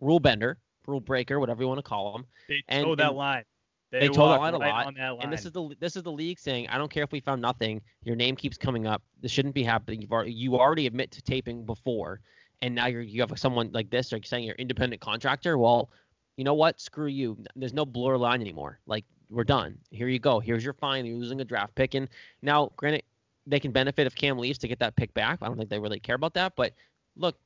rule 0.00 0.20
bender, 0.20 0.58
rule 0.86 1.00
breaker, 1.00 1.40
whatever 1.40 1.62
you 1.62 1.68
want 1.68 1.78
to 1.78 1.82
call 1.82 2.12
them. 2.12 2.26
They 2.50 2.62
and- 2.68 2.84
toe 2.84 2.94
that 2.96 3.14
line. 3.14 3.44
they 3.90 4.08
told 4.08 4.28
walk 4.28 4.36
the 4.36 4.40
line 4.40 4.54
a 4.54 4.58
lot, 4.58 4.94
that 4.94 5.08
line. 5.08 5.18
And 5.22 5.32
this 5.32 5.46
is 5.46 5.52
the 5.52 5.74
this 5.80 5.96
is 5.96 6.02
the 6.02 6.12
league 6.12 6.38
saying, 6.38 6.68
I 6.68 6.76
don't 6.76 6.90
care 6.90 7.02
if 7.02 7.12
we 7.12 7.20
found 7.20 7.40
nothing. 7.40 7.80
Your 8.04 8.14
name 8.14 8.36
keeps 8.36 8.58
coming 8.58 8.86
up. 8.86 9.02
This 9.22 9.32
shouldn't 9.32 9.54
be 9.54 9.62
happening. 9.62 10.02
You've 10.02 10.12
already 10.12 10.34
you 10.34 10.58
already 10.58 10.86
admit 10.86 11.12
to 11.12 11.22
taping 11.22 11.64
before, 11.64 12.20
and 12.60 12.74
now 12.74 12.88
you're 12.88 13.00
you 13.00 13.22
have 13.22 13.32
someone 13.38 13.70
like 13.72 13.88
this, 13.88 14.12
like 14.12 14.26
saying 14.26 14.44
you're 14.44 14.54
independent 14.56 15.00
contractor. 15.00 15.56
Well, 15.56 15.88
you 16.36 16.44
know 16.44 16.54
what? 16.54 16.78
Screw 16.78 17.06
you. 17.06 17.38
There's 17.56 17.72
no 17.72 17.86
blur 17.86 18.18
line 18.18 18.42
anymore. 18.42 18.80
Like 18.84 19.06
we're 19.32 19.44
done. 19.44 19.78
Here 19.90 20.08
you 20.08 20.18
go. 20.18 20.40
Here's 20.40 20.64
your 20.64 20.74
fine. 20.74 21.04
You're 21.06 21.16
losing 21.16 21.40
a 21.40 21.44
draft 21.44 21.74
pick. 21.74 21.94
And 21.94 22.08
now, 22.42 22.70
granted, 22.76 23.02
they 23.46 23.58
can 23.58 23.72
benefit 23.72 24.06
if 24.06 24.14
Cam 24.14 24.38
leaves 24.38 24.58
to 24.58 24.68
get 24.68 24.78
that 24.80 24.94
pick 24.96 25.12
back. 25.14 25.38
I 25.42 25.46
don't 25.46 25.56
think 25.56 25.70
they 25.70 25.78
really 25.78 26.00
care 26.00 26.14
about 26.14 26.34
that. 26.34 26.54
But 26.54 26.74
look, 27.16 27.36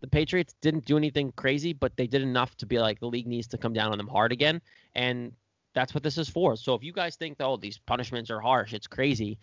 the 0.00 0.06
Patriots 0.06 0.54
didn't 0.60 0.84
do 0.84 0.96
anything 0.96 1.32
crazy, 1.36 1.72
but 1.72 1.96
they 1.96 2.06
did 2.06 2.22
enough 2.22 2.56
to 2.58 2.66
be 2.66 2.78
like 2.78 3.00
the 3.00 3.06
league 3.06 3.26
needs 3.26 3.46
to 3.48 3.58
come 3.58 3.72
down 3.72 3.92
on 3.92 3.98
them 3.98 4.08
hard 4.08 4.32
again. 4.32 4.60
And 4.94 5.32
that's 5.74 5.94
what 5.94 6.02
this 6.02 6.18
is 6.18 6.28
for. 6.28 6.56
So 6.56 6.74
if 6.74 6.82
you 6.82 6.92
guys 6.92 7.16
think 7.16 7.38
that 7.38 7.44
oh 7.44 7.56
these 7.56 7.78
punishments 7.78 8.30
are 8.30 8.40
harsh, 8.40 8.72
it's 8.72 8.86
crazy, 8.86 9.38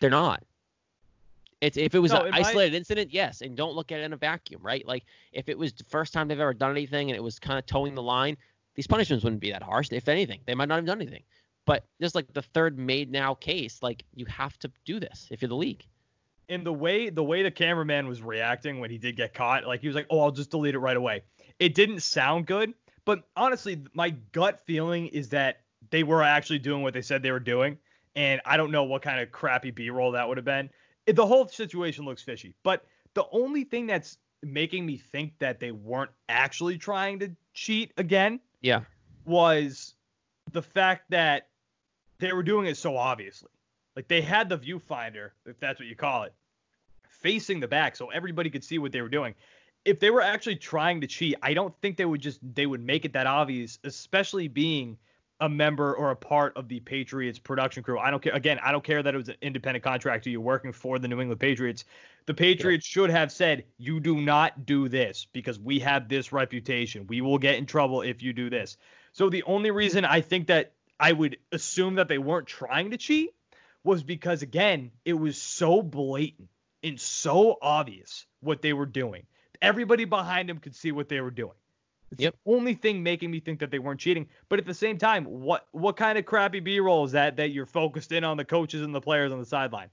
they're 0.00 0.10
not. 0.10 0.42
It's 1.60 1.76
if 1.76 1.94
it 1.94 1.98
was 1.98 2.12
No, 2.12 2.22
an 2.22 2.30
might- 2.30 2.46
isolated 2.46 2.74
incident, 2.74 3.12
yes, 3.12 3.42
and 3.42 3.56
don't 3.56 3.74
look 3.74 3.92
at 3.92 4.00
it 4.00 4.04
in 4.04 4.12
a 4.12 4.16
vacuum, 4.16 4.60
right? 4.62 4.86
Like 4.86 5.04
if 5.32 5.48
it 5.48 5.58
was 5.58 5.72
the 5.72 5.84
first 5.84 6.12
time 6.12 6.28
they've 6.28 6.40
ever 6.40 6.54
done 6.54 6.70
anything 6.70 7.10
and 7.10 7.16
it 7.16 7.22
was 7.22 7.38
kind 7.38 7.58
of 7.58 7.66
towing 7.66 7.94
the 7.94 8.02
line, 8.02 8.36
these 8.74 8.86
punishments 8.86 9.24
wouldn't 9.24 9.40
be 9.40 9.50
that 9.52 9.62
harsh. 9.62 9.88
If 9.90 10.08
anything, 10.08 10.40
they 10.46 10.54
might 10.54 10.68
not 10.68 10.76
have 10.76 10.86
done 10.86 11.00
anything. 11.00 11.22
But 11.66 11.84
just 12.00 12.14
like 12.14 12.32
the 12.32 12.42
third 12.42 12.78
made 12.78 13.10
now 13.10 13.34
case, 13.34 13.82
like 13.82 14.04
you 14.14 14.26
have 14.26 14.58
to 14.60 14.70
do 14.84 14.98
this 14.98 15.28
if 15.30 15.42
you're 15.42 15.48
the 15.48 15.56
league. 15.56 15.84
And 16.48 16.66
the 16.66 16.72
way 16.72 17.10
the 17.10 17.22
way 17.22 17.42
the 17.42 17.50
cameraman 17.50 18.08
was 18.08 18.22
reacting 18.22 18.80
when 18.80 18.90
he 18.90 18.98
did 18.98 19.16
get 19.16 19.34
caught, 19.34 19.66
like 19.66 19.80
he 19.80 19.86
was 19.86 19.94
like, 19.94 20.06
"Oh, 20.10 20.20
I'll 20.20 20.32
just 20.32 20.50
delete 20.50 20.74
it 20.74 20.80
right 20.80 20.96
away." 20.96 21.22
It 21.58 21.74
didn't 21.74 22.00
sound 22.00 22.46
good, 22.46 22.74
but 23.04 23.22
honestly, 23.36 23.84
my 23.94 24.10
gut 24.32 24.60
feeling 24.66 25.06
is 25.08 25.28
that 25.28 25.60
they 25.90 26.02
were 26.02 26.22
actually 26.22 26.58
doing 26.58 26.82
what 26.82 26.92
they 26.92 27.02
said 27.02 27.22
they 27.22 27.30
were 27.30 27.38
doing, 27.38 27.78
and 28.16 28.40
I 28.44 28.56
don't 28.56 28.72
know 28.72 28.84
what 28.84 29.02
kind 29.02 29.20
of 29.20 29.30
crappy 29.30 29.70
B-roll 29.70 30.12
that 30.12 30.26
would 30.26 30.38
have 30.38 30.44
been. 30.44 30.70
The 31.06 31.26
whole 31.26 31.46
situation 31.46 32.04
looks 32.04 32.22
fishy, 32.22 32.54
but 32.62 32.84
the 33.14 33.24
only 33.30 33.64
thing 33.64 33.86
that's 33.86 34.18
making 34.42 34.86
me 34.86 34.96
think 34.96 35.38
that 35.38 35.60
they 35.60 35.70
weren't 35.70 36.10
actually 36.28 36.78
trying 36.78 37.18
to 37.20 37.30
cheat 37.54 37.92
again 37.96 38.40
Yeah. 38.60 38.82
was 39.24 39.94
the 40.52 40.62
fact 40.62 41.10
that 41.10 41.48
they 42.18 42.32
were 42.32 42.42
doing 42.42 42.66
it 42.66 42.76
so 42.76 42.96
obviously. 42.96 43.48
Like 43.96 44.08
they 44.08 44.20
had 44.20 44.48
the 44.48 44.58
viewfinder, 44.58 45.30
if 45.46 45.58
that's 45.58 45.80
what 45.80 45.88
you 45.88 45.96
call 45.96 46.22
it, 46.24 46.32
facing 47.08 47.60
the 47.60 47.68
back 47.68 47.96
so 47.96 48.10
everybody 48.10 48.50
could 48.50 48.64
see 48.64 48.78
what 48.78 48.92
they 48.92 49.02
were 49.02 49.08
doing. 49.08 49.34
If 49.84 49.98
they 49.98 50.10
were 50.10 50.22
actually 50.22 50.56
trying 50.56 51.00
to 51.00 51.06
cheat, 51.06 51.36
I 51.42 51.54
don't 51.54 51.74
think 51.80 51.96
they 51.96 52.04
would 52.04 52.20
just 52.20 52.38
they 52.54 52.66
would 52.66 52.84
make 52.84 53.04
it 53.04 53.12
that 53.14 53.26
obvious, 53.26 53.78
especially 53.84 54.48
being 54.48 54.98
a 55.40 55.48
member 55.48 55.94
or 55.94 56.10
a 56.10 56.16
part 56.16 56.56
of 56.56 56.68
the 56.68 56.80
Patriots 56.80 57.38
production 57.38 57.82
crew. 57.82 57.98
I 57.98 58.10
don't 58.10 58.22
care 58.22 58.34
again, 58.34 58.58
I 58.62 58.72
don't 58.72 58.84
care 58.84 59.02
that 59.02 59.14
it 59.14 59.16
was 59.16 59.28
an 59.28 59.36
independent 59.40 59.82
contractor 59.82 60.30
you're 60.30 60.40
working 60.40 60.72
for 60.72 60.98
the 60.98 61.08
New 61.08 61.20
England 61.20 61.40
Patriots. 61.40 61.84
The 62.26 62.34
Patriots 62.34 62.86
should 62.86 63.10
have 63.10 63.32
said, 63.32 63.64
"You 63.78 64.00
do 64.00 64.20
not 64.20 64.66
do 64.66 64.88
this 64.88 65.26
because 65.32 65.58
we 65.58 65.80
have 65.80 66.08
this 66.08 66.32
reputation. 66.32 67.06
We 67.06 67.22
will 67.22 67.38
get 67.38 67.56
in 67.56 67.66
trouble 67.66 68.02
if 68.02 68.22
you 68.22 68.32
do 68.32 68.50
this." 68.50 68.76
So 69.12 69.30
the 69.30 69.42
only 69.44 69.70
reason 69.70 70.04
I 70.04 70.20
think 70.20 70.48
that 70.48 70.74
I 70.98 71.12
would 71.12 71.38
assume 71.50 71.94
that 71.94 72.08
they 72.08 72.18
weren't 72.18 72.46
trying 72.46 72.90
to 72.90 72.98
cheat 72.98 73.34
was 73.82 74.02
because 74.02 74.42
again, 74.42 74.90
it 75.04 75.14
was 75.14 75.40
so 75.40 75.82
blatant 75.82 76.50
and 76.82 77.00
so 77.00 77.56
obvious 77.60 78.26
what 78.40 78.62
they 78.62 78.72
were 78.72 78.86
doing. 78.86 79.26
Everybody 79.62 80.04
behind 80.04 80.48
them 80.48 80.58
could 80.58 80.74
see 80.74 80.92
what 80.92 81.08
they 81.08 81.20
were 81.20 81.30
doing. 81.30 81.56
It's 82.12 82.22
Yep. 82.22 82.34
the 82.44 82.52
only 82.52 82.74
thing 82.74 83.02
making 83.02 83.30
me 83.30 83.38
think 83.40 83.60
that 83.60 83.70
they 83.70 83.78
weren't 83.78 84.00
cheating. 84.00 84.28
But 84.48 84.58
at 84.58 84.66
the 84.66 84.74
same 84.74 84.98
time, 84.98 85.24
what 85.24 85.68
what 85.72 85.96
kind 85.96 86.18
of 86.18 86.24
crappy 86.26 86.60
B-roll 86.60 87.04
is 87.04 87.12
that 87.12 87.36
that 87.36 87.50
you're 87.50 87.66
focused 87.66 88.10
in 88.12 88.24
on 88.24 88.36
the 88.36 88.44
coaches 88.44 88.82
and 88.82 88.94
the 88.94 89.00
players 89.00 89.30
on 89.32 89.38
the 89.38 89.44
sideline? 89.46 89.88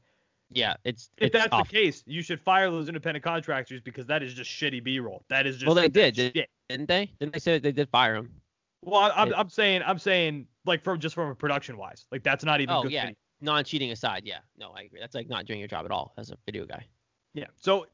Yeah. 0.52 0.76
It's 0.84 1.10
If 1.18 1.28
it's 1.28 1.34
that's 1.34 1.50
tough. 1.50 1.68
the 1.70 1.74
case, 1.74 2.04
you 2.08 2.22
should 2.22 2.40
fire 2.40 2.72
those 2.72 2.88
independent 2.88 3.24
contractors 3.24 3.82
because 3.82 4.08
that 4.08 4.24
is 4.24 4.34
just 4.34 4.50
shitty 4.50 4.84
B-roll. 4.84 5.24
That 5.30 5.46
is 5.46 5.58
just 5.58 5.66
Well, 5.68 5.76
they 5.76 5.90
did, 5.90 6.16
shit. 6.16 6.34
did- 6.34 6.48
didn't 6.70 6.88
they? 6.88 7.12
Didn't 7.20 7.34
they 7.34 7.40
say 7.40 7.60
they 7.60 7.72
did 7.72 7.90
fire 7.90 8.16
him? 8.16 8.32
Well, 8.82 9.02
I- 9.02 9.10
I'm, 9.22 9.34
I'm 9.36 9.50
saying 9.50 9.84
I'm 9.86 10.00
saying 10.00 10.48
like 10.66 10.84
from 10.84 11.00
just 11.00 11.14
from 11.16 11.30
a 11.30 11.36
production 11.36 11.78
wise, 11.78 12.06
like 12.12 12.24
that's 12.24 12.44
not 12.44 12.62
even 12.62 12.74
Oh 12.76 12.84
good. 12.84 12.92
yeah. 12.92 13.02
video. 13.08 13.18
Non-cheating 13.42 13.92
aside, 13.92 14.24
yeah. 14.26 14.40
No, 14.58 14.72
I 14.72 14.82
agree. 14.82 15.00
That's 15.00 15.14
like 15.14 15.30
not 15.30 15.46
doing 15.46 15.60
your 15.60 15.68
job 15.68 15.86
at 15.86 15.92
all 15.92 16.14
as 16.18 16.32
a 16.32 16.38
video 16.48 16.66
guy. 16.66 16.84
Yeah. 17.36 17.46
So 17.58 17.86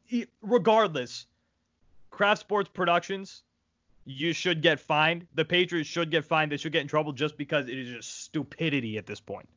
regardless, 0.41 1.25
Kraft 2.11 2.39
Sports 2.41 2.69
Productions, 2.73 3.43
you 4.05 4.33
should 4.33 4.61
get 4.61 4.79
fined. 4.79 5.25
The 5.35 5.45
Patriots 5.45 5.89
should 5.89 6.11
get 6.11 6.25
fined. 6.25 6.51
They 6.51 6.57
should 6.57 6.71
get 6.71 6.81
in 6.81 6.87
trouble 6.87 7.11
just 7.13 7.37
because 7.37 7.67
it 7.69 7.77
is 7.77 7.89
just 7.89 8.23
stupidity 8.23 8.97
at 8.97 9.05
this 9.05 9.19
point. 9.19 9.47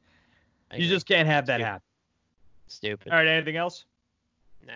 I 0.70 0.76
You 0.76 0.84
agree. 0.84 0.88
just 0.94 1.06
can't 1.06 1.26
have 1.28 1.46
that 1.46 1.56
Stupid. 1.60 1.66
happen. 1.66 1.82
stupid. 2.68 3.12
All 3.12 3.18
right. 3.18 3.26
Anything 3.26 3.56
else? 3.56 3.84
Nah. 4.66 4.72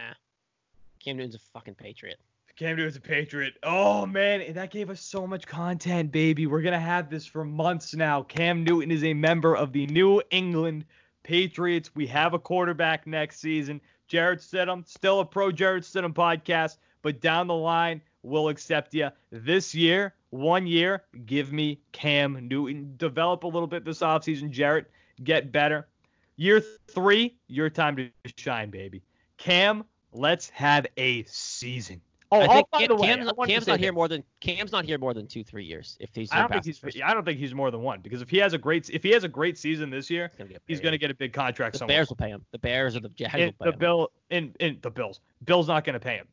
Cam 1.02 1.16
Newton's 1.16 1.34
a 1.34 1.38
fucking 1.38 1.74
patriot. 1.74 2.18
Cam 2.56 2.76
Newton's 2.76 2.96
a 2.96 3.00
Patriot. 3.00 3.54
Oh 3.62 4.04
man, 4.04 4.42
and 4.42 4.54
that 4.54 4.70
gave 4.70 4.90
us 4.90 5.00
so 5.00 5.26
much 5.26 5.46
content, 5.46 6.12
baby. 6.12 6.46
We're 6.46 6.60
gonna 6.60 6.78
have 6.78 7.08
this 7.08 7.24
for 7.24 7.42
months 7.42 7.94
now. 7.94 8.22
Cam 8.24 8.62
Newton 8.64 8.90
is 8.90 9.02
a 9.02 9.14
member 9.14 9.56
of 9.56 9.72
the 9.72 9.86
New 9.86 10.20
England 10.30 10.84
Patriots. 11.22 11.94
We 11.94 12.06
have 12.08 12.34
a 12.34 12.38
quarterback 12.38 13.06
next 13.06 13.40
season. 13.40 13.80
Jarrett 14.08 14.40
Stidham, 14.40 14.86
still 14.86 15.20
a 15.20 15.24
pro 15.24 15.50
Jarrett 15.50 15.84
Stidham 15.84 16.12
podcast, 16.12 16.76
but 17.00 17.20
down 17.22 17.46
the 17.46 17.54
line, 17.54 18.02
we'll 18.22 18.48
accept 18.48 18.94
you. 18.94 19.08
This 19.30 19.74
year, 19.74 20.14
one 20.30 20.66
year, 20.66 21.04
give 21.26 21.52
me 21.52 21.80
Cam 21.92 22.48
Newton. 22.48 22.94
Develop 22.96 23.44
a 23.44 23.48
little 23.48 23.66
bit 23.66 23.84
this 23.84 24.00
offseason, 24.00 24.50
Jarrett. 24.50 24.90
Get 25.22 25.52
better. 25.52 25.88
Year 26.36 26.62
three, 26.88 27.36
your 27.48 27.68
time 27.68 27.96
to 27.96 28.10
shine, 28.36 28.70
baby. 28.70 29.02
Cam, 29.36 29.84
let's 30.12 30.48
have 30.50 30.86
a 30.96 31.24
season. 31.24 32.00
Oh, 32.32 32.40
I 32.40 32.46
oh, 32.46 32.54
think 32.54 32.66
oh, 32.72 32.78
by 32.78 32.78
Cam- 32.78 32.88
the 32.88 32.94
way, 32.94 33.08
Cam's, 33.08 33.32
I 33.38 33.46
Cam's 33.46 33.66
not 33.66 33.80
here 33.80 33.92
more 33.92 34.06
than 34.06 34.22
Cam's 34.38 34.70
not 34.70 34.84
here 34.84 34.98
more 34.98 35.12
than 35.12 35.26
two, 35.26 35.42
three 35.42 35.64
years. 35.64 35.96
If 35.98 36.14
he's 36.14 36.30
I 36.30 36.38
don't 36.38 36.52
think 36.52 36.64
he's. 36.64 37.02
I 37.02 37.12
don't 37.12 37.24
think 37.24 37.40
he's 37.40 37.54
more 37.54 37.72
than 37.72 37.82
one 37.82 38.00
because 38.00 38.22
if 38.22 38.30
he 38.30 38.38
has 38.38 38.52
a 38.52 38.58
great 38.58 38.88
if 38.88 39.02
he 39.02 39.10
has 39.10 39.24
a 39.24 39.28
great 39.28 39.58
season 39.58 39.90
this 39.90 40.08
year, 40.08 40.30
he's 40.30 40.38
gonna 40.38 40.50
get 40.50 40.62
he's 40.66 40.78
paid. 40.78 40.82
going 40.84 40.92
to 40.92 40.98
get 40.98 41.10
a 41.10 41.14
big 41.14 41.32
contract 41.32 41.72
The 41.72 41.80
somewhere. 41.80 41.96
Bears 41.96 42.08
will 42.08 42.16
pay 42.16 42.28
him. 42.28 42.44
The 42.52 42.58
Bears 42.58 42.94
or 42.94 43.00
the 43.00 43.08
Jags 43.08 43.34
will 43.58 43.66
the 43.66 43.72
him. 43.72 43.78
bill 43.78 44.12
in 44.30 44.54
in 44.60 44.78
the 44.80 44.90
Bills. 44.90 45.20
Bill's 45.44 45.66
not 45.66 45.84
going 45.84 45.94
to 45.94 46.00
pay 46.00 46.14
him. 46.16 46.28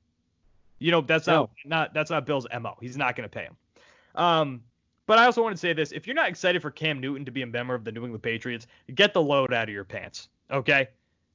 You 0.79 0.91
know 0.91 1.01
that's 1.01 1.27
not 1.27 1.49
not 1.65 1.93
that's 1.93 2.09
not 2.09 2.25
Bill's 2.25 2.47
mo. 2.61 2.75
He's 2.81 2.97
not 2.97 3.15
going 3.15 3.27
to 3.27 3.33
pay 3.33 3.43
him. 3.43 3.57
Um, 4.15 4.63
but 5.05 5.17
I 5.17 5.25
also 5.25 5.41
want 5.41 5.55
to 5.55 5.59
say 5.59 5.73
this: 5.73 5.91
if 5.91 6.05
you're 6.05 6.15
not 6.15 6.29
excited 6.29 6.61
for 6.61 6.71
Cam 6.71 6.99
Newton 6.99 7.25
to 7.25 7.31
be 7.31 7.41
a 7.41 7.47
member 7.47 7.73
of 7.73 7.83
the 7.83 7.91
New 7.91 8.03
England 8.03 8.23
Patriots, 8.23 8.67
get 8.93 9.13
the 9.13 9.21
load 9.21 9.53
out 9.53 9.69
of 9.69 9.73
your 9.73 9.83
pants. 9.83 10.29
Okay, 10.51 10.87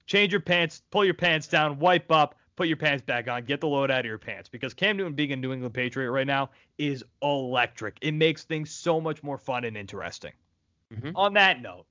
change 0.06 0.32
your 0.32 0.40
pants, 0.40 0.82
pull 0.90 1.04
your 1.04 1.14
pants 1.14 1.46
down, 1.46 1.78
wipe 1.78 2.10
up, 2.10 2.34
put 2.56 2.68
your 2.68 2.76
pants 2.76 3.02
back 3.02 3.28
on, 3.28 3.44
get 3.44 3.60
the 3.60 3.68
load 3.68 3.90
out 3.90 4.00
of 4.00 4.06
your 4.06 4.18
pants 4.18 4.48
because 4.48 4.74
Cam 4.74 4.96
Newton 4.96 5.14
being 5.14 5.32
a 5.32 5.36
New 5.36 5.52
England 5.52 5.74
Patriot 5.74 6.10
right 6.10 6.26
now 6.26 6.50
is 6.78 7.04
electric. 7.22 7.98
It 8.02 8.12
makes 8.12 8.44
things 8.44 8.70
so 8.70 9.00
much 9.00 9.22
more 9.22 9.38
fun 9.38 9.64
and 9.64 9.76
interesting. 9.76 10.32
Mhm. 10.94 11.12
On 11.14 11.32
that 11.34 11.60
note, 11.62 11.86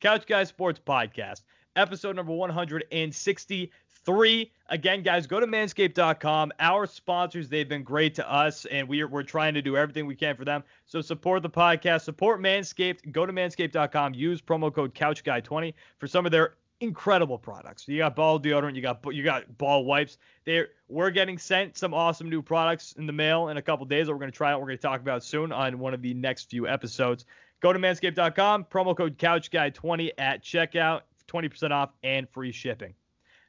Couch 0.00 0.26
Guys 0.26 0.48
Sports 0.48 0.80
Podcast, 0.84 1.42
episode 1.76 2.16
number 2.16 2.32
163. 2.32 4.52
Again, 4.68 5.02
guys, 5.02 5.26
go 5.26 5.38
to 5.38 5.46
manscaped.com. 5.46 6.52
Our 6.58 6.86
sponsors, 6.86 7.48
they've 7.48 7.68
been 7.68 7.84
great 7.84 8.16
to 8.16 8.28
us, 8.30 8.64
and 8.66 8.88
we're, 8.88 9.06
we're 9.06 9.22
trying 9.22 9.54
to 9.54 9.62
do 9.62 9.76
everything 9.76 10.06
we 10.06 10.16
can 10.16 10.36
for 10.36 10.44
them. 10.44 10.64
So 10.86 11.00
support 11.00 11.42
the 11.42 11.50
podcast, 11.50 12.02
support 12.02 12.40
Manscaped. 12.40 13.12
Go 13.12 13.26
to 13.26 13.32
manscaped.com. 13.32 14.14
Use 14.14 14.42
promo 14.42 14.74
code 14.74 14.94
CouchGuy20 14.94 15.74
for 15.98 16.06
some 16.06 16.26
of 16.26 16.32
their 16.32 16.54
incredible 16.80 17.38
products. 17.38 17.88
You 17.88 17.98
got 17.98 18.16
ball 18.16 18.40
deodorant, 18.40 18.74
you 18.74 18.82
got 18.82 19.04
you 19.14 19.22
got 19.22 19.56
ball 19.58 19.84
wipes. 19.84 20.18
There, 20.44 20.68
we're 20.88 21.10
getting 21.10 21.38
sent 21.38 21.76
some 21.76 21.94
awesome 21.94 22.28
new 22.28 22.42
products 22.42 22.92
in 22.92 23.06
the 23.06 23.12
mail 23.12 23.48
in 23.48 23.56
a 23.56 23.62
couple 23.62 23.86
days 23.86 24.06
that 24.06 24.12
we're 24.12 24.18
going 24.18 24.30
to 24.30 24.36
try 24.36 24.52
out. 24.52 24.60
We're 24.60 24.66
going 24.66 24.78
to 24.78 24.82
talk 24.82 25.00
about 25.00 25.24
soon 25.24 25.52
on 25.52 25.78
one 25.78 25.94
of 25.94 26.02
the 26.02 26.14
next 26.14 26.50
few 26.50 26.68
episodes. 26.68 27.24
Go 27.60 27.72
to 27.72 27.78
manscaped.com, 27.78 28.64
promo 28.64 28.96
code 28.96 29.18
CouchGuy20 29.18 30.10
at 30.18 30.44
checkout, 30.44 31.02
20% 31.28 31.70
off 31.70 31.90
and 32.02 32.28
free 32.30 32.52
shipping. 32.52 32.94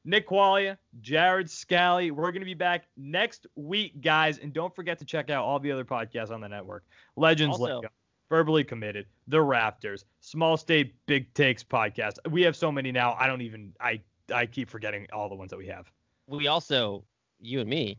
Nick 0.06 0.30
Qualia, 0.30 0.78
Jared 1.02 1.50
Scally. 1.50 2.12
We're 2.12 2.32
going 2.32 2.42
to 2.42 2.46
be 2.46 2.54
back 2.54 2.86
next 2.96 3.46
week, 3.56 4.02
guys. 4.02 4.38
And 4.38 4.54
don't 4.54 4.74
forget 4.74 4.98
to 5.00 5.06
check 5.06 5.30
out 5.30 5.44
all 5.44 5.60
the 5.60 5.72
other 5.72 5.84
podcasts 5.84 6.32
on 6.32 6.40
the 6.40 6.48
network. 6.48 6.86
Legends 7.18 7.60
also, 7.60 7.82
Verbally 8.30 8.64
Committed, 8.64 9.06
The 9.28 9.38
Raptors, 9.38 10.06
Small 10.22 10.56
State 10.56 10.96
Big 11.08 11.34
Takes 11.34 11.64
podcast. 11.64 12.14
We 12.30 12.42
have 12.44 12.56
so 12.56 12.72
many 12.72 12.92
now. 12.92 13.18
I 13.20 13.28
don't 13.28 13.42
even, 13.42 13.74
I, 13.82 14.02
I 14.34 14.46
keep 14.46 14.70
forgetting 14.70 15.08
all 15.12 15.28
the 15.28 15.36
ones 15.36 15.50
that 15.52 15.58
we 15.58 15.68
have. 15.68 15.92
We 16.28 16.48
also, 16.48 17.04
you 17.42 17.60
and 17.60 17.70
me, 17.70 17.98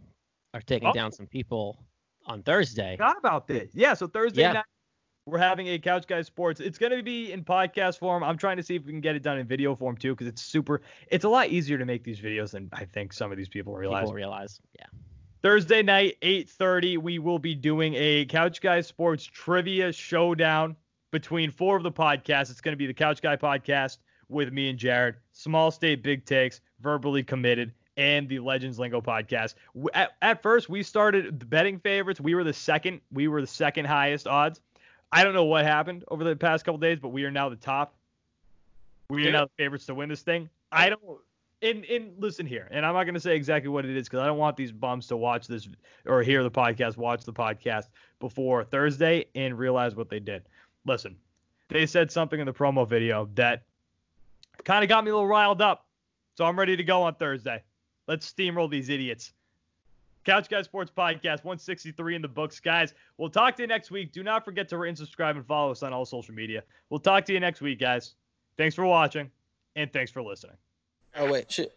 are 0.55 0.63
taking 0.63 0.89
oh. 0.89 0.93
down 0.95 1.13
some 1.13 1.27
people 1.27 1.85
on 2.27 2.43
Thursday. 2.43 2.97
Forgot 2.97 3.19
about 3.19 3.47
this. 3.47 3.71
Yeah, 3.75 3.93
so 3.93 4.07
Thursday 4.07 4.43
yeah. 4.43 4.53
night 4.53 4.65
we're 5.29 5.39
having 5.39 5.69
a 5.69 5.79
Couch 5.79 6.07
Guy 6.07 6.23
Sports. 6.23 6.61
It's 6.61 6.79
going 6.79 6.97
to 6.97 7.03
be 7.03 7.33
in 7.33 7.45
podcast 7.45 7.99
form. 7.99 8.25
I'm 8.25 8.39
trying 8.39 8.57
to 8.57 8.63
see 8.63 8.77
if 8.77 8.85
we 8.85 8.93
can 8.93 9.01
get 9.01 9.15
it 9.15 9.23
done 9.23 9.39
in 9.39 9.47
video 9.47 9.75
form 9.75 9.97
too, 9.97 10.15
because 10.15 10.27
it's 10.27 10.43
super. 10.43 10.81
It's 11.09 11.25
a 11.25 11.29
lot 11.29 11.49
easier 11.49 11.79
to 11.79 11.85
make 11.85 12.03
these 12.03 12.21
videos 12.21 12.53
than 12.53 12.69
I 12.73 12.85
think 12.85 13.13
some 13.13 13.31
of 13.31 13.37
these 13.37 13.49
people 13.49 13.75
realize. 13.77 14.05
People 14.05 14.15
realize, 14.15 14.61
yeah. 14.79 14.87
Thursday 15.43 15.83
night, 15.83 16.17
8:30, 16.23 16.99
we 16.99 17.19
will 17.19 17.39
be 17.39 17.55
doing 17.55 17.95
a 17.97 18.25
Couch 18.25 18.61
Guy 18.61 18.81
Sports 18.81 19.25
trivia 19.25 19.93
showdown 19.93 20.77
between 21.11 21.51
four 21.51 21.77
of 21.77 21.83
the 21.83 21.93
podcasts. 21.93 22.51
It's 22.51 22.61
going 22.61 22.73
to 22.73 22.79
be 22.79 22.87
the 22.87 22.95
Couch 22.95 23.23
Guy 23.23 23.37
podcast 23.37 23.99
with 24.29 24.53
me 24.53 24.71
and 24.71 24.79
Jared, 24.79 25.17
Small 25.33 25.71
State 25.71 26.03
Big 26.03 26.25
Takes, 26.25 26.61
Verbally 26.81 27.23
Committed, 27.23 27.73
and 27.97 28.29
the 28.29 28.39
Legends 28.39 28.79
Lingo 28.79 29.01
podcast. 29.01 29.55
At, 29.93 30.13
at 30.23 30.43
first, 30.43 30.69
we 30.69 30.83
started 30.83 31.41
the 31.41 31.47
betting 31.47 31.79
favorites. 31.81 32.21
We 32.21 32.35
were 32.35 32.45
the 32.45 32.53
second. 32.53 33.01
We 33.13 33.29
were 33.29 33.41
the 33.41 33.47
second 33.47 33.87
highest 33.87 34.27
odds. 34.27 34.61
I 35.11 35.25
don't 35.25 35.35
know 35.35 35.45
what 35.45 35.65
happened 35.65 36.05
over 36.09 36.25
the 36.25 36.37
past 36.37 36.65
couple 36.65 36.79
days, 36.79 36.99
but 37.01 37.09
we 37.09 37.25
are 37.25 37.31
now 37.31 37.49
the 37.49 37.57
top. 37.57 37.95
We 39.11 39.27
are 39.27 39.33
now 39.33 39.47
the 39.47 39.51
favorites 39.57 39.87
to 39.87 39.95
win 39.95 40.09
this 40.09 40.23
thing. 40.23 40.49
I 40.71 40.91
don't. 40.91 41.01
In 41.61 41.83
in 41.85 42.13
listen 42.19 42.47
here, 42.47 42.69
and 42.71 42.87
I'm 42.87 42.95
not 42.95 43.03
going 43.03 43.15
to 43.15 43.21
say 43.21 43.35
exactly 43.35 43.69
what 43.69 43.85
it 43.85 43.97
is 43.97 44.07
because 44.07 44.21
I 44.21 44.27
don't 44.27 44.39
want 44.39 44.57
these 44.57 44.71
bums 44.71 45.09
to 45.09 45.17
watch 45.17 45.49
this 45.49 45.69
or 46.07 46.23
hear 46.23 46.45
the 46.45 46.51
podcast, 46.51 46.97
watch 46.97 47.25
the 47.25 47.33
podcast 47.33 47.89
before 48.21 48.63
Thursday 48.63 49.25
and 49.35 49.59
realize 49.59 49.97
what 49.97 50.09
they 50.09 50.21
did. 50.21 50.45
Listen, 50.87 51.17
they 51.69 51.85
said 51.85 52.13
something 52.13 52.39
in 52.39 52.47
the 52.47 52.53
promo 52.53 52.89
video 52.89 53.29
that 53.35 53.65
kind 54.63 54.85
of 54.85 54.89
got 54.89 55.03
me 55.03 55.11
a 55.11 55.15
little 55.15 55.27
riled 55.27 55.61
up, 55.61 55.87
so 56.37 56.45
I'm 56.45 56.57
ready 56.57 56.77
to 56.77 56.85
go 56.85 57.03
on 57.03 57.17
Thursday. 57.17 57.61
Let's 58.07 58.31
steamroll 58.31 58.71
these 58.71 58.89
idiots. 58.89 59.33
Couch 60.25 60.49
Guys 60.49 60.65
Sports 60.67 60.93
Podcast 60.97 61.45
163 61.45 62.17
in 62.17 62.23
the 62.23 62.29
books, 62.29 62.61
guys. 62.61 62.95
We'll 63.17 63.31
talk 63.31 63.57
to 63.57 63.63
you 63.63 63.67
next 63.69 63.91
week. 63.91 64.13
Do 64.13 64.23
not 64.23 64.45
forget 64.45 64.69
to 64.69 64.79
rate 64.79 64.91
and 64.91 64.99
subscribe 64.99 65.37
and 65.37 65.47
follow 65.47 65.71
us 65.71 65.83
on 65.83 65.93
all 65.93 66.05
social 66.05 66.35
media. 66.35 66.63
We'll 66.91 67.01
talk 67.01 67.25
to 67.27 67.33
you 67.33 67.41
next 67.41 67.61
week, 67.61 67.81
guys. 67.81 68.15
Thanks 68.57 68.75
for 68.75 68.85
watching 68.85 69.31
and 69.77 69.93
thanks 69.93 70.11
for 70.11 70.23
listening. 70.23 70.57
Oh 71.17 71.31
wait, 71.31 71.51
shit. 71.51 71.73